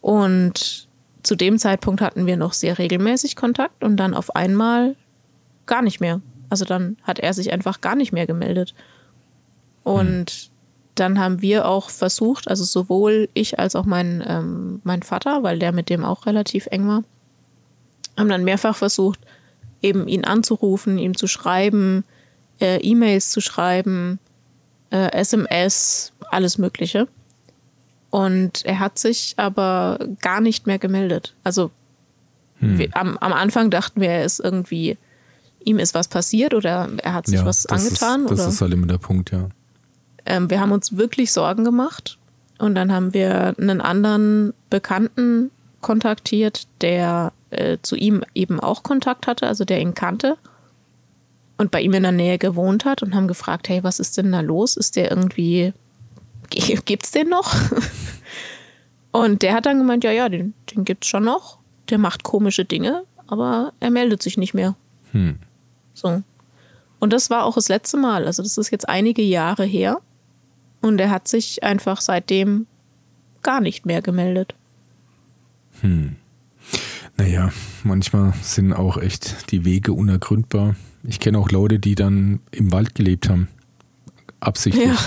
[0.00, 0.83] Und
[1.24, 4.94] zu dem Zeitpunkt hatten wir noch sehr regelmäßig Kontakt und dann auf einmal
[5.66, 6.20] gar nicht mehr.
[6.50, 8.74] Also dann hat er sich einfach gar nicht mehr gemeldet.
[9.82, 10.50] Und
[10.94, 15.58] dann haben wir auch versucht, also sowohl ich als auch mein, ähm, mein Vater, weil
[15.58, 17.02] der mit dem auch relativ eng war,
[18.16, 19.20] haben dann mehrfach versucht,
[19.82, 22.04] eben ihn anzurufen, ihm zu schreiben,
[22.60, 24.20] äh, E-Mails zu schreiben,
[24.90, 27.08] äh, SMS, alles Mögliche.
[28.14, 31.34] Und er hat sich aber gar nicht mehr gemeldet.
[31.42, 31.72] Also
[32.60, 34.96] wir, am, am Anfang dachten wir, er ist irgendwie,
[35.64, 38.22] ihm ist was passiert oder er hat sich was das angetan.
[38.22, 38.48] Ist, das oder?
[38.50, 39.48] ist halt immer der Punkt, ja.
[40.26, 42.16] ähm, wir haben uns wirklich Sorgen gemacht
[42.60, 45.50] und dann haben wir einen anderen Bekannten
[45.80, 50.36] kontaktiert, der äh, zu ihm eben auch Kontakt hatte, also der ihn kannte
[51.58, 54.30] und bei ihm in der Nähe gewohnt hat und haben gefragt, hey, was ist denn
[54.30, 54.76] da los?
[54.76, 55.72] Ist der irgendwie,
[56.50, 57.54] gibt's den noch?
[59.12, 61.58] und der hat dann gemeint, ja, ja, den, den gibt's schon noch.
[61.90, 64.74] Der macht komische Dinge, aber er meldet sich nicht mehr.
[65.12, 65.38] Hm.
[65.92, 66.22] So.
[66.98, 68.26] Und das war auch das letzte Mal.
[68.26, 70.00] Also das ist jetzt einige Jahre her.
[70.80, 72.66] Und er hat sich einfach seitdem
[73.42, 74.54] gar nicht mehr gemeldet.
[77.16, 77.52] Naja,
[77.84, 80.74] manchmal sind auch echt die Wege unergründbar.
[81.04, 83.48] Ich kenne auch Leute, die dann im Wald gelebt haben.
[84.40, 84.86] Absichtlich.
[84.86, 84.98] Ja.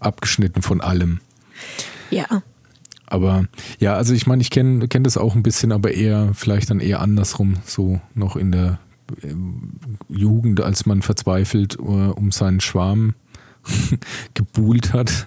[0.00, 1.20] Abgeschnitten von allem.
[2.10, 2.42] Ja.
[3.06, 3.44] Aber
[3.78, 6.80] ja, also ich meine, ich kenne kenn das auch ein bisschen, aber eher, vielleicht dann
[6.80, 8.78] eher andersrum, so noch in der
[9.22, 9.72] ähm,
[10.08, 13.14] Jugend, als man verzweifelt äh, um seinen Schwarm
[14.34, 15.26] gebuhlt hat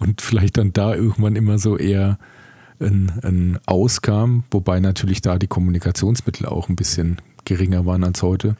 [0.00, 2.18] und vielleicht dann da irgendwann immer so eher
[2.80, 8.56] ein, ein Auskam, wobei natürlich da die Kommunikationsmittel auch ein bisschen geringer waren als heute.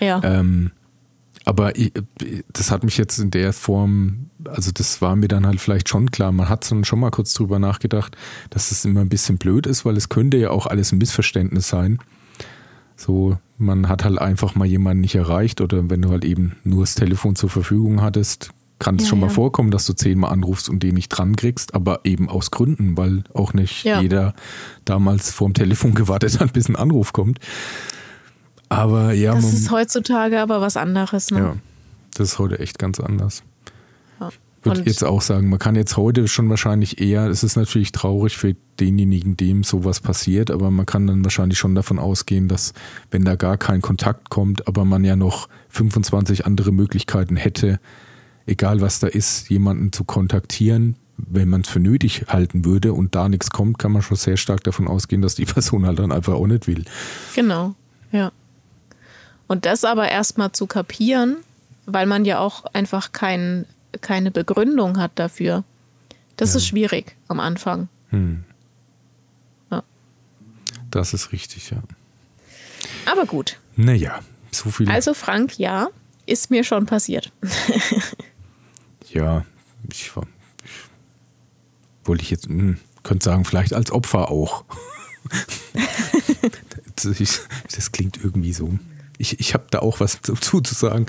[0.00, 0.20] Ja.
[0.22, 0.72] Ähm,
[1.44, 1.92] aber ich,
[2.52, 6.10] das hat mich jetzt in der Form, also das war mir dann halt vielleicht schon
[6.10, 6.32] klar.
[6.32, 8.16] Man hat schon mal kurz drüber nachgedacht,
[8.50, 11.68] dass es immer ein bisschen blöd ist, weil es könnte ja auch alles ein Missverständnis
[11.68, 11.98] sein.
[12.96, 16.82] So, man hat halt einfach mal jemanden nicht erreicht oder wenn du halt eben nur
[16.82, 19.32] das Telefon zur Verfügung hattest, kann es Ja, schon mal ja.
[19.32, 23.24] vorkommen, dass du zehnmal anrufst und den nicht dran kriegst, aber eben aus Gründen, weil
[23.32, 24.00] auch nicht Ja.
[24.02, 24.34] jeder
[24.84, 27.38] damals vorm Telefon gewartet hat, bis ein Anruf kommt.
[28.70, 31.30] Aber ja, Das ist heutzutage aber was anderes.
[31.30, 31.38] Ne?
[31.38, 31.56] ja,
[32.14, 33.42] das ist heute echt ganz anders.
[34.20, 34.30] Ja.
[34.62, 38.38] Würde jetzt auch sagen, man kann jetzt heute schon wahrscheinlich eher, es ist natürlich traurig
[38.38, 42.72] für denjenigen, dem sowas passiert, aber man kann dann wahrscheinlich schon davon ausgehen, dass
[43.10, 47.80] wenn da gar kein Kontakt kommt, aber man ja noch 25 andere Möglichkeiten hätte,
[48.46, 53.14] egal was da ist, jemanden zu kontaktieren, wenn man es für nötig halten würde und
[53.14, 56.12] da nichts kommt, kann man schon sehr stark davon ausgehen, dass die Person halt dann
[56.12, 56.84] einfach auch nicht will.
[57.34, 57.74] Genau,
[58.12, 58.30] ja.
[59.50, 61.38] Und das aber erstmal zu kapieren,
[61.84, 63.66] weil man ja auch einfach kein,
[64.00, 65.64] keine Begründung hat dafür.
[66.36, 67.88] Das ist schwierig am Anfang.
[70.92, 71.82] Das ist richtig, ja.
[73.06, 73.58] Aber gut.
[73.74, 74.20] Naja,
[74.52, 74.88] so viel.
[74.88, 75.88] Also Frank, ja,
[76.26, 77.32] ist mir schon passiert.
[79.12, 79.44] Ja,
[79.88, 80.12] ich, ich
[82.04, 84.64] wollte ich jetzt, hm, könnte sagen, vielleicht als Opfer auch.
[86.94, 88.78] das klingt irgendwie so.
[89.20, 91.06] Ich, ich habe da auch was dazu zu sagen.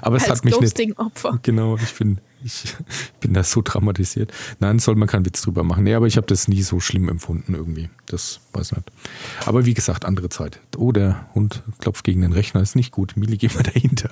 [0.00, 0.76] Aber es Als hat mich nicht.
[0.76, 1.40] Ghosting-Opfer.
[1.42, 2.62] Genau, ich bin, ich
[3.20, 4.32] bin da so traumatisiert.
[4.60, 5.82] Nein, soll man keinen Witz drüber machen.
[5.82, 7.90] Nee, aber ich habe das nie so schlimm empfunden irgendwie.
[8.06, 8.88] Das weiß nicht.
[9.46, 10.60] Aber wie gesagt, andere Zeit.
[10.76, 13.16] Oh, der Hund klopft gegen den Rechner, ist nicht gut.
[13.16, 14.08] Mili, geh mal dahinter.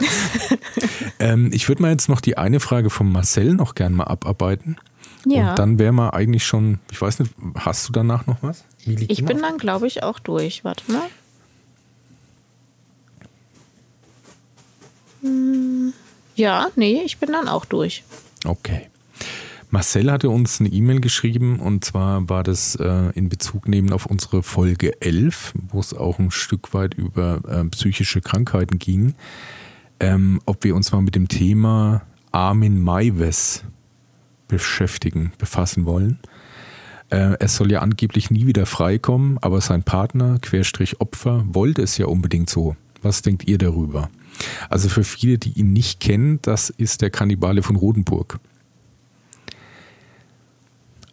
[1.20, 4.76] ähm, ich würde mal jetzt noch die eine Frage von Marcel noch gern mal abarbeiten.
[5.26, 5.50] Ja.
[5.50, 8.64] Und dann wäre mal eigentlich schon, ich weiß nicht, hast du danach noch was?
[8.84, 10.64] Ich bin dann, glaube ich, auch durch.
[10.64, 11.06] Warte mal.
[16.34, 18.02] Ja, nee, ich bin dann auch durch.
[18.44, 18.88] Okay.
[19.70, 24.04] Marcel hatte uns eine E-Mail geschrieben und zwar war das äh, in Bezug nehmen auf
[24.04, 29.14] unsere Folge 11, wo es auch ein Stück weit über äh, psychische Krankheiten ging,
[29.98, 33.64] ähm, ob wir uns mal mit dem Thema Armin Maives
[34.46, 36.18] beschäftigen, befassen wollen.
[37.08, 41.96] Äh, er soll ja angeblich nie wieder freikommen, aber sein Partner, Querstrich Opfer, wollte es
[41.96, 42.76] ja unbedingt so.
[43.00, 44.10] Was denkt ihr darüber?
[44.68, 48.38] Also für viele, die ihn nicht kennen, das ist der Kannibale von Rodenburg.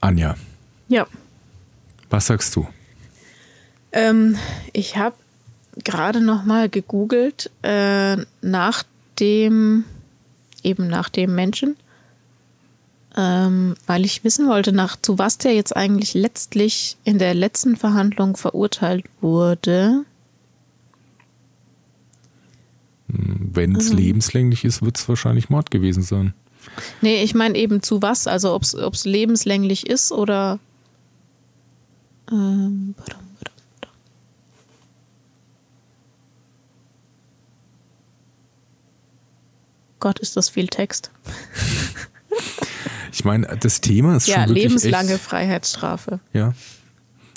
[0.01, 0.35] Anja,
[0.87, 1.05] Ja.
[2.09, 2.67] was sagst du?
[3.91, 4.37] Ähm,
[4.71, 5.15] ich habe
[5.83, 8.83] gerade noch mal gegoogelt äh, nach
[9.19, 9.83] dem,
[10.63, 11.75] eben nach dem Menschen,
[13.17, 17.75] ähm, weil ich wissen wollte, nach zu was der jetzt eigentlich letztlich in der letzten
[17.75, 20.05] Verhandlung verurteilt wurde.
[23.11, 26.33] Wenn es lebenslänglich ist, wird es wahrscheinlich Mord gewesen sein.
[27.01, 30.59] Nee, ich meine eben zu was, also ob es lebenslänglich ist oder.
[32.31, 33.19] Ähm, pardon.
[39.99, 41.11] Gott, ist das viel Text.
[43.11, 46.19] Ich meine, das Thema ist Ja, schon wirklich lebenslange echt, Freiheitsstrafe.
[46.31, 46.53] ja,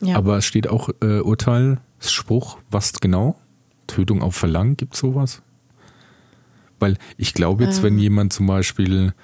[0.01, 0.17] Ja.
[0.17, 3.37] aber es steht auch äh, Urteilsspruch, was genau?
[3.89, 5.43] Tötung auf Verlangen, gibt sowas?
[6.83, 7.85] Weil ich glaube jetzt, Ähm.
[7.85, 9.15] wenn jemand zum Beispiel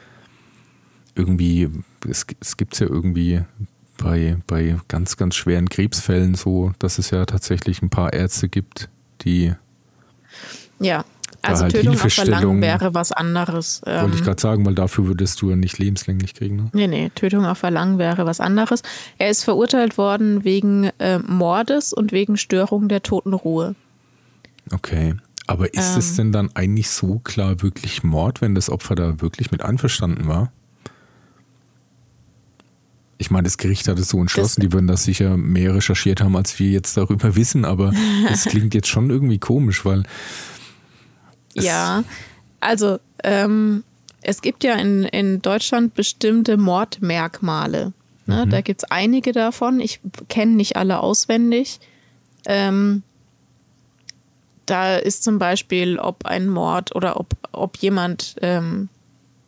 [1.14, 1.68] irgendwie,
[2.08, 3.42] es, es gibt es ja irgendwie
[3.98, 8.88] bei, bei ganz, ganz schweren Krebsfällen so, dass es ja tatsächlich ein paar Ärzte gibt,
[9.22, 9.52] die,
[10.78, 11.04] ja,
[11.42, 13.82] also halt Tötung auf Verlangen wäre was anderes.
[13.84, 16.56] wollte Ähm, ich gerade sagen, weil dafür würdest du ja nicht lebenslänglich kriegen.
[16.56, 16.70] Ne?
[16.72, 18.82] Nee, nee, Tötung auf Verlangen wäre was anderes.
[19.18, 23.74] Er ist verurteilt worden wegen äh, Mordes und wegen Störung der Totenruhe.
[24.72, 25.14] Okay.
[25.48, 26.16] Aber ist es Ähm.
[26.16, 30.52] denn dann eigentlich so klar wirklich Mord, wenn das Opfer da wirklich mit einverstanden war?
[33.20, 36.36] Ich meine, das Gericht hat es so entschlossen, die würden das sicher mehr recherchiert haben,
[36.36, 37.92] als wir jetzt darüber wissen, aber
[38.30, 40.04] es klingt jetzt schon irgendwie komisch, weil
[41.54, 42.04] Es- Ja,
[42.60, 43.82] also ähm,
[44.22, 47.92] es gibt ja in, in Deutschland bestimmte Mordmerkmale.
[48.26, 48.46] Ne?
[48.46, 49.80] Da gibt es einige davon.
[49.80, 51.80] Ich kenne nicht alle auswendig.
[52.46, 53.02] Ähm,
[54.70, 58.88] da ist zum Beispiel, ob ein Mord oder ob, ob jemand ähm,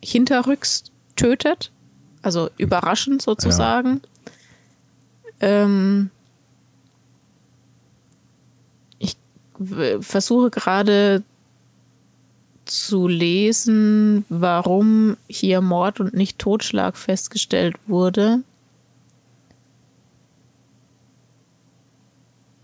[0.03, 0.85] hinterrücks
[1.15, 1.71] tötet,
[2.21, 4.01] also überraschend sozusagen.
[5.39, 6.09] Ähm,
[8.99, 9.15] ich
[9.99, 11.23] versuche gerade
[12.65, 18.43] zu lesen, warum hier Mord und nicht Totschlag festgestellt wurde.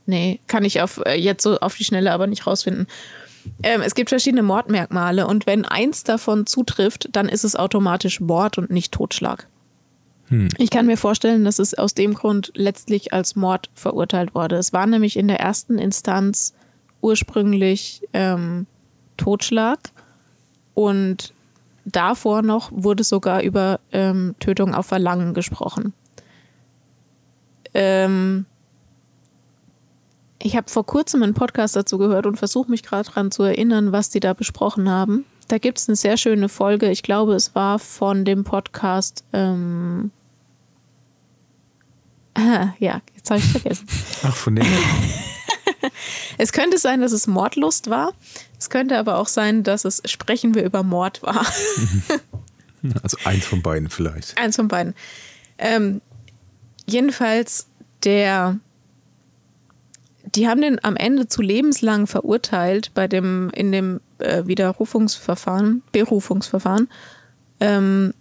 [0.07, 2.87] Nee, kann ich auf, äh, jetzt so auf die Schnelle aber nicht rausfinden.
[3.61, 8.57] Ähm, es gibt verschiedene Mordmerkmale und wenn eins davon zutrifft, dann ist es automatisch Mord
[8.57, 9.47] und nicht Totschlag.
[10.29, 10.47] Hm.
[10.57, 14.55] Ich kann mir vorstellen, dass es aus dem Grund letztlich als Mord verurteilt wurde.
[14.55, 16.53] Es war nämlich in der ersten Instanz
[17.01, 18.65] ursprünglich ähm,
[19.17, 19.91] Totschlag
[20.73, 21.33] und
[21.85, 25.93] davor noch wurde sogar über ähm, Tötung auf Verlangen gesprochen.
[27.73, 28.45] Ähm,
[30.41, 33.91] ich habe vor kurzem einen Podcast dazu gehört und versuche mich gerade daran zu erinnern,
[33.91, 35.25] was die da besprochen haben.
[35.47, 36.89] Da gibt es eine sehr schöne Folge.
[36.89, 39.23] Ich glaube, es war von dem Podcast.
[39.33, 40.11] Ähm
[42.35, 43.87] ah, ja, jetzt habe ich vergessen.
[44.23, 44.65] Ach, von dem.
[46.37, 48.13] es könnte sein, dass es Mordlust war.
[48.59, 51.45] Es könnte aber auch sein, dass es Sprechen wir über Mord war.
[53.01, 54.37] also eins von beiden vielleicht.
[54.37, 54.93] Eins von beiden.
[55.57, 56.01] Ähm,
[56.85, 57.67] jedenfalls
[58.03, 58.59] der
[60.35, 66.89] die haben den am Ende zu lebenslang verurteilt bei dem, in dem äh, Widerrufungsverfahren, Berufungsverfahren,
[67.59, 68.13] ähm,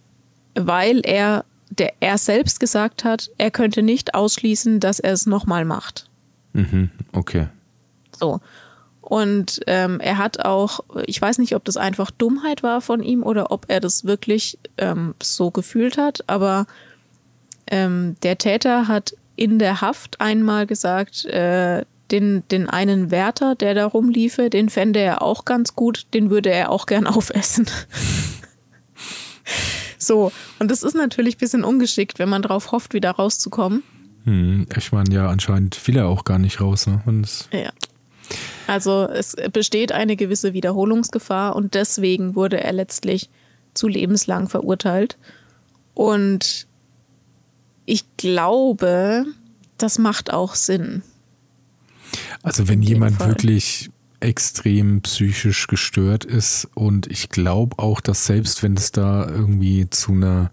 [0.55, 5.65] weil er, der, er selbst gesagt hat, er könnte nicht ausschließen, dass er es nochmal
[5.65, 6.09] macht.
[6.53, 7.49] Mhm, okay.
[8.19, 8.41] So.
[9.01, 13.23] Und ähm, er hat auch, ich weiß nicht, ob das einfach Dummheit war von ihm
[13.23, 16.66] oder ob er das wirklich ähm, so gefühlt hat, aber
[17.69, 23.74] ähm, der Täter hat in der Haft einmal gesagt, äh, den, den einen Wärter, der
[23.74, 27.66] da rumliefe, den fände er auch ganz gut, den würde er auch gern aufessen.
[29.99, 33.83] so, und das ist natürlich ein bisschen ungeschickt, wenn man darauf hofft, wieder rauszukommen.
[34.24, 36.87] Hm, ich meine, ja, anscheinend will er auch gar nicht raus.
[36.87, 37.01] Ne?
[37.53, 37.70] ja.
[38.66, 43.31] Also es besteht eine gewisse Wiederholungsgefahr und deswegen wurde er letztlich
[43.74, 45.16] zu lebenslang verurteilt.
[45.95, 46.66] Und
[47.85, 49.27] ich glaube,
[49.78, 51.03] das macht auch Sinn.
[52.43, 53.28] Also wenn jemand Fall.
[53.28, 59.89] wirklich extrem psychisch gestört ist und ich glaube auch, dass selbst wenn es da irgendwie
[59.91, 60.51] zu einer,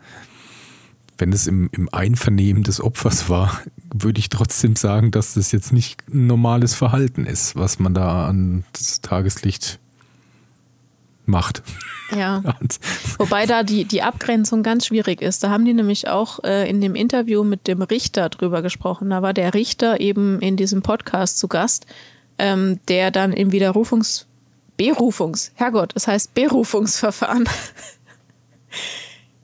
[1.17, 3.61] wenn es im, im Einvernehmen des Opfers war,
[3.93, 8.27] würde ich trotzdem sagen, dass das jetzt nicht ein normales Verhalten ist, was man da
[8.27, 9.79] an das Tageslicht
[11.25, 11.63] macht.
[12.15, 12.43] Ja.
[13.17, 15.43] Wobei da die, die Abgrenzung ganz schwierig ist.
[15.43, 19.09] Da haben die nämlich auch äh, in dem Interview mit dem Richter drüber gesprochen.
[19.09, 21.85] Da war der Richter eben in diesem Podcast zu Gast,
[22.37, 24.25] ähm, der dann im Widerrufungs-,
[24.77, 27.45] Berufungs-, Herrgott, das heißt Berufungsverfahren.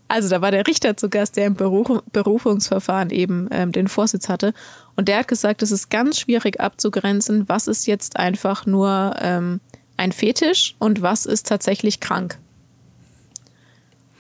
[0.08, 4.30] also da war der Richter zu Gast, der im Beruf Berufungsverfahren eben ähm, den Vorsitz
[4.30, 4.54] hatte.
[4.96, 9.62] Und der hat gesagt, es ist ganz schwierig abzugrenzen, was ist jetzt einfach nur ähm,
[10.00, 12.40] ein Fetisch und was ist tatsächlich krank.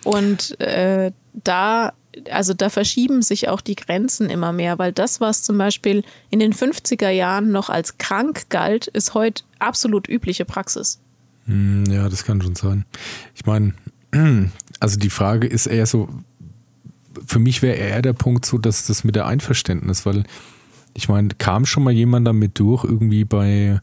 [0.04, 1.94] Und äh, da,
[2.30, 6.40] also da verschieben sich auch die Grenzen immer mehr, weil das, was zum Beispiel in
[6.40, 11.00] den 50er Jahren noch als krank galt, ist heute absolut übliche Praxis.
[11.46, 12.86] Hm, ja, das kann schon sein.
[13.34, 13.74] Ich meine,
[14.82, 16.10] also die Frage ist eher so,
[17.26, 20.26] für mich wäre eher der Punkt so, dass das mit der Einverständnis, weil
[20.94, 23.80] ich meine, kam schon mal jemand damit durch, irgendwie bei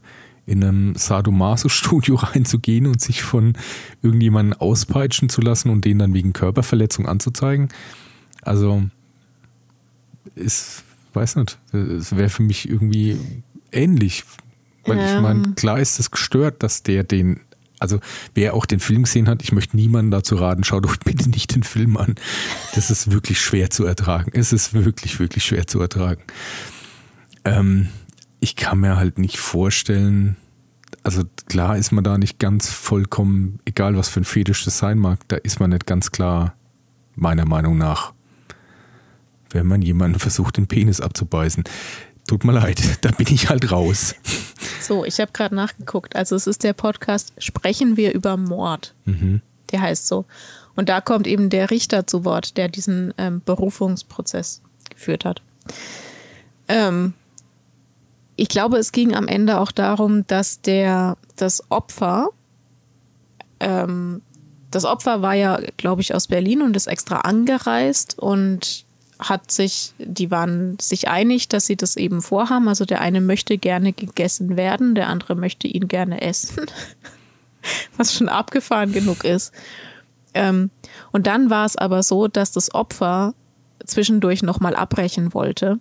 [0.47, 3.53] in einem Sadomaso-Studio reinzugehen und sich von
[4.01, 7.67] irgendjemandem auspeitschen zu lassen und den dann wegen Körperverletzung anzuzeigen.
[8.41, 8.83] Also,
[10.35, 10.83] ist,
[11.13, 13.19] weiß nicht, es wäre für mich irgendwie
[13.71, 14.23] ähnlich.
[14.85, 15.05] Weil ähm.
[15.05, 17.41] ich meine, klar ist es gestört, dass der den,
[17.79, 17.99] also
[18.33, 21.53] wer auch den Film gesehen hat, ich möchte niemanden dazu raten, schaut euch bitte nicht
[21.53, 22.15] den Film an.
[22.73, 24.31] Das ist wirklich schwer zu ertragen.
[24.33, 26.21] Es ist wirklich, wirklich schwer zu ertragen.
[27.43, 27.89] Ähm,
[28.39, 30.37] ich kann mir halt nicht vorstellen,
[31.03, 34.99] also klar ist man da nicht ganz vollkommen, egal was für ein Fetisch das sein
[34.99, 36.53] mag, da ist man nicht ganz klar,
[37.15, 38.13] meiner Meinung nach,
[39.51, 41.63] wenn man jemanden versucht, den Penis abzubeißen.
[42.27, 44.15] Tut mir leid, da bin ich halt raus.
[44.81, 46.15] So, ich habe gerade nachgeguckt.
[46.15, 48.93] Also es ist der Podcast Sprechen wir über Mord.
[49.05, 49.41] Mhm.
[49.71, 50.25] Der heißt so.
[50.75, 55.41] Und da kommt eben der Richter zu Wort, der diesen ähm, Berufungsprozess geführt hat.
[56.67, 57.13] Ähm,
[58.37, 62.29] ich glaube, es ging am Ende auch darum, dass der, das Opfer,
[63.59, 64.21] ähm,
[64.69, 68.85] das Opfer war ja, glaube ich, aus Berlin und ist extra angereist und
[69.17, 72.67] hat sich, die waren sich einig, dass sie das eben vorhaben.
[72.67, 76.67] Also der eine möchte gerne gegessen werden, der andere möchte ihn gerne essen,
[77.97, 79.51] was schon abgefahren genug ist.
[80.35, 80.69] Ähm,
[81.11, 83.33] und dann war es aber so, dass das Opfer
[83.83, 85.79] zwischendurch nochmal abbrechen wollte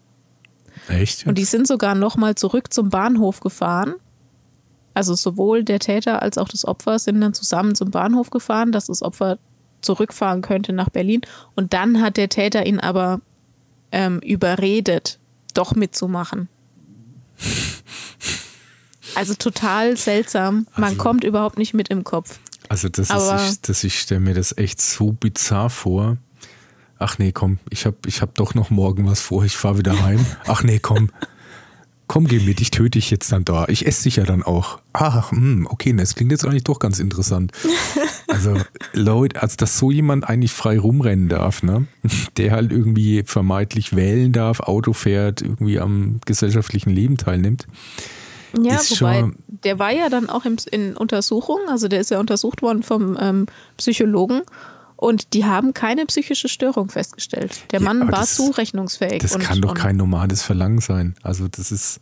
[0.89, 1.27] Echt?
[1.27, 3.95] Und die sind sogar nochmal zurück zum Bahnhof gefahren,
[4.95, 8.87] Also sowohl der Täter als auch das Opfer sind dann zusammen zum Bahnhof gefahren, dass
[8.87, 9.39] das Opfer
[9.83, 11.21] zurückfahren könnte nach Berlin.
[11.55, 13.21] Und dann hat der Täter ihn aber
[13.93, 15.19] ähm, überredet,
[15.55, 16.49] doch mitzumachen.
[19.15, 20.67] Also total seltsam.
[20.75, 22.39] Man Also- kommt überhaupt nicht mit im Kopf.
[22.69, 26.19] Also das Aber- ist, ich, das, ich stelle mir das echt so bizarr vor.
[26.99, 30.03] Ach nee, komm, ich habe ich hab doch noch morgen was vor, ich fahre wieder
[30.03, 30.25] heim.
[30.47, 31.11] Ach nee, komm,
[32.07, 33.67] komm, geh mit, ich töte dich jetzt dann da.
[33.69, 34.79] Ich esse dich ja dann auch.
[34.95, 37.53] Ach, hm, okay, das klingt jetzt eigentlich doch ganz interessant.
[38.29, 38.55] Also
[38.93, 41.87] Leute, als dass so jemand eigentlich frei rumrennen darf, ne?
[42.37, 47.67] Der halt irgendwie vermeintlich wählen darf, Auto fährt, irgendwie am gesellschaftlichen Leben teilnimmt.
[48.61, 52.11] Ja, Ist wobei, schon- der war ja dann auch im, in Untersuchung, also der ist
[52.11, 53.47] ja untersucht worden vom ähm,
[53.79, 54.43] Psychologen
[54.97, 57.65] und die haben keine psychische Störung festgestellt.
[57.73, 59.21] Der Mann war das- zurechnungsfähig.
[59.23, 61.15] Das und, kann doch kein normales Verlangen sein.
[61.23, 62.01] Also das ist,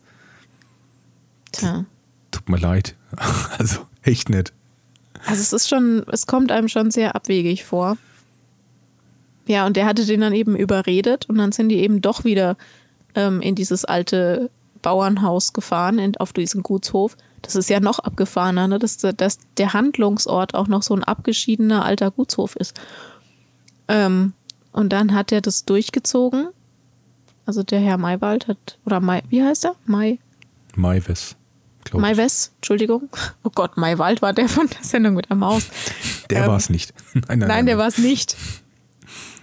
[1.51, 1.85] Tja.
[2.31, 2.95] tut mir leid.
[3.57, 4.53] Also echt nicht.
[5.25, 7.97] Also es ist schon, es kommt einem schon sehr abwegig vor.
[9.47, 12.57] Ja, und der hatte den dann eben überredet und dann sind die eben doch wieder
[13.15, 14.49] ähm, in dieses alte
[14.81, 17.15] Bauernhaus gefahren, in, auf diesen Gutshof.
[17.45, 18.79] Das ist ja noch abgefahrener, ne?
[18.79, 22.79] dass, dass der Handlungsort auch noch so ein abgeschiedener alter Gutshof ist.
[23.87, 24.33] Ähm,
[24.71, 26.47] und dann hat er das durchgezogen.
[27.45, 29.75] Also der Herr Maywald hat, oder Mai, wie heißt er?
[29.85, 30.19] Mai,
[30.75, 31.35] Maiwes,
[31.83, 32.17] glaube ich.
[32.17, 33.09] Maiwes, Entschuldigung.
[33.43, 35.67] Oh Gott, Maywald war der von der Sendung mit der Maus.
[36.31, 36.91] Der ähm, war es nicht.
[37.13, 38.35] Nein, nein, Nein, der war es nicht.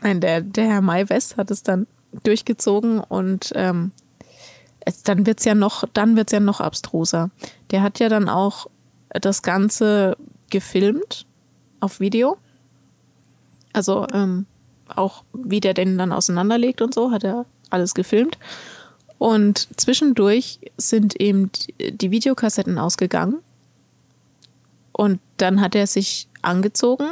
[0.03, 1.87] Nein, der, der Herr Mai West hat es dann
[2.25, 3.93] durchgezogen und ähm,
[4.85, 7.31] es, dann wird es ja noch, dann wird's ja noch abstruser.
[7.71, 8.67] Der hat ja dann auch
[9.11, 10.17] das Ganze
[10.51, 11.27] gefilmt
[11.81, 12.37] auf Video.
[13.73, 14.47] Also ähm,
[14.95, 18.39] auch wie der den dann auseinanderlegt und so, hat er alles gefilmt.
[19.19, 23.39] Und zwischendurch sind eben die- die Videokassetten ausgegangen.
[24.93, 27.07] Und dann hat er sich angezogen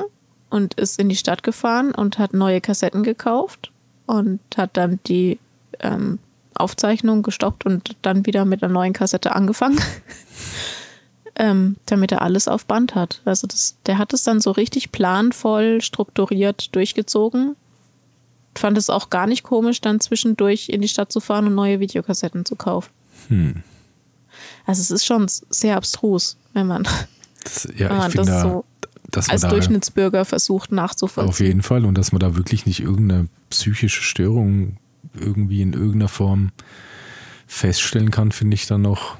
[0.51, 3.71] und ist in die Stadt gefahren und hat neue Kassetten gekauft
[4.07, 5.39] und hat dann die
[5.79, 6.19] ähm,
[6.61, 9.81] Aufzeichnung gestoppt und dann wieder mit einer neuen Kassette angefangen,
[11.37, 13.23] ähm, damit er alles auf Band hat.
[13.25, 17.57] Also das, der hat es dann so richtig planvoll, strukturiert durchgezogen.
[18.57, 21.81] Fand es auch gar nicht komisch, dann zwischendurch in die Stadt zu fahren und neue
[21.81, 22.91] Videokassetten zu kaufen.
[23.29, 23.63] Hm.
[24.67, 26.87] Also es ist schon sehr abstrus, wenn man,
[27.45, 28.65] Das, ja, ich finde, das da, so
[29.29, 31.29] als da Durchschnittsbürger versucht nachzuvollziehen.
[31.29, 34.77] auf jeden Fall und dass man da wirklich nicht irgendeine psychische Störung
[35.15, 36.51] irgendwie in irgendeiner Form
[37.47, 39.17] feststellen kann, finde ich dann noch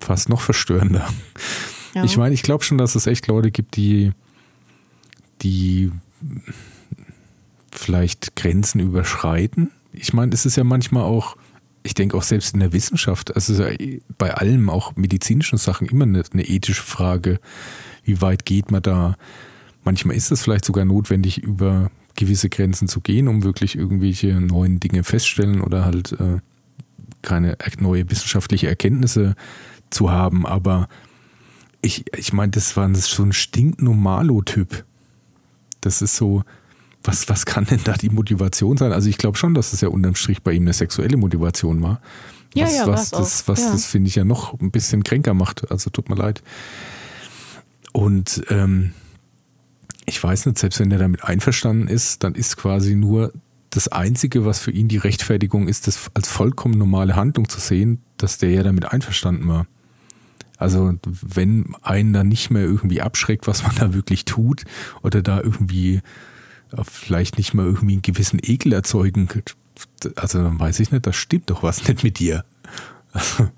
[0.00, 1.08] fast noch verstörender.
[1.94, 2.04] Ja.
[2.04, 4.12] Ich meine, ich glaube schon, dass es echt Leute gibt, die,
[5.42, 5.92] die
[7.70, 9.70] vielleicht Grenzen überschreiten.
[9.92, 11.36] Ich meine, es ist ja manchmal auch,
[11.82, 15.58] ich denke auch selbst in der Wissenschaft, also es ist ja bei allem, auch medizinischen
[15.58, 17.38] Sachen, immer eine, eine ethische Frage,
[18.02, 19.16] wie weit geht man da?
[19.84, 24.80] Manchmal ist es vielleicht sogar notwendig, über gewisse Grenzen zu gehen, um wirklich irgendwelche neuen
[24.80, 26.38] Dinge feststellen oder halt äh,
[27.22, 29.34] keine neue wissenschaftliche Erkenntnisse
[29.90, 30.46] zu haben.
[30.46, 30.88] Aber
[31.82, 34.84] ich, ich meine, das war so ein stinknormalo-Typ.
[35.80, 36.44] Das ist so,
[37.02, 38.92] was, was kann denn da die Motivation sein?
[38.92, 42.00] Also ich glaube schon, dass es ja unterm Strich bei ihm eine sexuelle Motivation war.
[42.54, 43.72] Ja, was, ja, was das, was ja.
[43.72, 45.70] das finde ich ja noch ein bisschen kränker macht.
[45.70, 46.42] Also tut mir leid.
[47.92, 48.92] Und ähm,
[50.06, 53.32] ich weiß nicht, selbst wenn er damit einverstanden ist, dann ist quasi nur
[53.70, 58.02] das Einzige, was für ihn die Rechtfertigung ist, das als vollkommen normale Handlung zu sehen,
[58.16, 59.66] dass der ja damit einverstanden war.
[60.56, 64.64] Also wenn einen da nicht mehr irgendwie abschreckt, was man da wirklich tut,
[65.02, 66.00] oder da irgendwie
[66.72, 69.28] äh, vielleicht nicht mal irgendwie einen gewissen Ekel erzeugen,
[70.16, 72.44] also dann weiß ich nicht, da stimmt doch was nicht mit dir.
[73.16, 73.48] Also,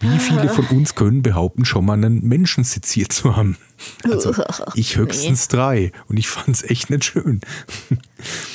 [0.00, 3.56] wie viele von uns können behaupten, schon mal einen Menschen seziert zu haben?
[4.04, 4.34] Also
[4.74, 7.40] ich höchstens drei und ich fand es echt nicht schön.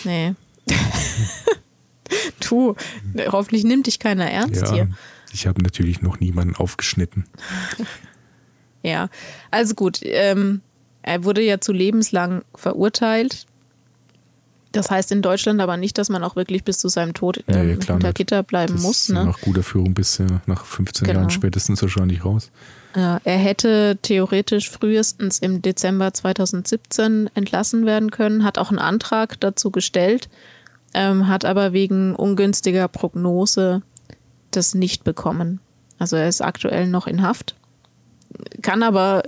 [0.03, 0.33] Nee.
[2.49, 2.75] du,
[3.27, 4.89] hoffentlich nimmt dich keiner ernst Ja, hier.
[5.31, 7.25] ich habe natürlich noch niemanden aufgeschnitten.
[8.83, 9.09] Ja,
[9.51, 9.99] also gut.
[10.03, 10.61] Ähm,
[11.01, 13.45] er wurde ja zu lebenslang verurteilt.
[14.75, 17.71] Das heißt in Deutschland aber nicht, dass man auch wirklich bis zu seinem Tod Nee,
[17.73, 18.13] ähm, klar hinter.
[18.13, 19.09] Gitter bleiben Das muss.
[19.09, 19.25] Ne?
[19.25, 21.19] nach guter Führung bis äh, nach 15 Genau.
[21.21, 22.51] Jahren spätestens wahrscheinlich raus.
[22.95, 29.39] Ja, er hätte theoretisch frühestens im Dezember 2017 entlassen werden können, hat auch einen Antrag
[29.41, 30.29] dazu gestellt,
[30.93, 33.81] ähm, hat aber wegen ungünstiger Prognose
[34.51, 35.59] das nicht bekommen.
[35.99, 37.55] Also er ist aktuell noch in Haft,
[38.61, 39.23] kann aber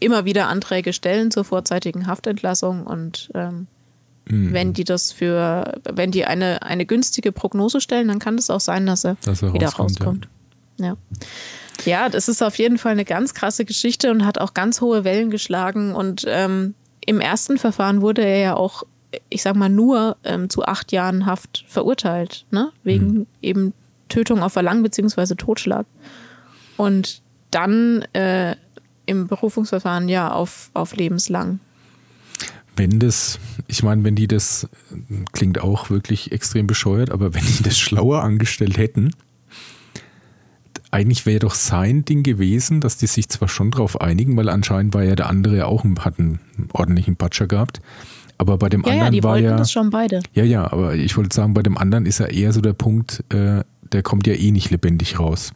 [0.00, 3.68] immer wieder Anträge stellen zur vorzeitigen Haftentlassung und ähm,
[4.26, 4.52] Mhm.
[4.52, 8.60] wenn die das für, wenn die eine, eine günstige Prognose stellen, dann kann es auch
[8.60, 10.06] sein, dass er Dass er wieder rauskommt, ja.
[10.06, 10.28] rauskommt.
[10.78, 10.96] Ja.
[11.84, 15.04] Ja, das ist auf jeden Fall eine ganz krasse Geschichte und hat auch ganz hohe
[15.04, 15.94] Wellen geschlagen.
[15.94, 16.74] Und ähm,
[17.04, 18.84] im ersten Verfahren wurde er ja auch,
[19.28, 22.70] ich sag mal, nur ähm, zu acht Jahren Haft verurteilt, ne?
[22.84, 23.26] Wegen mhm.
[23.40, 23.74] eben
[24.08, 25.86] Tötung auf Verlangen beziehungsweise Totschlag.
[26.76, 28.54] Und dann äh,
[29.06, 31.60] im Berufungsverfahren ja auf, auf lebenslang.
[32.76, 33.38] Wenn das,
[33.68, 34.68] ich meine, wenn die das,
[35.32, 39.10] klingt auch wirklich extrem bescheuert, aber wenn die das schlauer angestellt hätten,
[40.90, 44.94] eigentlich wäre doch sein Ding gewesen, dass die sich zwar schon drauf einigen, weil anscheinend
[44.94, 46.38] war ja der andere ja auch, hat einen
[46.72, 47.80] ordentlichen Patscher gehabt.
[48.36, 49.56] Aber bei dem ja, anderen ja, die war wollten ja.
[49.56, 50.20] das schon beide.
[50.34, 53.24] Ja, ja, aber ich wollte sagen, bei dem anderen ist ja eher so der Punkt,
[53.32, 53.62] äh,
[53.92, 55.52] der kommt ja eh nicht lebendig raus.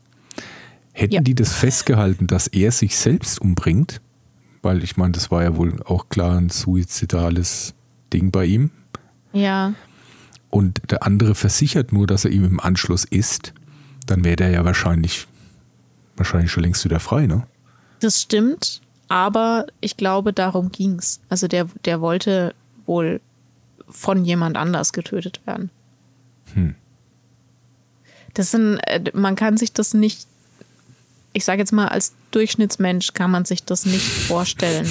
[0.93, 1.21] Hätten ja.
[1.21, 4.01] die das festgehalten, dass er sich selbst umbringt,
[4.67, 7.75] weil ich meine, das war ja wohl auch klar ein suizidales
[8.13, 8.73] Ding bei ihm.
[9.33, 9.75] Ja.
[10.51, 13.55] Und der andere versichert nur, dass er ihm im Anschluss ist,
[14.07, 15.29] dann wäre der ja wahrscheinlich,
[16.17, 17.47] wahrscheinlich schon längst wieder frei, ne?
[18.01, 21.21] Das stimmt, aber ich glaube, darum ging es.
[21.29, 22.53] Also der, der wollte
[22.87, 23.21] wohl
[23.89, 25.71] von jemand anders getötet werden.
[26.55, 26.75] Hm.
[28.35, 30.27] Das sind, äh, man kann sich das nicht,
[31.37, 34.89] ich sage jetzt mal, als Durchschnittsmensch kann man sich das nicht vorstellen.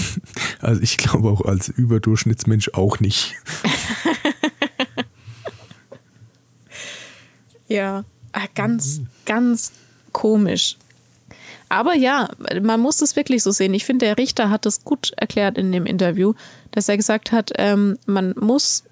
[0.62, 3.34] Also ich glaube auch als Überdurchschnittsmensch auch nicht.
[7.68, 8.06] ja.
[8.32, 9.72] Ah, ganz, ganz
[10.12, 10.78] komisch.
[11.68, 12.30] Aber ja,
[12.62, 13.74] man muss es wirklich so sehen.
[13.74, 16.34] Ich finde, der Richter hat das gut erklärt in dem Interview,
[16.72, 18.84] dass er gesagt hat, ähm, man muss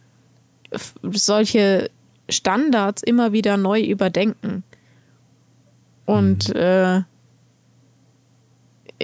[1.04, 1.92] solche
[2.30, 4.64] Standards immer wieder neu überdenken.
[6.06, 6.56] Und mhm.
[6.56, 7.04] äh,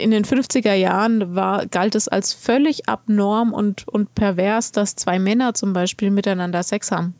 [0.02, 5.20] in den 50er Jahren war, galt es als völlig abnorm und, und pervers, dass zwei
[5.20, 7.14] Männer zum Beispiel miteinander Sex haben.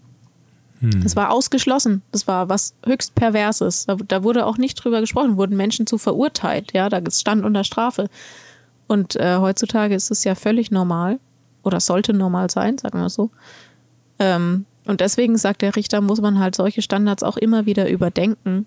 [0.80, 1.04] Hm.
[1.04, 2.02] Das war ausgeschlossen.
[2.12, 3.86] Das war was höchst Perverses.
[3.86, 6.74] Da, da, wurde auch nicht drüber gesprochen, wurden Menschen zu verurteilt.
[6.74, 8.10] Ja, da stand unter Strafe.
[8.88, 11.20] Und äh, heutzutage ist es ja völlig normal
[11.64, 13.30] oder sollte normal sein, sagen wir so.
[14.18, 18.66] Ähm, und deswegen sagt der Richter, muss man halt solche Standards auch immer wieder überdenken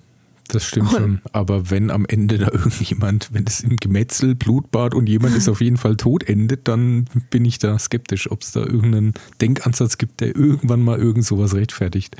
[0.54, 1.22] das stimmt schon.
[1.32, 5.60] Aber wenn am Ende da irgendjemand, wenn es im Gemetzel, Blutbad und jemand ist auf
[5.60, 10.20] jeden Fall tot endet, dann bin ich da skeptisch, ob es da irgendeinen Denkansatz gibt,
[10.20, 12.16] der irgendwann mal irgend sowas rechtfertigt.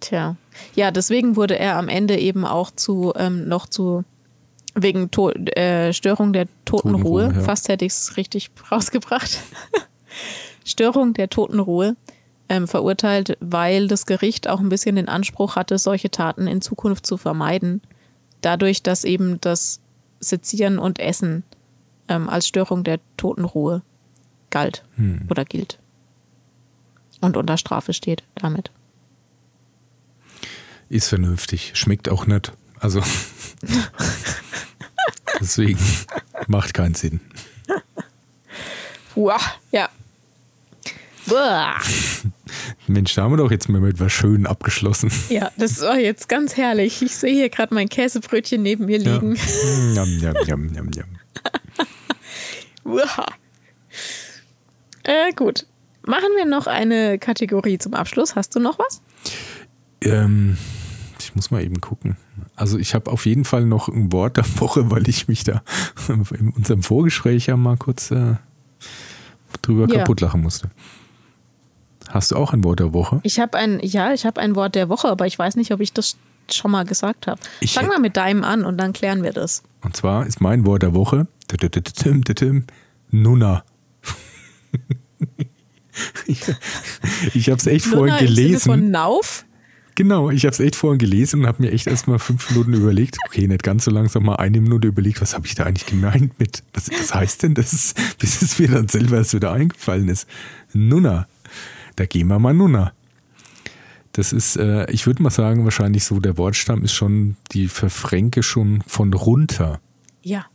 [0.00, 0.36] Tja.
[0.74, 4.04] Ja, deswegen wurde er am Ende eben auch zu ähm, noch zu
[4.74, 7.40] wegen to äh, Störung der Totenruhe, Totenruhe ja.
[7.40, 9.38] fast hätte ich es richtig rausgebracht.
[10.64, 11.96] Störung der Totenruhe
[12.50, 17.06] ähm, verurteilt, weil das Gericht auch ein bisschen den Anspruch hatte, solche Taten in Zukunft
[17.06, 17.80] zu vermeiden.
[18.42, 19.80] Dadurch, dass eben das
[20.18, 21.44] Sezieren und Essen
[22.08, 23.82] ähm, als Störung der Totenruhe
[24.50, 25.26] galt hm.
[25.30, 25.78] oder gilt.
[27.20, 28.72] Und unter Strafe steht damit.
[30.88, 31.72] Ist vernünftig.
[31.74, 32.52] Schmeckt auch nicht.
[32.80, 33.00] Also.
[35.40, 35.78] deswegen
[36.48, 37.20] macht keinen Sinn.
[39.14, 39.40] Uah,
[39.70, 39.88] ja.
[42.86, 45.10] Mensch, da haben wir doch jetzt mal mit was Schön abgeschlossen.
[45.28, 47.02] Ja, das war jetzt ganz herrlich.
[47.02, 49.36] Ich sehe hier gerade mein Käsebrötchen neben mir liegen.
[49.94, 50.04] Ja.
[50.04, 51.06] Jam, jam, jam, jam.
[55.04, 55.66] äh, gut.
[56.06, 58.34] Machen wir noch eine Kategorie zum Abschluss.
[58.34, 59.02] Hast du noch was?
[60.02, 60.56] Ähm,
[61.18, 62.16] ich muss mal eben gucken.
[62.56, 65.62] Also ich habe auf jeden Fall noch ein Wort der Woche, weil ich mich da
[66.08, 68.34] in unserem Vorgespräch ja mal kurz äh,
[69.62, 70.00] drüber ja.
[70.00, 70.70] kaputt lachen musste.
[72.10, 73.20] Hast du auch ein Wort der Woche?
[73.22, 75.80] Ich habe ein, ja, ich habe ein Wort der Woche, aber ich weiß nicht, ob
[75.80, 76.16] ich das
[76.50, 77.40] schon mal gesagt habe.
[77.66, 79.62] Fang mal mit deinem an und dann klären wir das.
[79.82, 81.26] Und zwar ist mein Wort der Woche
[83.12, 83.64] Nunna.
[86.26, 86.40] ich
[87.34, 88.52] ich habe es echt vorhin gelesen.
[88.52, 89.44] Im Sinne von Nauf?
[89.96, 93.18] Genau, ich habe es echt vorhin gelesen und habe mir echt erstmal fünf Minuten überlegt,
[93.26, 96.38] okay, nicht ganz so langsam, mal eine Minute überlegt, was habe ich da eigentlich gemeint
[96.38, 100.26] mit, was, was heißt denn das, bis es mir dann selber erst wieder eingefallen ist.
[100.72, 101.26] Nunna
[102.00, 102.94] da gehen wir mal nunna.
[104.12, 108.82] Das ist, äh, ich würde mal sagen, wahrscheinlich so, der Wortstamm ist schon die Verfränkischung
[108.86, 109.80] von runter.
[110.22, 110.46] Ja.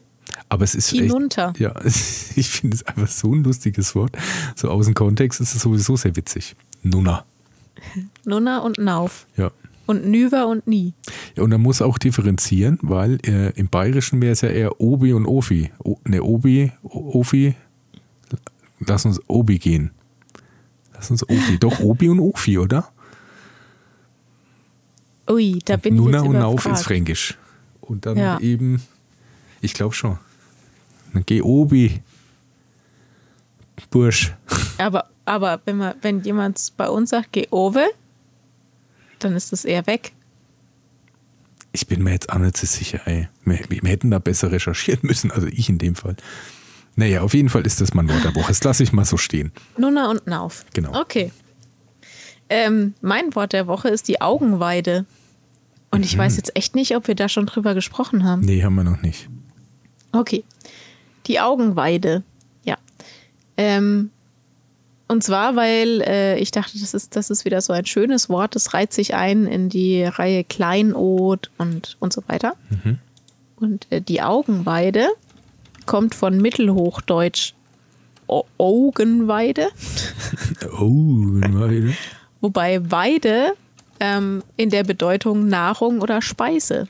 [0.49, 1.49] Aber es ist Hinunter.
[1.49, 4.17] Echt, ja, ich finde es einfach so ein lustiges Wort.
[4.55, 6.55] So aus dem Kontext ist es sowieso sehr witzig.
[6.81, 7.25] Nunna.
[8.25, 9.27] Nunna und Nauf.
[9.37, 9.51] Ja.
[9.85, 10.95] Und Nüver und Nie.
[11.35, 15.13] Ja, und man muss auch differenzieren, weil äh, im Bayerischen wäre es ja eher Obi
[15.13, 15.69] und Ofi.
[15.83, 17.53] O, ne, Obi, Ofi,
[18.79, 19.91] lass uns Obi gehen.
[20.95, 21.57] Lass uns Ofi.
[21.59, 22.91] Doch, Obi und Ofi, oder?
[25.29, 27.37] Ui, da bin Nuna ich jetzt und Nauf ist Fränkisch.
[27.81, 28.39] Und dann ja.
[28.39, 28.81] eben,
[29.61, 30.17] ich glaube schon.
[31.13, 32.01] Dann geh Obi.
[33.95, 34.35] Bursch.
[34.77, 37.85] Aber, aber wenn, man, wenn jemand bei uns sagt, geh Ove,
[39.19, 40.11] dann ist das eher weg.
[41.71, 43.29] Ich bin mir jetzt auch nicht so sicher, ey.
[43.45, 46.17] Wir, wir hätten da besser recherchieren müssen, also ich in dem Fall.
[46.95, 48.47] Naja, auf jeden Fall ist das mein Wort der Woche.
[48.47, 49.51] Das lasse ich mal so stehen.
[49.77, 50.65] Nunna und Nauf.
[50.73, 50.99] Genau.
[50.99, 51.31] Okay.
[52.49, 55.05] Ähm, mein Wort der Woche ist die Augenweide.
[55.91, 58.41] Und ich weiß jetzt echt nicht, ob wir da schon drüber gesprochen haben.
[58.41, 59.29] Nee, haben wir noch nicht.
[60.11, 60.43] Okay.
[61.27, 62.23] Die Augenweide.
[62.63, 62.77] Ja.
[63.55, 64.11] Ähm,
[65.07, 68.55] und zwar, weil äh, ich dachte, das ist, das ist wieder so ein schönes Wort.
[68.55, 72.55] Das reiht sich ein in die Reihe Kleinod und, und so weiter.
[73.55, 75.07] Und äh, die Augenweide
[75.85, 77.53] kommt von Mittelhochdeutsch
[78.57, 79.67] Augenweide.
[80.79, 81.93] Oh, Weide.
[82.41, 83.53] Wobei Weide
[83.99, 86.87] ähm, in der Bedeutung Nahrung oder Speise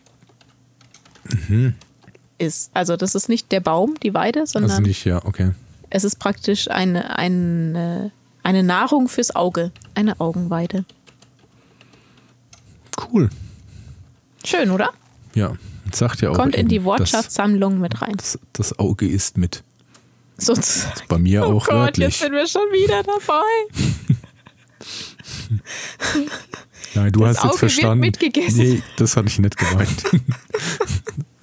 [2.38, 2.72] ist.
[2.74, 5.52] Also das ist nicht der Baum, die Weide, sondern Also nicht, ja, okay.
[5.90, 8.12] es ist praktisch eine, eine,
[8.44, 10.86] eine Nahrung fürs Auge, eine Augenweide.
[13.12, 13.30] Cool.
[14.44, 14.92] Schön, oder?
[15.34, 15.56] Ja,
[15.98, 16.36] sagt ja auch.
[16.36, 18.14] Kommt in eben, die das- Wortschatzsammlung mit rein.
[18.18, 19.64] Das, das Auge ist mit.
[20.38, 21.02] Sozusagen.
[21.08, 22.08] Bei mir Oh auch Gott, wörtlich.
[22.08, 23.42] jetzt sind wir schon wieder dabei.
[26.96, 28.00] Nein, du Das hast jetzt Auge wird verstanden.
[28.00, 28.58] mitgegessen.
[28.58, 30.04] Nee, das hatte ich nicht gemeint.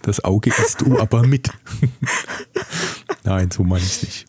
[0.05, 1.49] Das Auge isst du aber mit.
[3.23, 4.27] Nein, so meine ich es nicht.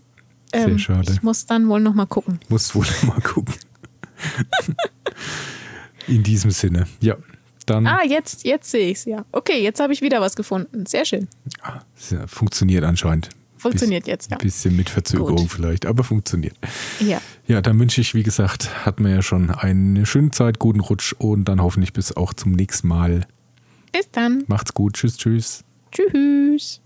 [0.55, 1.13] Sehr Ähm, schade.
[1.13, 2.39] Ich muss dann wohl noch mal gucken.
[2.49, 3.55] Musst wohl mal gucken.
[6.07, 6.87] In diesem Sinne.
[7.01, 7.17] Ja,
[7.67, 9.25] dann Ah, jetzt, jetzt sehe ich es, ja.
[9.33, 10.87] Okay, jetzt habe ich wieder was gefunden.
[10.87, 11.29] Sehr schön.
[12.11, 13.29] ja, funktioniert anscheinend.
[13.71, 14.39] Funktioniert jetzt, ja.
[14.39, 15.51] Bisschen mit Verzögerung Gut.
[15.53, 16.57] vielleicht, aber funktioniert.
[17.01, 17.21] Ja.
[17.47, 21.15] Ja, dann wünsche ich, wie gesagt, hatten wir ja schon eine schöne Zeit, guten Rutsch
[21.19, 23.27] und dann hoffentlich bis auch zum nächsten Mal.
[23.93, 24.45] Bis dann.
[24.47, 24.95] Macht's gut.
[24.95, 25.65] Tschüss, tschüss.
[25.93, 26.81] Tschüss.